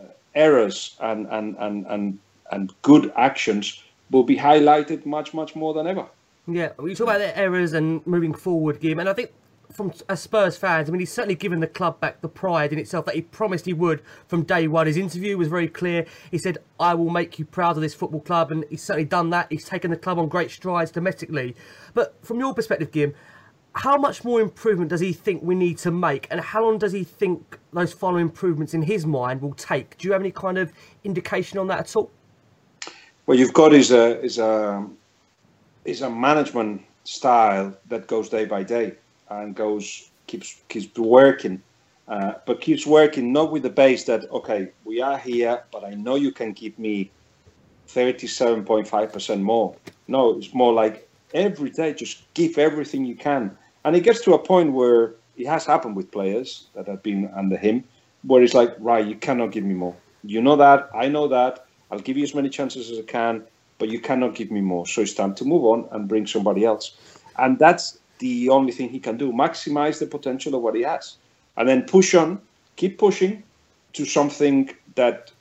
uh, 0.00 0.04
errors 0.34 0.96
and, 1.00 1.26
and, 1.30 1.56
and, 1.58 1.86
and, 1.86 2.18
and 2.50 2.72
good 2.82 3.12
actions 3.16 3.82
will 4.10 4.22
be 4.22 4.36
highlighted 4.36 5.04
much, 5.04 5.34
much 5.34 5.56
more 5.56 5.74
than 5.74 5.86
ever. 5.86 6.06
Yeah, 6.46 6.70
we 6.78 6.94
talk 6.94 7.08
about 7.08 7.18
the 7.18 7.36
errors 7.36 7.72
and 7.72 8.06
moving 8.06 8.32
forward, 8.32 8.80
game, 8.80 9.00
and 9.00 9.08
I 9.08 9.12
think 9.12 9.32
from 9.76 9.92
as 10.08 10.22
Spurs 10.22 10.56
fans, 10.56 10.88
I 10.88 10.92
mean, 10.92 11.00
he's 11.00 11.12
certainly 11.12 11.34
given 11.34 11.60
the 11.60 11.66
club 11.66 12.00
back 12.00 12.22
the 12.22 12.28
pride 12.28 12.72
in 12.72 12.78
itself 12.78 13.04
that 13.04 13.14
he 13.14 13.22
promised 13.22 13.66
he 13.66 13.74
would 13.74 14.02
from 14.26 14.42
day 14.42 14.66
one. 14.66 14.86
His 14.86 14.96
interview 14.96 15.36
was 15.36 15.48
very 15.48 15.68
clear. 15.68 16.06
He 16.30 16.38
said, 16.38 16.58
"I 16.80 16.94
will 16.94 17.10
make 17.10 17.38
you 17.38 17.44
proud 17.44 17.76
of 17.76 17.82
this 17.82 17.94
football 17.94 18.20
club," 18.20 18.50
and 18.50 18.64
he's 18.70 18.82
certainly 18.82 19.04
done 19.04 19.30
that. 19.30 19.46
He's 19.50 19.66
taken 19.66 19.90
the 19.90 19.96
club 19.96 20.18
on 20.18 20.28
great 20.28 20.50
strides 20.50 20.90
domestically. 20.90 21.54
But 21.92 22.14
from 22.22 22.40
your 22.40 22.54
perspective, 22.54 22.90
Gim, 22.90 23.14
how 23.74 23.98
much 23.98 24.24
more 24.24 24.40
improvement 24.40 24.88
does 24.88 25.00
he 25.00 25.12
think 25.12 25.42
we 25.42 25.54
need 25.54 25.76
to 25.78 25.90
make, 25.90 26.26
and 26.30 26.40
how 26.40 26.64
long 26.64 26.78
does 26.78 26.92
he 26.92 27.04
think 27.04 27.58
those 27.74 27.92
final 27.92 28.18
improvements 28.18 28.72
in 28.72 28.80
his 28.80 29.04
mind 29.04 29.42
will 29.42 29.52
take? 29.52 29.98
Do 29.98 30.08
you 30.08 30.12
have 30.12 30.22
any 30.22 30.32
kind 30.32 30.56
of 30.56 30.72
indication 31.04 31.58
on 31.58 31.66
that 31.66 31.80
at 31.80 31.96
all? 31.96 32.10
Well, 33.26 33.38
you've 33.38 33.52
got 33.52 33.74
is 33.74 33.90
a 33.92 34.18
is 34.22 34.38
a 34.38 34.88
is 35.84 36.00
a 36.00 36.08
management 36.08 36.82
style 37.04 37.76
that 37.88 38.06
goes 38.06 38.28
day 38.30 38.46
by 38.46 38.62
day 38.62 38.94
and 39.30 39.54
goes 39.54 40.10
keeps 40.26 40.60
keeps 40.68 40.96
working, 40.98 41.62
uh, 42.08 42.34
but 42.46 42.60
keeps 42.60 42.86
working 42.86 43.32
not 43.32 43.52
with 43.52 43.62
the 43.62 43.70
base 43.70 44.04
that 44.04 44.30
okay 44.30 44.68
we 44.84 45.00
are 45.00 45.18
here, 45.18 45.62
but 45.72 45.84
I 45.84 45.94
know 45.94 46.16
you 46.16 46.32
can 46.32 46.52
give 46.52 46.78
me 46.78 47.10
thirty 47.88 48.26
seven 48.26 48.64
point 48.64 48.88
five 48.88 49.12
percent 49.12 49.42
more. 49.42 49.74
No, 50.08 50.38
it's 50.38 50.54
more 50.54 50.72
like 50.72 51.08
every 51.34 51.70
day 51.70 51.94
just 51.94 52.32
give 52.34 52.58
everything 52.58 53.04
you 53.04 53.16
can, 53.16 53.56
and 53.84 53.96
it 53.96 54.00
gets 54.00 54.20
to 54.22 54.34
a 54.34 54.38
point 54.38 54.72
where 54.72 55.14
it 55.36 55.46
has 55.46 55.66
happened 55.66 55.96
with 55.96 56.10
players 56.10 56.68
that 56.74 56.86
have 56.86 57.02
been 57.02 57.30
under 57.34 57.56
him, 57.56 57.84
where 58.24 58.42
it's 58.42 58.54
like 58.54 58.74
right 58.78 59.06
you 59.06 59.16
cannot 59.16 59.52
give 59.52 59.64
me 59.64 59.74
more. 59.74 59.94
You 60.24 60.42
know 60.42 60.56
that 60.56 60.90
I 60.94 61.08
know 61.08 61.28
that 61.28 61.66
I'll 61.90 61.98
give 62.00 62.16
you 62.16 62.24
as 62.24 62.34
many 62.34 62.48
chances 62.48 62.90
as 62.90 62.98
I 62.98 63.02
can, 63.02 63.44
but 63.78 63.88
you 63.88 64.00
cannot 64.00 64.34
give 64.34 64.50
me 64.50 64.60
more. 64.60 64.86
So 64.86 65.02
it's 65.02 65.14
time 65.14 65.34
to 65.36 65.44
move 65.44 65.64
on 65.64 65.88
and 65.92 66.08
bring 66.08 66.26
somebody 66.26 66.64
else. 66.64 66.96
And 67.38 67.58
that's 67.58 67.98
the 68.18 68.48
only 68.48 68.72
thing 68.72 68.88
he 68.88 69.00
can 69.00 69.16
do 69.16 69.32
maximize 69.32 69.98
the 69.98 70.06
potential 70.06 70.54
of 70.54 70.62
what 70.62 70.74
he 70.74 70.82
has. 70.82 71.16
And 71.56 71.68
then 71.68 71.82
push 71.82 72.14
on, 72.14 72.40
keep 72.76 72.98
pushing 72.98 73.42
to 73.94 74.04
something 74.04 74.70
that 74.94 75.32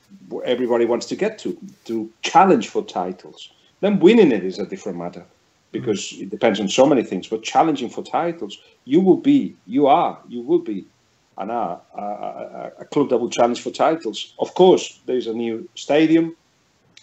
everybody 0.46 0.86
wants 0.86 1.06
to 1.08 1.16
get 1.16 1.38
to, 1.40 1.58
to 1.86 2.10
challenge 2.22 2.70
for 2.70 2.84
titles. 2.84 3.52
Then 3.82 4.00
winning 4.00 4.32
it 4.32 4.44
is 4.44 4.60
a 4.60 4.66
different 4.66 4.98
matter 4.98 5.26
because 5.72 6.00
mm-hmm. 6.00 6.24
it 6.24 6.30
depends 6.30 6.60
on 6.60 6.70
so 6.70 6.86
many 6.86 7.04
things. 7.04 7.28
But 7.28 7.44
challenging 7.44 7.90
for 7.90 8.04
titles, 8.04 8.58
you 8.86 9.02
will 9.02 9.18
be, 9.18 9.56
you 9.68 9.88
are, 9.88 10.18
you 10.28 10.42
will 10.42 10.60
be 10.60 10.86
and 11.38 11.52
uh, 11.52 11.78
a, 11.98 12.02
a, 12.02 12.72
a, 12.80 12.86
club 12.86 13.10
that 13.10 13.18
will 13.18 13.30
challenge 13.30 13.62
for 13.62 13.72
titles. 13.72 14.34
Of 14.40 14.54
course, 14.54 15.00
there's 15.06 15.28
a 15.28 15.34
new 15.34 15.68
stadium 15.76 16.36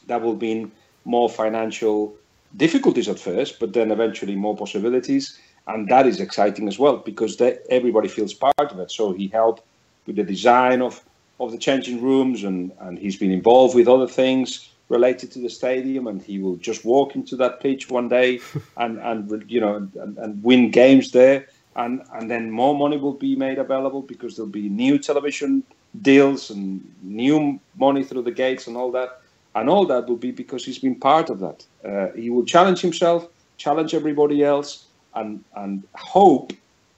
that 0.06 0.22
will 0.22 0.36
mean 0.36 0.72
more 1.04 1.28
financial 1.28 2.14
difficulties 2.56 3.08
at 3.08 3.18
first, 3.18 3.60
but 3.60 3.72
then 3.72 3.90
eventually 3.90 4.36
more 4.36 4.56
possibilities, 4.56 5.38
and 5.66 5.88
that 5.88 6.06
is 6.06 6.20
exciting 6.20 6.68
as 6.68 6.78
well 6.78 6.96
because 6.98 7.36
they, 7.36 7.58
everybody 7.70 8.08
feels 8.08 8.34
part 8.34 8.54
of 8.58 8.78
it. 8.78 8.90
So 8.90 9.12
he 9.12 9.28
helped 9.28 9.62
with 10.06 10.16
the 10.16 10.24
design 10.24 10.82
of, 10.82 11.02
of 11.38 11.52
the 11.52 11.58
changing 11.58 12.02
rooms, 12.02 12.44
and, 12.44 12.72
and 12.80 12.98
he's 12.98 13.16
been 13.16 13.30
involved 13.30 13.74
with 13.74 13.88
other 13.88 14.08
things 14.08 14.70
related 14.88 15.30
to 15.32 15.38
the 15.38 15.48
stadium, 15.48 16.06
and 16.06 16.20
he 16.20 16.38
will 16.38 16.56
just 16.56 16.84
walk 16.84 17.14
into 17.14 17.36
that 17.36 17.60
pitch 17.60 17.88
one 17.88 18.08
day 18.08 18.40
and, 18.76 18.98
and 18.98 19.44
you 19.50 19.60
know 19.60 19.76
and, 19.76 20.18
and 20.18 20.42
win 20.42 20.70
games 20.70 21.12
there. 21.12 21.46
And 21.74 22.02
and 22.12 22.30
then 22.30 22.50
more 22.50 22.76
money 22.76 22.98
will 22.98 23.14
be 23.14 23.34
made 23.34 23.58
available 23.58 24.02
because 24.02 24.36
there'll 24.36 24.50
be 24.50 24.68
new 24.68 24.98
television 24.98 25.62
deals 26.02 26.50
and 26.50 26.86
new 27.02 27.58
money 27.78 28.04
through 28.04 28.22
the 28.22 28.30
gates 28.30 28.66
and 28.66 28.76
all 28.76 28.90
that. 28.92 29.20
And 29.54 29.68
all 29.70 29.86
that 29.86 30.06
will 30.06 30.16
be 30.16 30.32
because 30.32 30.64
he's 30.64 30.78
been 30.78 30.96
part 30.96 31.30
of 31.30 31.40
that. 31.40 31.64
Uh, 31.84 32.12
he 32.14 32.28
will 32.30 32.44
challenge 32.44 32.80
himself 32.80 33.28
challenge 33.62 33.94
everybody 33.94 34.42
else 34.42 34.86
and 35.14 35.44
and 35.56 35.82
hope 35.94 36.52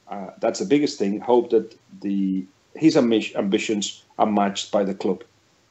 uh, 0.09 0.31
that's 0.41 0.61
the 0.61 0.67
biggest 0.67 0.99
thing 0.99 1.21
hope 1.21 1.51
that 1.51 1.77
the 2.01 2.45
his 2.75 2.97
ambitions 2.97 4.05
are 4.19 4.27
matched 4.27 4.73
by 4.73 4.83
the 4.85 4.95
club 4.95 5.23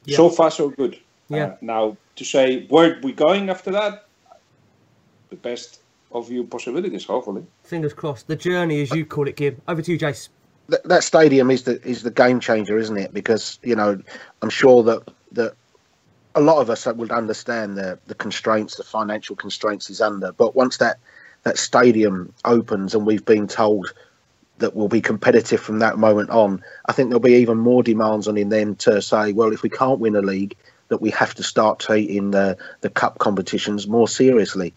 yeah. 0.04 0.16
so 0.16 0.28
far 0.28 0.50
so 0.50 0.68
good 0.70 0.98
yeah 1.28 1.46
uh, 1.46 1.56
now 1.60 1.96
to 2.16 2.24
say 2.24 2.66
where 2.66 2.98
we 3.02 3.12
going 3.12 3.50
after 3.50 3.70
that 3.70 4.06
the 5.30 5.36
best 5.36 5.80
of 6.14 6.30
you 6.30 6.44
possibilities, 6.44 7.04
hopefully. 7.04 7.44
Fingers 7.64 7.92
crossed. 7.92 8.28
The 8.28 8.36
journey, 8.36 8.80
as 8.82 8.90
you 8.92 9.04
call 9.04 9.28
it, 9.28 9.36
Gib. 9.36 9.60
Over 9.68 9.82
to 9.82 9.92
you, 9.92 9.98
Jace. 9.98 10.28
That, 10.68 10.84
that 10.84 11.04
stadium 11.04 11.50
is 11.50 11.64
the 11.64 11.82
is 11.86 12.02
the 12.02 12.10
game 12.10 12.40
changer, 12.40 12.78
isn't 12.78 12.96
it? 12.96 13.12
Because 13.12 13.58
you 13.62 13.76
know, 13.76 14.00
I'm 14.40 14.50
sure 14.50 14.82
that 14.84 15.02
that 15.32 15.54
a 16.36 16.40
lot 16.40 16.58
of 16.58 16.70
us 16.70 16.86
would 16.86 17.10
understand 17.10 17.76
the 17.76 17.98
the 18.06 18.14
constraints, 18.14 18.76
the 18.76 18.84
financial 18.84 19.36
constraints 19.36 19.88
he's 19.88 20.00
under. 20.00 20.32
But 20.32 20.54
once 20.54 20.78
that 20.78 20.98
that 21.44 21.58
stadium 21.58 22.32
opens 22.44 22.94
and 22.94 23.06
we've 23.06 23.24
been 23.24 23.46
told 23.46 23.92
that 24.58 24.74
we'll 24.74 24.88
be 24.88 25.00
competitive 25.00 25.60
from 25.60 25.78
that 25.80 25.98
moment 25.98 26.30
on, 26.30 26.62
I 26.86 26.92
think 26.92 27.08
there'll 27.08 27.20
be 27.20 27.34
even 27.34 27.58
more 27.58 27.82
demands 27.82 28.28
on 28.28 28.34
then 28.48 28.76
to 28.76 29.02
say, 29.02 29.32
well, 29.32 29.52
if 29.52 29.62
we 29.62 29.70
can't 29.70 30.00
win 30.00 30.16
a 30.16 30.22
league, 30.22 30.56
that 30.88 31.00
we 31.00 31.10
have 31.10 31.34
to 31.34 31.42
start 31.42 31.78
taking 31.80 32.30
the 32.30 32.56
the 32.82 32.90
cup 32.90 33.18
competitions 33.18 33.88
more 33.88 34.06
seriously. 34.06 34.72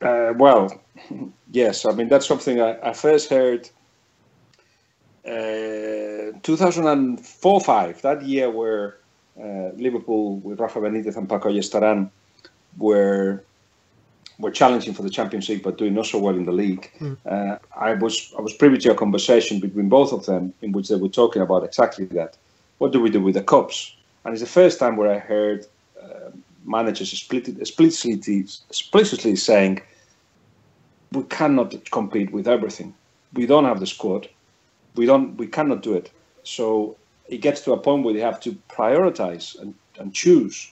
Uh, 0.00 0.32
well, 0.36 0.80
yes. 1.50 1.84
I 1.84 1.92
mean, 1.92 2.08
that's 2.08 2.26
something 2.26 2.60
I, 2.60 2.78
I 2.80 2.92
first 2.92 3.28
heard 3.30 3.68
uh, 5.26 6.32
2004-5, 6.40 8.00
that 8.00 8.22
year 8.22 8.48
where 8.50 8.98
uh, 9.38 9.70
Liverpool 9.76 10.36
with 10.36 10.60
Rafa 10.60 10.78
Benitez 10.78 11.16
and 11.16 11.28
Paco 11.28 11.50
Ayestarán 11.50 12.10
were 12.78 13.44
were 14.38 14.50
challenging 14.50 14.94
for 14.94 15.02
the 15.02 15.10
Champions 15.10 15.48
League 15.48 15.62
but 15.62 15.78
doing 15.78 15.94
not 15.94 16.06
so 16.06 16.18
well 16.18 16.34
in 16.34 16.44
the 16.44 16.52
league. 16.52 16.90
Mm. 17.00 17.16
Uh, 17.26 17.58
I 17.76 17.94
was 17.94 18.32
I 18.38 18.40
was 18.40 18.52
privy 18.52 18.78
to 18.78 18.92
a 18.92 18.94
conversation 18.94 19.60
between 19.60 19.88
both 19.88 20.12
of 20.12 20.26
them 20.26 20.54
in 20.62 20.72
which 20.72 20.88
they 20.88 20.96
were 20.96 21.08
talking 21.08 21.42
about 21.42 21.64
exactly 21.64 22.04
that. 22.06 22.36
What 22.78 22.92
do 22.92 23.00
we 23.00 23.10
do 23.10 23.20
with 23.20 23.34
the 23.34 23.42
cups? 23.42 23.94
And 24.24 24.32
it's 24.32 24.42
the 24.42 24.48
first 24.48 24.78
time 24.78 24.96
where 24.96 25.10
I 25.12 25.18
heard 25.18 25.66
uh, 26.00 26.30
managers 26.64 27.12
explicitly, 27.12 28.44
explicitly 28.70 29.36
saying 29.36 29.80
we 31.12 31.22
cannot 31.24 31.74
compete 31.90 32.30
with 32.32 32.46
everything. 32.46 32.94
We 33.32 33.46
don't 33.46 33.64
have 33.64 33.80
the 33.80 33.86
squad. 33.86 34.28
We 34.94 35.06
don't. 35.06 35.36
We 35.36 35.46
cannot 35.46 35.82
do 35.82 35.94
it. 35.94 36.10
So 36.44 36.96
it 37.28 37.38
gets 37.38 37.60
to 37.62 37.72
a 37.72 37.78
point 37.78 38.04
where 38.04 38.14
you 38.14 38.22
have 38.22 38.40
to 38.40 38.52
prioritize 38.68 39.58
and, 39.60 39.74
and 39.98 40.14
choose. 40.14 40.70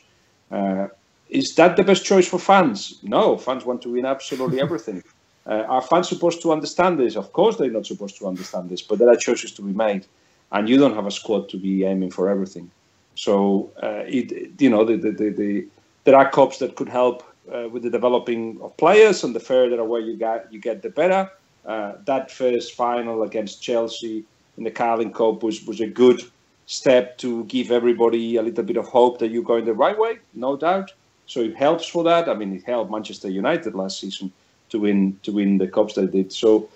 Uh, 0.50 0.88
is 1.28 1.54
that 1.56 1.76
the 1.76 1.84
best 1.84 2.04
choice 2.04 2.28
for 2.28 2.38
fans? 2.38 2.98
No, 3.02 3.36
fans 3.36 3.64
want 3.64 3.82
to 3.82 3.92
win 3.92 4.06
absolutely 4.06 4.60
everything. 4.66 5.02
Uh, 5.46 5.64
are 5.68 5.82
fans 5.82 6.08
supposed 6.08 6.42
to 6.42 6.52
understand 6.52 6.98
this? 6.98 7.16
Of 7.16 7.32
course, 7.32 7.56
they're 7.56 7.70
not 7.70 7.86
supposed 7.86 8.18
to 8.18 8.26
understand 8.26 8.68
this, 8.68 8.82
but 8.82 8.98
there 8.98 9.08
are 9.08 9.16
choices 9.16 9.52
to 9.52 9.62
be 9.62 9.72
made, 9.72 10.06
and 10.52 10.68
you 10.68 10.76
don't 10.76 10.94
have 10.94 11.06
a 11.06 11.10
squad 11.10 11.48
to 11.50 11.56
be 11.56 11.84
aiming 11.84 12.10
for 12.10 12.28
everything. 12.28 12.70
So, 13.14 13.70
uh, 13.82 14.02
it, 14.06 14.60
you 14.60 14.70
know, 14.70 14.84
the, 14.84 14.96
the, 14.96 15.10
the, 15.10 15.30
the, 15.30 15.66
there 16.04 16.16
are 16.16 16.28
cups 16.28 16.58
that 16.58 16.74
could 16.74 16.88
help 16.88 17.22
uh, 17.52 17.68
with 17.68 17.82
the 17.82 17.90
developing 17.90 18.58
of 18.60 18.76
players, 18.76 19.22
and 19.22 19.34
the 19.34 19.40
further 19.40 19.78
away 19.78 20.00
you 20.00 20.16
get, 20.16 20.52
you 20.52 20.60
get 20.60 20.82
the 20.82 20.90
better. 20.90 21.30
Uh, 21.64 21.94
that 22.04 22.30
first 22.30 22.74
final 22.74 23.22
against 23.22 23.62
Chelsea 23.62 24.24
in 24.58 24.64
the 24.64 24.70
Carling 24.70 25.12
Cup 25.12 25.42
was, 25.42 25.64
was 25.64 25.80
a 25.80 25.86
good 25.86 26.22
step 26.66 27.18
to 27.18 27.44
give 27.44 27.70
everybody 27.70 28.36
a 28.36 28.42
little 28.42 28.64
bit 28.64 28.76
of 28.76 28.86
hope 28.86 29.18
that 29.18 29.30
you're 29.30 29.42
going 29.42 29.64
the 29.64 29.74
right 29.74 29.98
way, 29.98 30.18
no 30.34 30.56
doubt. 30.56 30.92
So 31.26 31.40
it 31.40 31.56
helps 31.56 31.86
for 31.86 32.04
that. 32.04 32.28
I 32.28 32.34
mean, 32.34 32.54
it 32.54 32.64
helped 32.64 32.90
Manchester 32.90 33.28
United 33.28 33.74
last 33.74 34.00
season 34.00 34.32
to 34.70 34.78
win 34.78 35.18
to 35.22 35.32
win 35.32 35.58
the 35.58 35.68
cups 35.68 35.94
they 35.94 36.06
did. 36.06 36.32
So, 36.32 36.68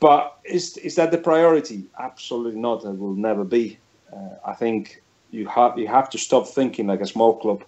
but 0.00 0.38
is 0.44 0.76
is 0.78 0.96
that 0.96 1.10
the 1.10 1.18
priority? 1.18 1.84
Absolutely 1.98 2.60
not. 2.60 2.84
It 2.84 2.98
will 2.98 3.14
never 3.14 3.44
be. 3.44 3.78
Uh, 4.12 4.34
I 4.44 4.54
think 4.54 5.02
you 5.30 5.46
have 5.46 5.78
you 5.78 5.86
have 5.86 6.10
to 6.10 6.18
stop 6.18 6.48
thinking 6.48 6.86
like 6.86 7.00
a 7.00 7.06
small 7.06 7.36
club. 7.36 7.64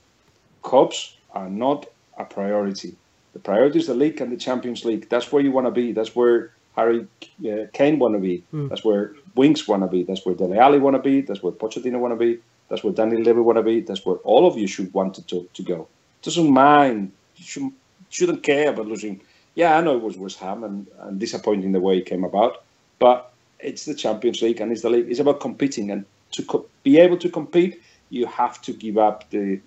Cups 0.63 1.17
are 1.33 1.49
not 1.49 1.87
a 2.19 2.25
priority. 2.25 2.97
The 3.33 3.39
priority 3.39 3.79
is 3.79 3.87
the 3.87 3.95
league 3.95 4.21
and 4.21 4.31
the 4.31 4.37
Champions 4.37 4.85
League. 4.85 5.09
That's 5.09 5.33
where 5.33 5.43
you 5.43 5.53
want 5.53 5.67
to 5.67 5.71
be. 5.71 5.93
That's 5.93 6.15
where 6.15 6.53
Harry 6.77 7.07
uh, 7.49 7.67
Kane 7.73 7.99
want 7.99 8.15
to 8.15 8.21
be. 8.21 8.45
Mm. 8.53 8.69
That's 8.69 8.85
where 8.85 9.15
Winks 9.35 9.67
want 9.67 9.83
to 9.83 9.89
be. 9.89 10.03
That's 10.03 10.25
where 10.27 10.35
Dele 10.35 10.59
Alli 10.59 10.79
want 10.79 10.97
to 10.97 11.03
be. 11.03 11.23
That's 11.23 11.43
where 11.43 11.53
Pochettino 11.53 11.99
want 11.99 12.13
to 12.13 12.17
be. 12.17 12.41
That's 12.73 12.83
where 12.83 12.95
Daniel 12.95 13.21
Levy 13.21 13.41
want 13.41 13.59
to 13.59 13.63
be. 13.63 13.83
That's 13.83 14.07
where 14.07 14.17
all 14.25 14.47
of 14.47 14.57
you 14.57 14.67
should 14.67 14.95
want 14.95 15.29
to, 15.29 15.47
to 15.53 15.63
go. 15.63 15.89
Doesn't 16.23 16.51
mind. 16.51 17.13
You 17.37 17.45
shouldn't, 17.45 17.75
shouldn't 18.09 18.43
care 18.43 18.71
about 18.71 18.87
losing. 18.87 19.21
Yeah, 19.55 19.77
I 19.77 19.83
know 19.83 19.95
it 19.95 20.03
was 20.03 20.17
West 20.17 20.39
Ham 20.39 20.65
and, 20.65 20.87
and 21.01 21.21
disappointing 21.21 21.73
the 21.73 21.81
way 21.81 21.99
it 21.99 22.07
came 22.07 22.25
about, 22.25 22.65
but 22.99 23.31
it's 23.61 23.85
the 23.85 23.95
Champions 23.95 24.41
League 24.41 24.59
and 24.63 24.73
it's 24.73 24.81
the 24.81 24.89
league. 24.89 25.11
It's 25.11 25.21
about 25.21 25.41
competing 25.41 25.91
and 25.91 26.07
to 26.31 26.43
co- 26.45 26.65
be 26.83 26.99
able 26.99 27.19
to 27.19 27.29
compete, 27.29 27.83
you 28.09 28.25
have 28.25 28.63
to 28.63 28.73
give 28.73 28.97
up 28.97 29.29
the 29.29 29.61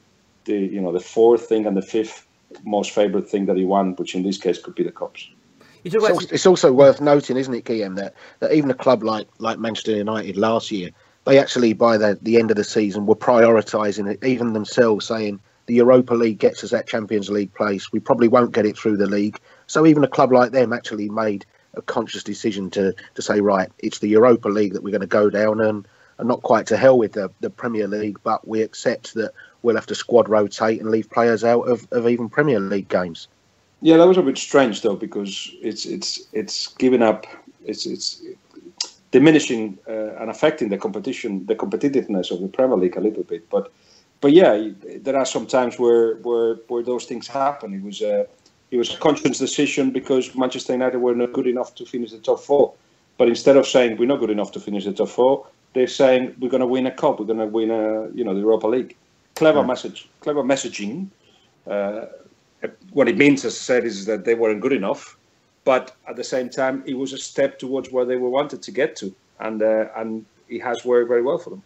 the 0.45 0.57
you 0.57 0.81
know 0.81 0.91
the 0.91 0.99
fourth 0.99 1.45
thing 1.47 1.67
and 1.67 1.77
the 1.77 1.83
fifth 1.83 2.25
most 2.63 2.89
favorite 2.89 3.29
thing 3.29 3.45
that 3.45 3.55
he 3.55 3.65
won, 3.65 3.95
which 3.97 4.15
in 4.15 4.23
this 4.23 4.39
case 4.39 4.59
could 4.59 4.73
be 4.73 4.83
the 4.83 4.91
cups. 4.91 5.29
It's 5.83 5.93
also, 5.93 6.33
it's 6.33 6.47
also 6.47 6.73
worth 6.73 6.99
noting, 6.99 7.37
isn't 7.37 7.53
it, 7.53 7.65
Guillaume, 7.65 7.93
that, 7.95 8.15
that 8.39 8.51
even 8.53 8.71
a 8.71 8.73
club 8.73 9.03
like, 9.03 9.27
like 9.37 9.59
Manchester 9.59 9.95
United 9.95 10.35
last 10.35 10.71
year, 10.71 10.89
they 11.25 11.39
actually 11.39 11.73
by 11.73 11.97
the, 11.97 12.17
the 12.21 12.37
end 12.37 12.51
of 12.51 12.57
the 12.57 12.63
season 12.63 13.05
were 13.05 13.15
prioritising 13.15 14.11
it, 14.11 14.23
even 14.23 14.53
themselves 14.53 15.05
saying 15.05 15.39
the 15.65 15.75
Europa 15.75 16.13
League 16.13 16.39
gets 16.39 16.63
us 16.63 16.71
that 16.71 16.87
Champions 16.87 17.29
League 17.29 17.53
place. 17.53 17.91
We 17.91 17.99
probably 17.99 18.27
won't 18.27 18.53
get 18.53 18.65
it 18.65 18.77
through 18.77 18.97
the 18.97 19.07
league. 19.07 19.39
So 19.67 19.85
even 19.85 20.03
a 20.03 20.07
club 20.07 20.31
like 20.31 20.51
them 20.51 20.71
actually 20.71 21.09
made 21.09 21.45
a 21.73 21.81
conscious 21.81 22.23
decision 22.23 22.69
to 22.71 22.93
to 23.15 23.21
say 23.21 23.41
right, 23.41 23.69
it's 23.79 23.99
the 23.99 24.07
Europa 24.07 24.47
League 24.47 24.73
that 24.73 24.83
we're 24.83 24.91
going 24.91 25.01
to 25.01 25.07
go 25.07 25.29
down 25.29 25.59
and 25.59 25.87
and 26.17 26.27
not 26.27 26.41
quite 26.43 26.65
to 26.67 26.77
hell 26.77 26.97
with 26.97 27.13
the, 27.13 27.29
the 27.41 27.49
Premier 27.49 27.87
League, 27.87 28.17
but 28.23 28.47
we 28.47 28.61
accept 28.61 29.15
that 29.15 29.33
we'll 29.63 29.75
have 29.75 29.85
to 29.87 29.95
squad 29.95 30.29
rotate 30.29 30.79
and 30.79 30.89
leave 30.89 31.09
players 31.09 31.43
out 31.43 31.63
of, 31.63 31.85
of 31.91 32.07
even 32.07 32.29
Premier 32.29 32.59
League 32.59 32.87
games. 32.87 33.27
Yeah, 33.81 33.97
that 33.97 34.07
was 34.07 34.17
a 34.17 34.21
bit 34.21 34.37
strange 34.37 34.81
though 34.81 34.95
because 34.95 35.51
it's 35.61 35.85
it's 35.85 36.27
it's 36.31 36.67
giving 36.75 37.01
up, 37.01 37.27
it's 37.65 37.85
it's 37.85 38.21
diminishing 39.15 39.79
uh, 39.87 40.19
and 40.19 40.29
affecting 40.29 40.67
the 40.67 40.77
competition, 40.77 41.45
the 41.45 41.55
competitiveness 41.55 42.31
of 42.33 42.41
the 42.41 42.49
Premier 42.57 42.77
League 42.83 42.97
a 42.97 43.03
little 43.07 43.23
bit. 43.23 43.49
But 43.49 43.71
but 44.19 44.31
yeah, 44.33 44.51
there 45.05 45.17
are 45.21 45.25
some 45.35 45.45
times 45.47 45.79
where 45.79 46.15
where 46.27 46.55
where 46.69 46.83
those 46.83 47.05
things 47.05 47.25
happen. 47.27 47.73
It 47.79 47.83
was 47.89 48.01
a 48.01 48.27
it 48.71 48.77
was 48.81 48.89
a 48.93 48.97
conscious 48.97 49.37
decision 49.47 49.91
because 49.91 50.25
Manchester 50.35 50.73
United 50.73 50.99
were 50.99 51.15
not 51.15 51.31
good 51.31 51.47
enough 51.47 51.75
to 51.75 51.85
finish 51.85 52.11
the 52.11 52.23
top 52.29 52.39
four. 52.49 52.73
But 53.17 53.29
instead 53.29 53.55
of 53.55 53.65
saying 53.65 53.95
we're 53.97 54.13
not 54.13 54.19
good 54.19 54.35
enough 54.37 54.51
to 54.55 54.59
finish 54.59 54.83
the 54.83 54.91
top 55.01 55.11
four, 55.17 55.47
they're 55.73 55.95
saying 56.01 56.35
we're 56.39 56.53
going 56.55 56.67
to 56.67 56.71
win 56.75 56.85
a 56.85 56.95
cup, 57.01 57.13
we're 57.19 57.31
going 57.33 57.45
to 57.47 57.51
win 57.59 57.71
a 57.71 57.87
you 58.17 58.23
know 58.25 58.33
the 58.33 58.41
Europa 58.41 58.67
League. 58.67 58.91
Clever 59.35 59.61
yeah. 59.61 59.71
message, 59.71 60.09
clever 60.25 60.43
messaging. 60.43 61.07
Uh, 61.73 62.05
what 62.91 63.07
it 63.07 63.17
means, 63.23 63.45
as 63.45 63.53
I 63.53 63.63
said, 63.69 63.83
is 63.85 64.05
that 64.09 64.25
they 64.25 64.35
weren't 64.35 64.61
good 64.65 64.75
enough, 64.81 65.17
but 65.65 65.95
at 66.07 66.15
the 66.15 66.23
same 66.23 66.49
time, 66.49 66.83
it 66.85 66.93
was 66.93 67.11
a 67.11 67.17
step 67.17 67.59
towards 67.59 67.91
where 67.91 68.05
they 68.05 68.15
were 68.15 68.29
wanted 68.29 68.61
to 68.61 68.71
get 68.71 68.95
to, 68.97 69.13
and 69.39 69.61
uh, 69.61 69.87
and 69.97 70.25
it 70.47 70.61
has 70.61 70.85
worked 70.85 71.09
very 71.09 71.21
well 71.21 71.37
for 71.37 71.49
them. 71.49 71.63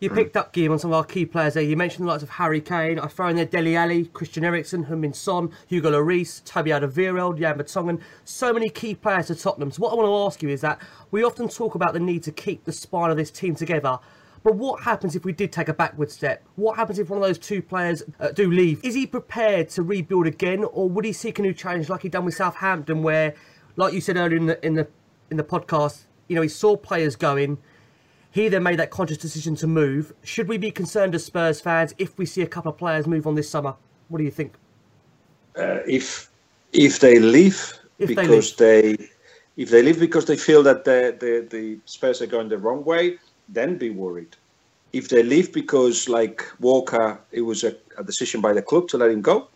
You 0.00 0.10
picked 0.10 0.36
up 0.36 0.52
Guillaume 0.52 0.74
on 0.74 0.78
some 0.78 0.92
of 0.92 0.96
our 0.96 1.04
key 1.04 1.26
players 1.26 1.54
there. 1.54 1.62
You 1.64 1.76
mentioned 1.76 2.06
the 2.06 2.12
likes 2.12 2.22
of 2.22 2.28
Harry 2.28 2.60
Kane. 2.60 3.00
I 3.00 3.08
throw 3.08 3.30
in 3.30 3.36
there 3.36 3.44
Dele 3.44 3.74
Alli, 3.74 4.04
Christian 4.04 4.44
Eriksen, 4.44 4.84
Heung-min 4.84 5.12
Son, 5.12 5.50
Hugo 5.66 5.90
Lloris, 5.90 6.44
Toby 6.44 6.70
Alderweireld, 6.70 7.40
Jan 7.40 7.58
Vertonghen. 7.58 8.00
So 8.24 8.52
many 8.52 8.70
key 8.70 8.94
players 8.94 9.26
to 9.26 9.34
Tottenham. 9.34 9.72
So 9.72 9.82
what 9.82 9.92
I 9.92 9.96
want 9.96 10.06
to 10.06 10.14
ask 10.14 10.40
you 10.40 10.50
is 10.50 10.60
that 10.60 10.80
we 11.10 11.24
often 11.24 11.48
talk 11.48 11.74
about 11.74 11.94
the 11.94 11.98
need 11.98 12.22
to 12.24 12.30
keep 12.30 12.64
the 12.64 12.70
spine 12.70 13.10
of 13.10 13.16
this 13.16 13.32
team 13.32 13.56
together. 13.56 13.98
But 14.42 14.54
what 14.54 14.82
happens 14.82 15.16
if 15.16 15.24
we 15.24 15.32
did 15.32 15.52
take 15.52 15.68
a 15.68 15.74
backward 15.74 16.10
step? 16.10 16.44
What 16.56 16.76
happens 16.76 16.98
if 16.98 17.10
one 17.10 17.18
of 17.18 17.26
those 17.26 17.38
two 17.38 17.62
players 17.62 18.02
uh, 18.20 18.28
do 18.30 18.50
leave? 18.50 18.84
Is 18.84 18.94
he 18.94 19.06
prepared 19.06 19.68
to 19.70 19.82
rebuild 19.82 20.26
again, 20.26 20.64
or 20.64 20.88
would 20.88 21.04
he 21.04 21.12
seek 21.12 21.38
a 21.38 21.42
new 21.42 21.52
challenge 21.52 21.88
like 21.88 22.02
he 22.02 22.08
done 22.08 22.24
with 22.24 22.34
Southampton, 22.34 23.02
where, 23.02 23.34
like 23.76 23.92
you 23.92 24.00
said 24.00 24.16
earlier 24.16 24.36
in 24.36 24.46
the 24.46 24.66
in 24.66 24.74
the 24.74 24.88
in 25.30 25.36
the 25.36 25.44
podcast, 25.44 26.02
you 26.28 26.36
know 26.36 26.42
he 26.42 26.48
saw 26.48 26.76
players 26.76 27.16
going, 27.16 27.58
he 28.30 28.48
then 28.48 28.62
made 28.62 28.78
that 28.78 28.90
conscious 28.90 29.18
decision 29.18 29.54
to 29.56 29.66
move. 29.66 30.12
Should 30.22 30.48
we 30.48 30.58
be 30.58 30.70
concerned 30.70 31.14
as 31.14 31.24
Spurs 31.24 31.60
fans 31.60 31.94
if 31.98 32.16
we 32.18 32.26
see 32.26 32.42
a 32.42 32.46
couple 32.46 32.70
of 32.70 32.78
players 32.78 33.06
move 33.06 33.26
on 33.26 33.34
this 33.34 33.50
summer? 33.50 33.74
What 34.08 34.18
do 34.18 34.24
you 34.24 34.30
think? 34.30 34.54
Uh, 35.56 35.80
if 35.86 36.30
if 36.72 37.00
they 37.00 37.18
leave 37.18 37.78
if 37.98 38.08
because 38.08 38.54
they, 38.56 38.82
leave. 38.82 38.98
they, 38.98 39.08
if 39.56 39.70
they 39.70 39.82
leave 39.82 39.98
because 39.98 40.24
they 40.26 40.36
feel 40.36 40.62
that 40.62 40.84
the, 40.84 41.16
the, 41.18 41.46
the 41.50 41.78
Spurs 41.84 42.22
are 42.22 42.26
going 42.26 42.48
the 42.48 42.58
wrong 42.58 42.84
way, 42.84 43.18
then 43.48 43.78
be 43.78 43.90
worried. 43.90 44.36
If 44.92 45.08
they 45.08 45.22
leave 45.22 45.52
because, 45.52 46.08
like 46.08 46.44
Walker, 46.60 47.20
it 47.32 47.42
was 47.42 47.64
a, 47.64 47.76
a 47.98 48.04
decision 48.04 48.40
by 48.40 48.52
the 48.52 48.62
club 48.62 48.88
to 48.88 48.98
let 48.98 49.10
him 49.10 49.22
go, 49.22 49.48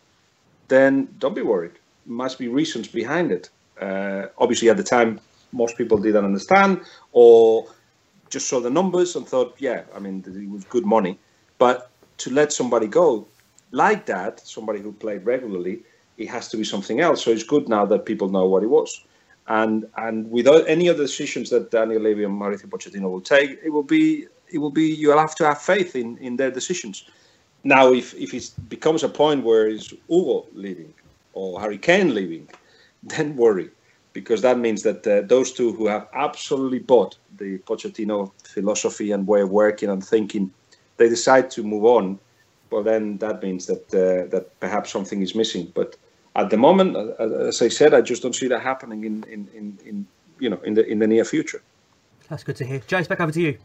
then 0.69 1.09
don't 1.19 1.35
be 1.35 1.43
worried. 1.43 1.73
Must 2.07 2.39
be 2.39 2.49
reasons 2.49 2.89
behind 2.89 3.33
it. 3.33 3.51
Uh, 3.81 4.27
obviously, 4.39 4.69
at 4.69 4.77
the 4.77 4.83
time, 4.83 5.21
most 5.53 5.77
people 5.77 5.99
didn't 5.99 6.25
understand, 6.25 6.81
or 7.13 7.67
just 8.31 8.49
saw 8.49 8.61
the 8.61 8.71
numbers 8.71 9.17
and 9.17 9.27
thought, 9.27 9.55
yeah, 9.59 9.83
I 9.95 9.99
mean, 9.99 10.25
it 10.27 10.51
was 10.51 10.65
good 10.65 10.87
money. 10.87 11.19
But 11.59 11.91
to 12.19 12.31
let 12.31 12.53
somebody 12.53 12.87
go 12.87 13.27
like 13.71 14.07
that, 14.07 14.41
somebody 14.41 14.81
who 14.81 14.93
played 14.93 15.25
regularly, 15.25 15.83
it 16.19 16.29
has 16.29 16.49
to 16.49 16.57
be 16.57 16.65
something 16.65 17.01
else. 17.01 17.23
So 17.23 17.31
it's 17.31 17.43
good 17.43 17.69
now 17.69 17.87
that 17.87 18.07
people 18.07 18.29
know 18.29 18.47
what 18.47 18.63
it 18.63 18.69
was. 18.69 19.05
And 19.49 19.87
and 19.97 20.31
without 20.31 20.69
any 20.69 20.89
other 20.89 21.03
decisions 21.03 21.51
that 21.51 21.71
Daniel 21.71 22.03
Levy 22.03 22.25
and 22.25 22.41
Mauricio 22.41 22.67
Pochettino 22.67 23.11
will 23.11 23.21
take, 23.21 23.59
it 23.63 23.71
will 23.71 23.83
be 23.83 24.27
it 24.51 24.59
will 24.59 24.71
be 24.71 24.85
you'll 24.85 25.19
have 25.19 25.35
to 25.37 25.47
have 25.47 25.61
faith 25.61 25.97
in, 25.97 26.17
in 26.19 26.37
their 26.37 26.51
decisions. 26.51 27.05
Now, 27.65 27.93
if 27.93 28.15
if 28.15 28.35
it 28.35 28.51
becomes 28.69 29.03
a 29.03 29.09
point 29.09 29.45
where 29.45 29.69
it's 29.69 29.93
Hugo 30.09 30.47
leaving 30.55 30.95
or 31.33 31.61
Harry 31.61 31.79
Kane 31.79 32.15
leaving, 32.15 32.49
then 33.03 33.37
worry 33.37 33.71
because 34.13 34.43
that 34.43 34.59
means 34.59 34.83
that 34.83 35.07
uh, 35.07 35.23
those 35.23 35.53
two 35.53 35.73
who 35.73 35.87
have 35.87 36.07
absolutely 36.13 36.79
bought 36.79 37.17
the 37.39 37.59
Pochettino 37.59 38.31
philosophy 38.45 39.13
and 39.13 39.27
way 39.27 39.43
of 39.43 39.51
working 39.51 39.89
and 39.89 40.05
thinking, 40.05 40.53
they 40.99 41.09
decide 41.09 41.51
to 41.53 41.63
move 41.63 41.85
on. 41.85 42.19
Well, 42.71 42.83
then 42.83 43.19
that 43.19 43.43
means 43.43 43.67
that 43.67 43.87
uh, 43.95 44.29
that 44.31 44.59
perhaps 44.61 44.91
something 44.91 45.23
is 45.23 45.35
missing. 45.35 45.73
But 45.75 45.97
at 46.35 46.51
the 46.51 46.57
moment, 46.57 46.97
uh, 46.97 47.25
as 47.25 47.61
I 47.61 47.69
said, 47.69 47.95
I 47.95 48.01
just 48.01 48.23
don't 48.23 48.35
see 48.35 48.49
that 48.49 48.63
happening 48.63 49.05
in, 49.05 49.25
in, 49.25 49.49
in, 49.55 49.79
in 49.85 50.07
you 50.39 50.51
know 50.51 50.61
in 50.65 50.75
the 50.75 50.87
in 50.87 50.99
the 50.99 51.07
near 51.07 51.25
future. 51.25 51.63
That's 52.29 52.45
good 52.45 52.57
to 52.57 52.65
hear. 52.65 52.81
James, 52.87 53.09
back 53.09 53.21
over 53.21 53.33
to 53.33 53.41
you. 53.41 53.59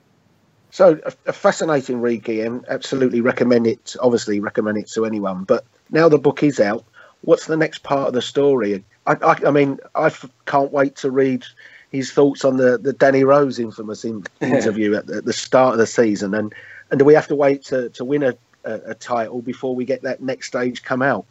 So 0.71 0.99
a, 1.05 1.13
a 1.27 1.33
fascinating 1.33 2.01
read, 2.01 2.23
Guillaume. 2.23 2.65
Absolutely 2.67 3.21
recommend 3.21 3.67
it. 3.67 3.95
Obviously, 4.01 4.39
recommend 4.39 4.77
it 4.77 4.87
to 4.91 5.05
anyone. 5.05 5.43
But 5.43 5.65
now 5.91 6.09
the 6.09 6.17
book 6.17 6.43
is 6.43 6.59
out. 6.59 6.83
What's 7.21 7.47
the 7.47 7.57
next 7.57 7.79
part 7.83 8.07
of 8.07 8.13
the 8.13 8.21
story? 8.21 8.83
I, 9.05 9.13
I, 9.13 9.47
I 9.47 9.51
mean, 9.51 9.79
I 9.95 10.07
f- 10.07 10.29
can't 10.45 10.71
wait 10.71 10.95
to 10.97 11.09
read 11.09 11.45
his 11.91 12.11
thoughts 12.11 12.43
on 12.43 12.57
the, 12.57 12.77
the 12.77 12.93
Danny 12.93 13.23
Rose 13.23 13.59
infamous 13.59 14.03
in, 14.03 14.25
interview 14.41 14.93
at 14.95 15.07
the, 15.07 15.21
the, 15.21 15.33
start 15.33 15.73
of 15.73 15.79
the 15.79 15.87
season. 15.87 16.35
And 16.35 16.53
and 16.91 16.99
do 16.99 17.05
we 17.05 17.13
have 17.13 17.27
to 17.27 17.35
wait 17.35 17.63
to, 17.65 17.89
to 17.89 18.05
win 18.05 18.23
a, 18.23 18.35
a, 18.63 18.91
a 18.91 18.95
title 18.95 19.41
before 19.41 19.75
we 19.75 19.85
get 19.85 20.01
that 20.03 20.21
next 20.21 20.47
stage 20.47 20.83
come 20.83 21.01
out? 21.01 21.25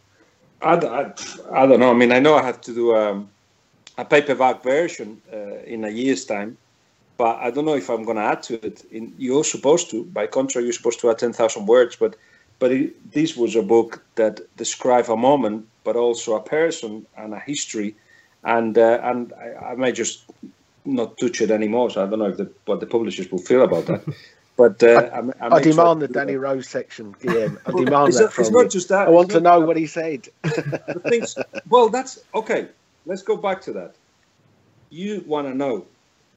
I, 0.63 0.75
I, 0.75 1.13
I 1.53 1.67
don't 1.67 1.81
know. 1.81 1.91
I 1.91 1.95
mean, 1.95 2.13
I 2.13 2.19
know 2.19 2.35
I 2.35 2.43
have 2.43 2.61
to 2.63 2.75
do 2.75 2.97
um, 2.97 3.29
a 3.99 4.05
paperback 4.05 4.63
version 4.63 5.21
uh, 5.33 5.59
in 5.65 5.85
a 5.85 5.91
year's 5.91 6.25
time, 6.25 6.57
but 7.19 7.37
I 7.39 7.51
don't 7.51 7.65
know 7.65 7.77
if 7.77 7.89
I'm 7.89 8.05
going 8.05 8.17
to 8.17 8.23
add 8.23 8.43
to 8.45 8.67
it. 8.67 8.85
In, 8.91 9.15
you're 9.19 9.45
supposed 9.45 9.91
to, 9.91 10.05
by 10.05 10.27
contract, 10.27 10.65
you're 10.65 10.73
supposed 10.73 11.01
to 11.01 11.11
add 11.11 11.19
10,000 11.19 11.67
words, 11.67 11.97
but 11.97 12.17
but 12.59 12.73
it, 12.73 13.13
this 13.13 13.37
was 13.37 13.55
a 13.55 13.63
book 13.63 14.03
that 14.15 14.41
described 14.57 15.11
a 15.11 15.17
moment 15.17 15.67
but 15.87 15.97
also 15.97 16.35
a 16.35 16.43
person 16.43 17.07
and 17.17 17.33
a 17.33 17.39
history. 17.39 17.95
And 18.45 18.77
uh, 18.77 18.99
and 19.03 19.33
I, 19.35 19.73
I, 19.73 19.75
may 19.77 19.93
just 19.93 20.25
not 20.85 21.17
touch 21.19 21.41
it 21.41 21.51
anymore. 21.51 21.91
So 21.91 22.05
I 22.05 22.07
don't 22.07 22.19
know 22.19 22.27
if 22.27 22.37
the, 22.37 22.51
what 22.65 22.81
the 22.81 22.87
publishers 22.87 23.31
will 23.31 23.39
feel 23.39 23.63
about 23.63 23.87
that. 23.87 24.03
But 24.57 24.83
uh, 24.83 25.11
I, 25.13 25.19
I, 25.19 25.57
I 25.57 25.61
demand 25.61 26.01
the 26.03 26.09
Danny 26.09 26.37
Rose 26.37 26.69
section, 26.69 27.13
Guillaume. 27.21 27.59
I 27.67 27.73
demand 27.73 28.15
that, 28.15 28.21
that 28.21 28.33
from 28.33 28.45
it's 28.45 28.53
not 28.53 28.71
just 28.71 28.89
that. 28.89 29.09
I 29.09 29.11
want 29.11 29.31
to 29.33 29.41
know 29.41 29.61
what 29.61 29.77
he 29.77 29.87
said. 29.87 30.29
things, 31.09 31.37
well, 31.69 31.89
that's 31.91 32.19
okay. 32.35 32.69
Let's 33.05 33.23
go 33.23 33.37
back 33.37 33.61
to 33.63 33.73
that. 33.75 33.97
You 34.91 35.23
want 35.27 35.49
to 35.49 35.55
know. 35.55 35.89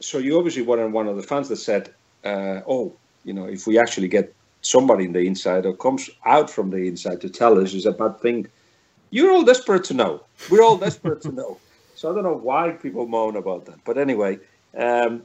So 0.01 0.17
you 0.17 0.37
obviously 0.37 0.63
weren't 0.63 0.93
one 0.93 1.07
of 1.07 1.17
the 1.17 1.23
fans 1.23 1.49
that 1.49 1.57
said, 1.57 1.93
uh, 2.25 2.61
"Oh, 2.67 2.99
you 3.23 3.33
know, 3.33 3.45
if 3.45 3.67
we 3.67 3.79
actually 3.79 4.07
get 4.09 4.35
somebody 4.61 5.05
in 5.05 5.13
the 5.13 5.21
inside 5.21 5.65
or 5.65 5.75
comes 5.75 6.09
out 6.25 6.49
from 6.49 6.69
the 6.69 6.87
inside 6.87 7.21
to 7.21 7.29
tell 7.29 7.57
us 7.59 7.73
is 7.73 7.85
a 7.85 7.91
bad 7.93 8.19
thing 8.19 8.45
you're 9.11 9.31
all 9.31 9.43
desperate 9.43 9.85
to 9.85 9.93
know. 9.93 10.21
We're 10.49 10.63
all 10.63 10.77
desperate 10.77 11.21
to 11.21 11.31
know. 11.31 11.61
So 11.95 12.11
I 12.11 12.13
don't 12.13 12.23
know 12.23 12.37
why 12.37 12.71
people 12.71 13.07
moan 13.07 13.35
about 13.35 13.65
that. 13.65 13.83
But 13.85 13.97
anyway, 13.97 14.39
um, 14.77 15.23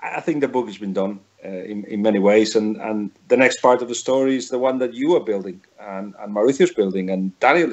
I 0.00 0.20
think 0.20 0.40
the 0.40 0.48
book 0.48 0.66
has 0.66 0.78
been 0.78 0.92
done 0.92 1.20
uh, 1.44 1.48
in, 1.48 1.84
in 1.84 2.02
many 2.02 2.18
ways. 2.18 2.56
And, 2.56 2.76
and 2.76 3.10
the 3.28 3.36
next 3.36 3.60
part 3.62 3.82
of 3.82 3.88
the 3.88 3.94
story 3.94 4.36
is 4.36 4.48
the 4.48 4.58
one 4.58 4.78
that 4.78 4.94
you 4.94 5.14
are 5.16 5.20
building 5.20 5.60
and, 5.80 6.14
and 6.20 6.32
Mauricio's 6.32 6.72
building 6.72 7.10
and 7.10 7.38
Daniel 7.40 7.72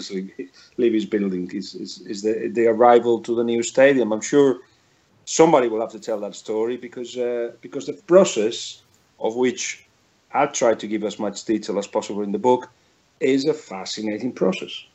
Levy's 0.77 1.05
building 1.05 1.51
is, 1.51 1.75
is, 1.75 2.01
is 2.01 2.21
the, 2.21 2.49
the 2.53 2.67
arrival 2.67 3.19
to 3.21 3.35
the 3.35 3.43
new 3.43 3.61
stadium. 3.63 4.11
I'm 4.13 4.21
sure 4.21 4.59
somebody 5.25 5.67
will 5.67 5.81
have 5.81 5.91
to 5.91 5.99
tell 5.99 6.19
that 6.21 6.35
story 6.35 6.77
because, 6.77 7.17
uh, 7.17 7.51
because 7.61 7.85
the 7.85 7.93
process 7.93 8.83
of 9.19 9.35
which 9.35 9.85
I 10.33 10.45
try 10.45 10.73
to 10.73 10.87
give 10.87 11.03
as 11.03 11.19
much 11.19 11.43
detail 11.43 11.77
as 11.79 11.87
possible 11.87 12.21
in 12.21 12.31
the 12.31 12.39
book 12.39 12.69
is 13.19 13.45
a 13.45 13.53
fascinating 13.53 14.31
process. 14.31 14.85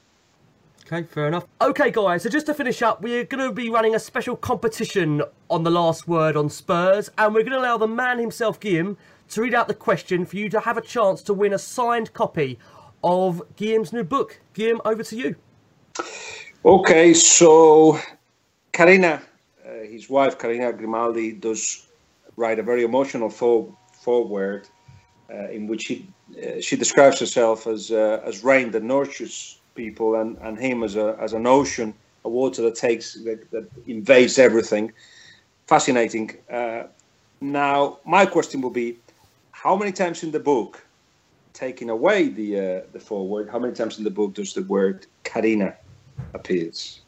Okay, 0.93 1.07
fair 1.07 1.27
enough. 1.27 1.47
Okay, 1.63 1.91
guys, 1.91 2.23
so 2.23 2.29
just 2.29 2.45
to 2.45 2.53
finish 2.53 2.83
up, 2.83 3.01
we're 3.01 3.25
going 3.25 3.49
to 3.49 3.51
be 3.51 3.71
running 3.71 3.95
a 3.95 3.99
special 3.99 4.37
competition 4.37 5.23
on 5.49 5.63
the 5.63 5.71
last 5.71 6.07
word 6.07 6.37
on 6.37 6.51
Spurs, 6.51 7.09
and 7.17 7.35
we're 7.35 7.43
going 7.45 7.53
to 7.55 7.59
allow 7.59 7.79
the 7.79 7.89
man 7.89 8.19
himself, 8.19 8.61
Guillaume, 8.61 8.99
to 9.31 9.41
read 9.41 9.55
out 9.55 9.69
the 9.69 9.75
question 9.75 10.27
for 10.27 10.37
you 10.37 10.51
to 10.51 10.61
have 10.61 10.77
a 10.77 10.83
chance 10.83 11.23
to 11.23 11.33
win 11.33 11.55
a 11.55 11.59
signed 11.59 12.13
copy 12.13 12.59
of 13.03 13.41
Guillaume's 13.57 13.95
new 13.95 14.05
book. 14.05 14.39
Guillaume, 14.53 14.83
over 14.85 15.03
to 15.03 15.17
you. 15.17 15.35
Okay, 16.63 17.15
so 17.15 17.99
Karina, 18.73 19.23
uh, 19.67 19.71
his 19.89 20.11
wife, 20.11 20.39
Karina 20.39 20.75
Grimaldi, 20.75 21.33
does 21.33 21.87
write 22.37 22.59
a 22.59 22.63
very 22.63 22.85
emotional 22.85 23.31
foreword 23.31 24.69
uh, 25.33 25.49
in 25.49 25.67
which 25.67 25.85
she, 25.85 26.07
uh, 26.37 26.61
she 26.61 26.77
describes 26.77 27.19
herself 27.19 27.67
as, 27.67 27.91
uh, 27.91 28.21
as 28.27 28.45
rain 28.45 28.71
that 28.73 28.83
nurtures 28.83 29.59
people 29.75 30.17
and, 30.17 30.37
and 30.39 30.59
him 30.59 30.83
as 30.83 30.97
a 30.97 31.17
as 31.21 31.33
an 31.33 31.47
ocean, 31.47 31.95
a 32.25 32.29
water 32.29 32.63
that 32.63 32.75
takes 32.75 33.15
that, 33.15 33.51
that 33.51 33.69
invades 33.87 34.39
everything. 34.39 34.93
Fascinating. 35.67 36.37
Uh, 36.51 36.85
now, 37.41 37.99
my 38.05 38.25
question 38.27 38.61
will 38.61 38.71
be, 38.71 38.99
how 39.51 39.77
many 39.77 39.93
times 39.93 40.23
in 40.23 40.31
the 40.31 40.41
book, 40.41 40.85
taking 41.53 41.91
away 41.91 42.29
the 42.29 42.59
uh, 42.59 42.81
the 42.93 43.01
foreword, 43.01 43.49
how 43.51 43.59
many 43.59 43.75
times 43.75 43.99
in 43.99 44.05
the 44.05 44.11
book 44.11 44.35
does 44.35 44.55
the 44.55 44.63
word 44.63 45.07
Karina 45.25 45.77
appears? 46.35 47.01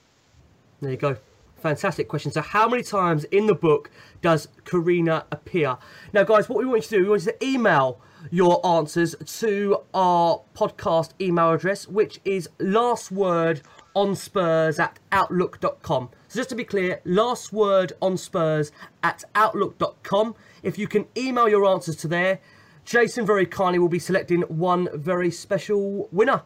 There 0.80 0.90
you 0.90 0.96
go. 0.96 1.16
fantastic 1.56 2.08
question. 2.08 2.30
So, 2.30 2.42
how 2.42 2.68
many 2.68 2.82
times 2.82 3.24
in 3.24 3.46
the 3.46 3.54
book 3.54 3.90
does 4.22 4.48
Karina 4.64 5.24
appear? 5.32 5.78
Now, 6.12 6.24
guys, 6.24 6.48
what 6.48 6.58
we 6.58 6.66
want 6.66 6.82
you 6.82 6.88
to 6.88 6.96
do, 6.96 7.02
we 7.04 7.08
want 7.10 7.24
you 7.24 7.32
to 7.32 7.44
email 7.44 8.00
your 8.30 8.64
answers 8.66 9.14
to 9.40 9.78
our 9.92 10.40
podcast 10.54 11.10
email 11.20 11.52
address, 11.52 11.86
which 11.88 12.20
is 12.24 12.48
last 12.58 13.10
word 13.10 13.62
on 13.94 14.14
Spurs 14.14 14.78
at 14.78 14.98
outlook.com. 15.12 16.10
So, 16.28 16.40
just 16.40 16.48
to 16.50 16.54
be 16.54 16.64
clear, 16.64 17.00
last 17.04 17.52
word 17.52 17.92
on 18.02 18.16
Spurs 18.16 18.72
at 19.02 19.24
outlook.com. 19.34 20.34
If 20.62 20.78
you 20.78 20.88
can 20.88 21.06
email 21.16 21.48
your 21.48 21.66
answers 21.66 21.96
to 21.96 22.08
there, 22.08 22.40
Jason 22.84 23.24
very 23.24 23.46
kindly 23.46 23.78
will 23.78 23.88
be 23.88 23.98
selecting 23.98 24.42
one 24.42 24.88
very 24.94 25.30
special 25.30 26.08
winner. 26.12 26.42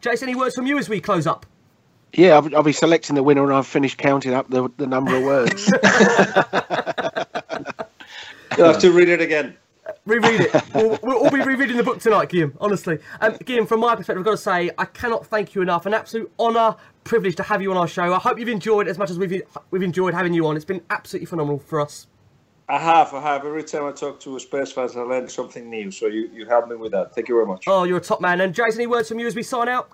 Jason, 0.00 0.28
any 0.28 0.38
words 0.38 0.54
from 0.54 0.66
you 0.66 0.78
as 0.78 0.88
we 0.88 1.00
close 1.00 1.26
up? 1.26 1.46
Yeah, 2.12 2.36
I'll, 2.36 2.56
I'll 2.56 2.62
be 2.62 2.72
selecting 2.72 3.14
the 3.14 3.22
winner 3.22 3.44
and 3.44 3.52
I've 3.52 3.66
finished 3.66 3.98
counting 3.98 4.34
up 4.34 4.48
the, 4.50 4.70
the 4.76 4.86
number 4.86 5.16
of 5.16 5.22
words. 5.22 5.66
You'll 8.56 8.66
have 8.66 8.80
to 8.80 8.90
read 8.92 9.08
it 9.08 9.20
again. 9.20 9.56
Reread 10.06 10.40
it. 10.40 10.74
we'll, 10.74 10.98
we'll 11.02 11.18
all 11.18 11.30
be 11.30 11.42
rereading 11.42 11.76
the 11.76 11.82
book 11.82 12.00
tonight, 12.00 12.30
Guillem, 12.30 12.56
honestly. 12.60 12.98
Um, 13.20 13.34
Guillem, 13.34 13.68
from 13.68 13.80
my 13.80 13.94
perspective, 13.94 14.20
I've 14.20 14.24
got 14.24 14.30
to 14.32 14.36
say, 14.38 14.70
I 14.78 14.86
cannot 14.86 15.26
thank 15.26 15.54
you 15.54 15.62
enough. 15.62 15.86
An 15.86 15.92
absolute 15.92 16.32
honour, 16.38 16.74
privilege 17.04 17.36
to 17.36 17.42
have 17.42 17.60
you 17.60 17.70
on 17.70 17.76
our 17.76 17.88
show. 17.88 18.12
I 18.14 18.18
hope 18.18 18.38
you've 18.38 18.48
enjoyed 18.48 18.88
as 18.88 18.98
much 18.98 19.10
as 19.10 19.18
we've, 19.18 19.42
we've 19.70 19.82
enjoyed 19.82 20.14
having 20.14 20.32
you 20.32 20.46
on. 20.46 20.56
It's 20.56 20.64
been 20.64 20.82
absolutely 20.90 21.26
phenomenal 21.26 21.58
for 21.58 21.80
us. 21.80 22.06
I 22.68 22.78
have, 22.78 23.12
I 23.12 23.20
have. 23.20 23.44
Every 23.44 23.64
time 23.64 23.84
I 23.84 23.92
talk 23.92 24.20
to 24.20 24.36
a 24.36 24.40
Spurs 24.40 24.72
fans, 24.72 24.96
I 24.96 25.00
learn 25.00 25.28
something 25.28 25.68
new. 25.68 25.90
So 25.90 26.06
you, 26.06 26.30
you 26.32 26.46
helped 26.46 26.70
me 26.70 26.76
with 26.76 26.92
that. 26.92 27.14
Thank 27.14 27.28
you 27.28 27.34
very 27.34 27.46
much. 27.46 27.64
Oh, 27.66 27.84
you're 27.84 27.98
a 27.98 28.00
top 28.00 28.20
man. 28.20 28.40
And 28.40 28.54
Jason, 28.54 28.80
any 28.80 28.86
words 28.86 29.08
from 29.08 29.18
you 29.18 29.26
as 29.26 29.34
we 29.34 29.42
sign 29.42 29.68
out? 29.68 29.90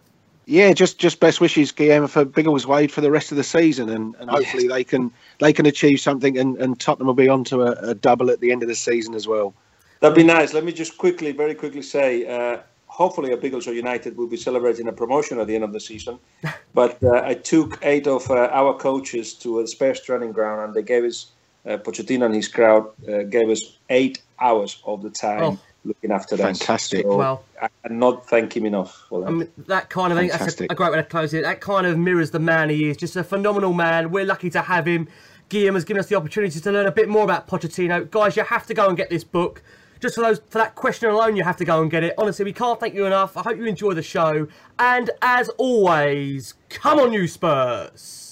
Yeah, 0.48 0.72
just 0.74 0.98
just 0.98 1.18
best 1.18 1.40
wishes, 1.40 1.72
Guillem, 1.72 2.08
for 2.08 2.24
Biggleswade 2.24 2.92
for 2.92 3.00
the 3.00 3.10
rest 3.10 3.32
of 3.32 3.36
the 3.36 3.42
season, 3.42 3.88
and, 3.88 4.14
and 4.20 4.30
hopefully 4.30 4.68
they 4.68 4.84
can 4.84 5.10
they 5.40 5.52
can 5.52 5.66
achieve 5.66 5.98
something, 5.98 6.38
and, 6.38 6.56
and 6.58 6.78
Tottenham 6.78 7.08
will 7.08 7.14
be 7.14 7.28
on 7.28 7.42
to 7.44 7.62
a, 7.62 7.90
a 7.90 7.94
double 7.96 8.30
at 8.30 8.38
the 8.38 8.52
end 8.52 8.62
of 8.62 8.68
the 8.68 8.76
season 8.76 9.16
as 9.16 9.26
well. 9.26 9.54
That'd 10.00 10.16
be 10.16 10.24
nice. 10.24 10.52
Let 10.52 10.64
me 10.64 10.72
just 10.72 10.98
quickly, 10.98 11.32
very 11.32 11.54
quickly 11.54 11.82
say, 11.82 12.26
uh, 12.26 12.58
hopefully, 12.86 13.32
a 13.32 13.36
Biggleswade 13.36 13.74
United 13.74 14.16
will 14.16 14.26
be 14.26 14.36
celebrating 14.36 14.88
a 14.88 14.92
promotion 14.92 15.38
at 15.38 15.46
the 15.46 15.54
end 15.54 15.64
of 15.64 15.72
the 15.72 15.80
season. 15.80 16.18
But 16.74 17.02
uh, 17.02 17.22
I 17.24 17.32
took 17.32 17.78
eight 17.82 18.06
of 18.06 18.30
uh, 18.30 18.50
our 18.52 18.74
coaches 18.74 19.32
to 19.36 19.60
a 19.60 19.66
Spurs 19.66 19.98
training 20.02 20.32
ground, 20.32 20.60
and 20.62 20.74
they 20.74 20.82
gave 20.82 21.04
us 21.04 21.32
uh, 21.64 21.78
Pochettino 21.78 22.26
and 22.26 22.34
his 22.34 22.48
crowd 22.48 22.90
uh, 23.08 23.22
gave 23.22 23.48
us 23.48 23.78
eight 23.88 24.22
hours 24.38 24.82
of 24.84 25.02
the 25.02 25.10
time. 25.10 25.42
Oh. 25.42 25.58
Looking 25.84 26.10
after 26.10 26.36
that. 26.36 26.42
Fantastic. 26.42 27.04
So 27.06 27.16
Wow. 27.16 27.40
I 27.62 27.68
cannot 27.84 28.28
thank 28.28 28.56
him 28.56 28.66
enough 28.66 29.06
for 29.08 29.20
that. 29.20 29.28
I 29.28 29.30
mean, 29.30 29.48
that 29.68 29.88
kind 29.88 30.12
of 30.12 30.18
thing, 30.18 30.26
that's 30.28 30.34
a, 30.34 30.44
Fantastic. 30.44 30.72
a 30.72 30.74
great 30.74 30.90
way 30.90 30.96
to 30.96 31.04
close 31.04 31.32
it. 31.32 31.42
That 31.42 31.60
kind 31.60 31.86
of 31.86 31.96
mirrors 31.96 32.32
the 32.32 32.40
man 32.40 32.70
he 32.70 32.90
is. 32.90 32.96
Just 32.96 33.14
a 33.14 33.22
phenomenal 33.22 33.72
man. 33.72 34.10
We're 34.10 34.24
lucky 34.24 34.50
to 34.50 34.62
have 34.62 34.84
him. 34.84 35.06
Guillem 35.48 35.74
has 35.74 35.84
given 35.84 36.00
us 36.00 36.08
the 36.08 36.16
opportunity 36.16 36.58
to 36.58 36.72
learn 36.72 36.86
a 36.86 36.90
bit 36.92 37.08
more 37.08 37.22
about 37.22 37.46
Pochettino. 37.46 38.10
Guys, 38.10 38.36
you 38.36 38.42
have 38.42 38.66
to 38.66 38.74
go 38.74 38.88
and 38.88 38.96
get 38.96 39.10
this 39.10 39.22
book. 39.22 39.62
Just 40.00 40.14
for 40.14 40.20
those 40.22 40.40
for 40.48 40.58
that 40.58 40.74
question 40.74 41.10
alone, 41.10 41.36
you 41.36 41.44
have 41.44 41.56
to 41.56 41.64
go 41.64 41.82
and 41.82 41.90
get 41.90 42.02
it. 42.02 42.14
Honestly, 42.18 42.44
we 42.44 42.52
can't 42.52 42.78
thank 42.78 42.94
you 42.94 43.06
enough. 43.06 43.36
I 43.36 43.42
hope 43.42 43.56
you 43.56 43.64
enjoy 43.64 43.94
the 43.94 44.02
show. 44.02 44.48
And 44.78 45.10
as 45.22 45.48
always, 45.50 46.54
come 46.68 46.98
on, 46.98 47.12
you 47.12 47.26
Spurs. 47.26 48.26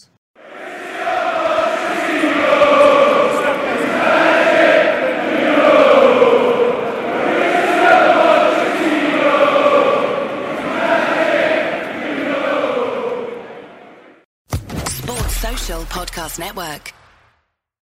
Podcast 15.95 16.39
Network. 16.39 17.04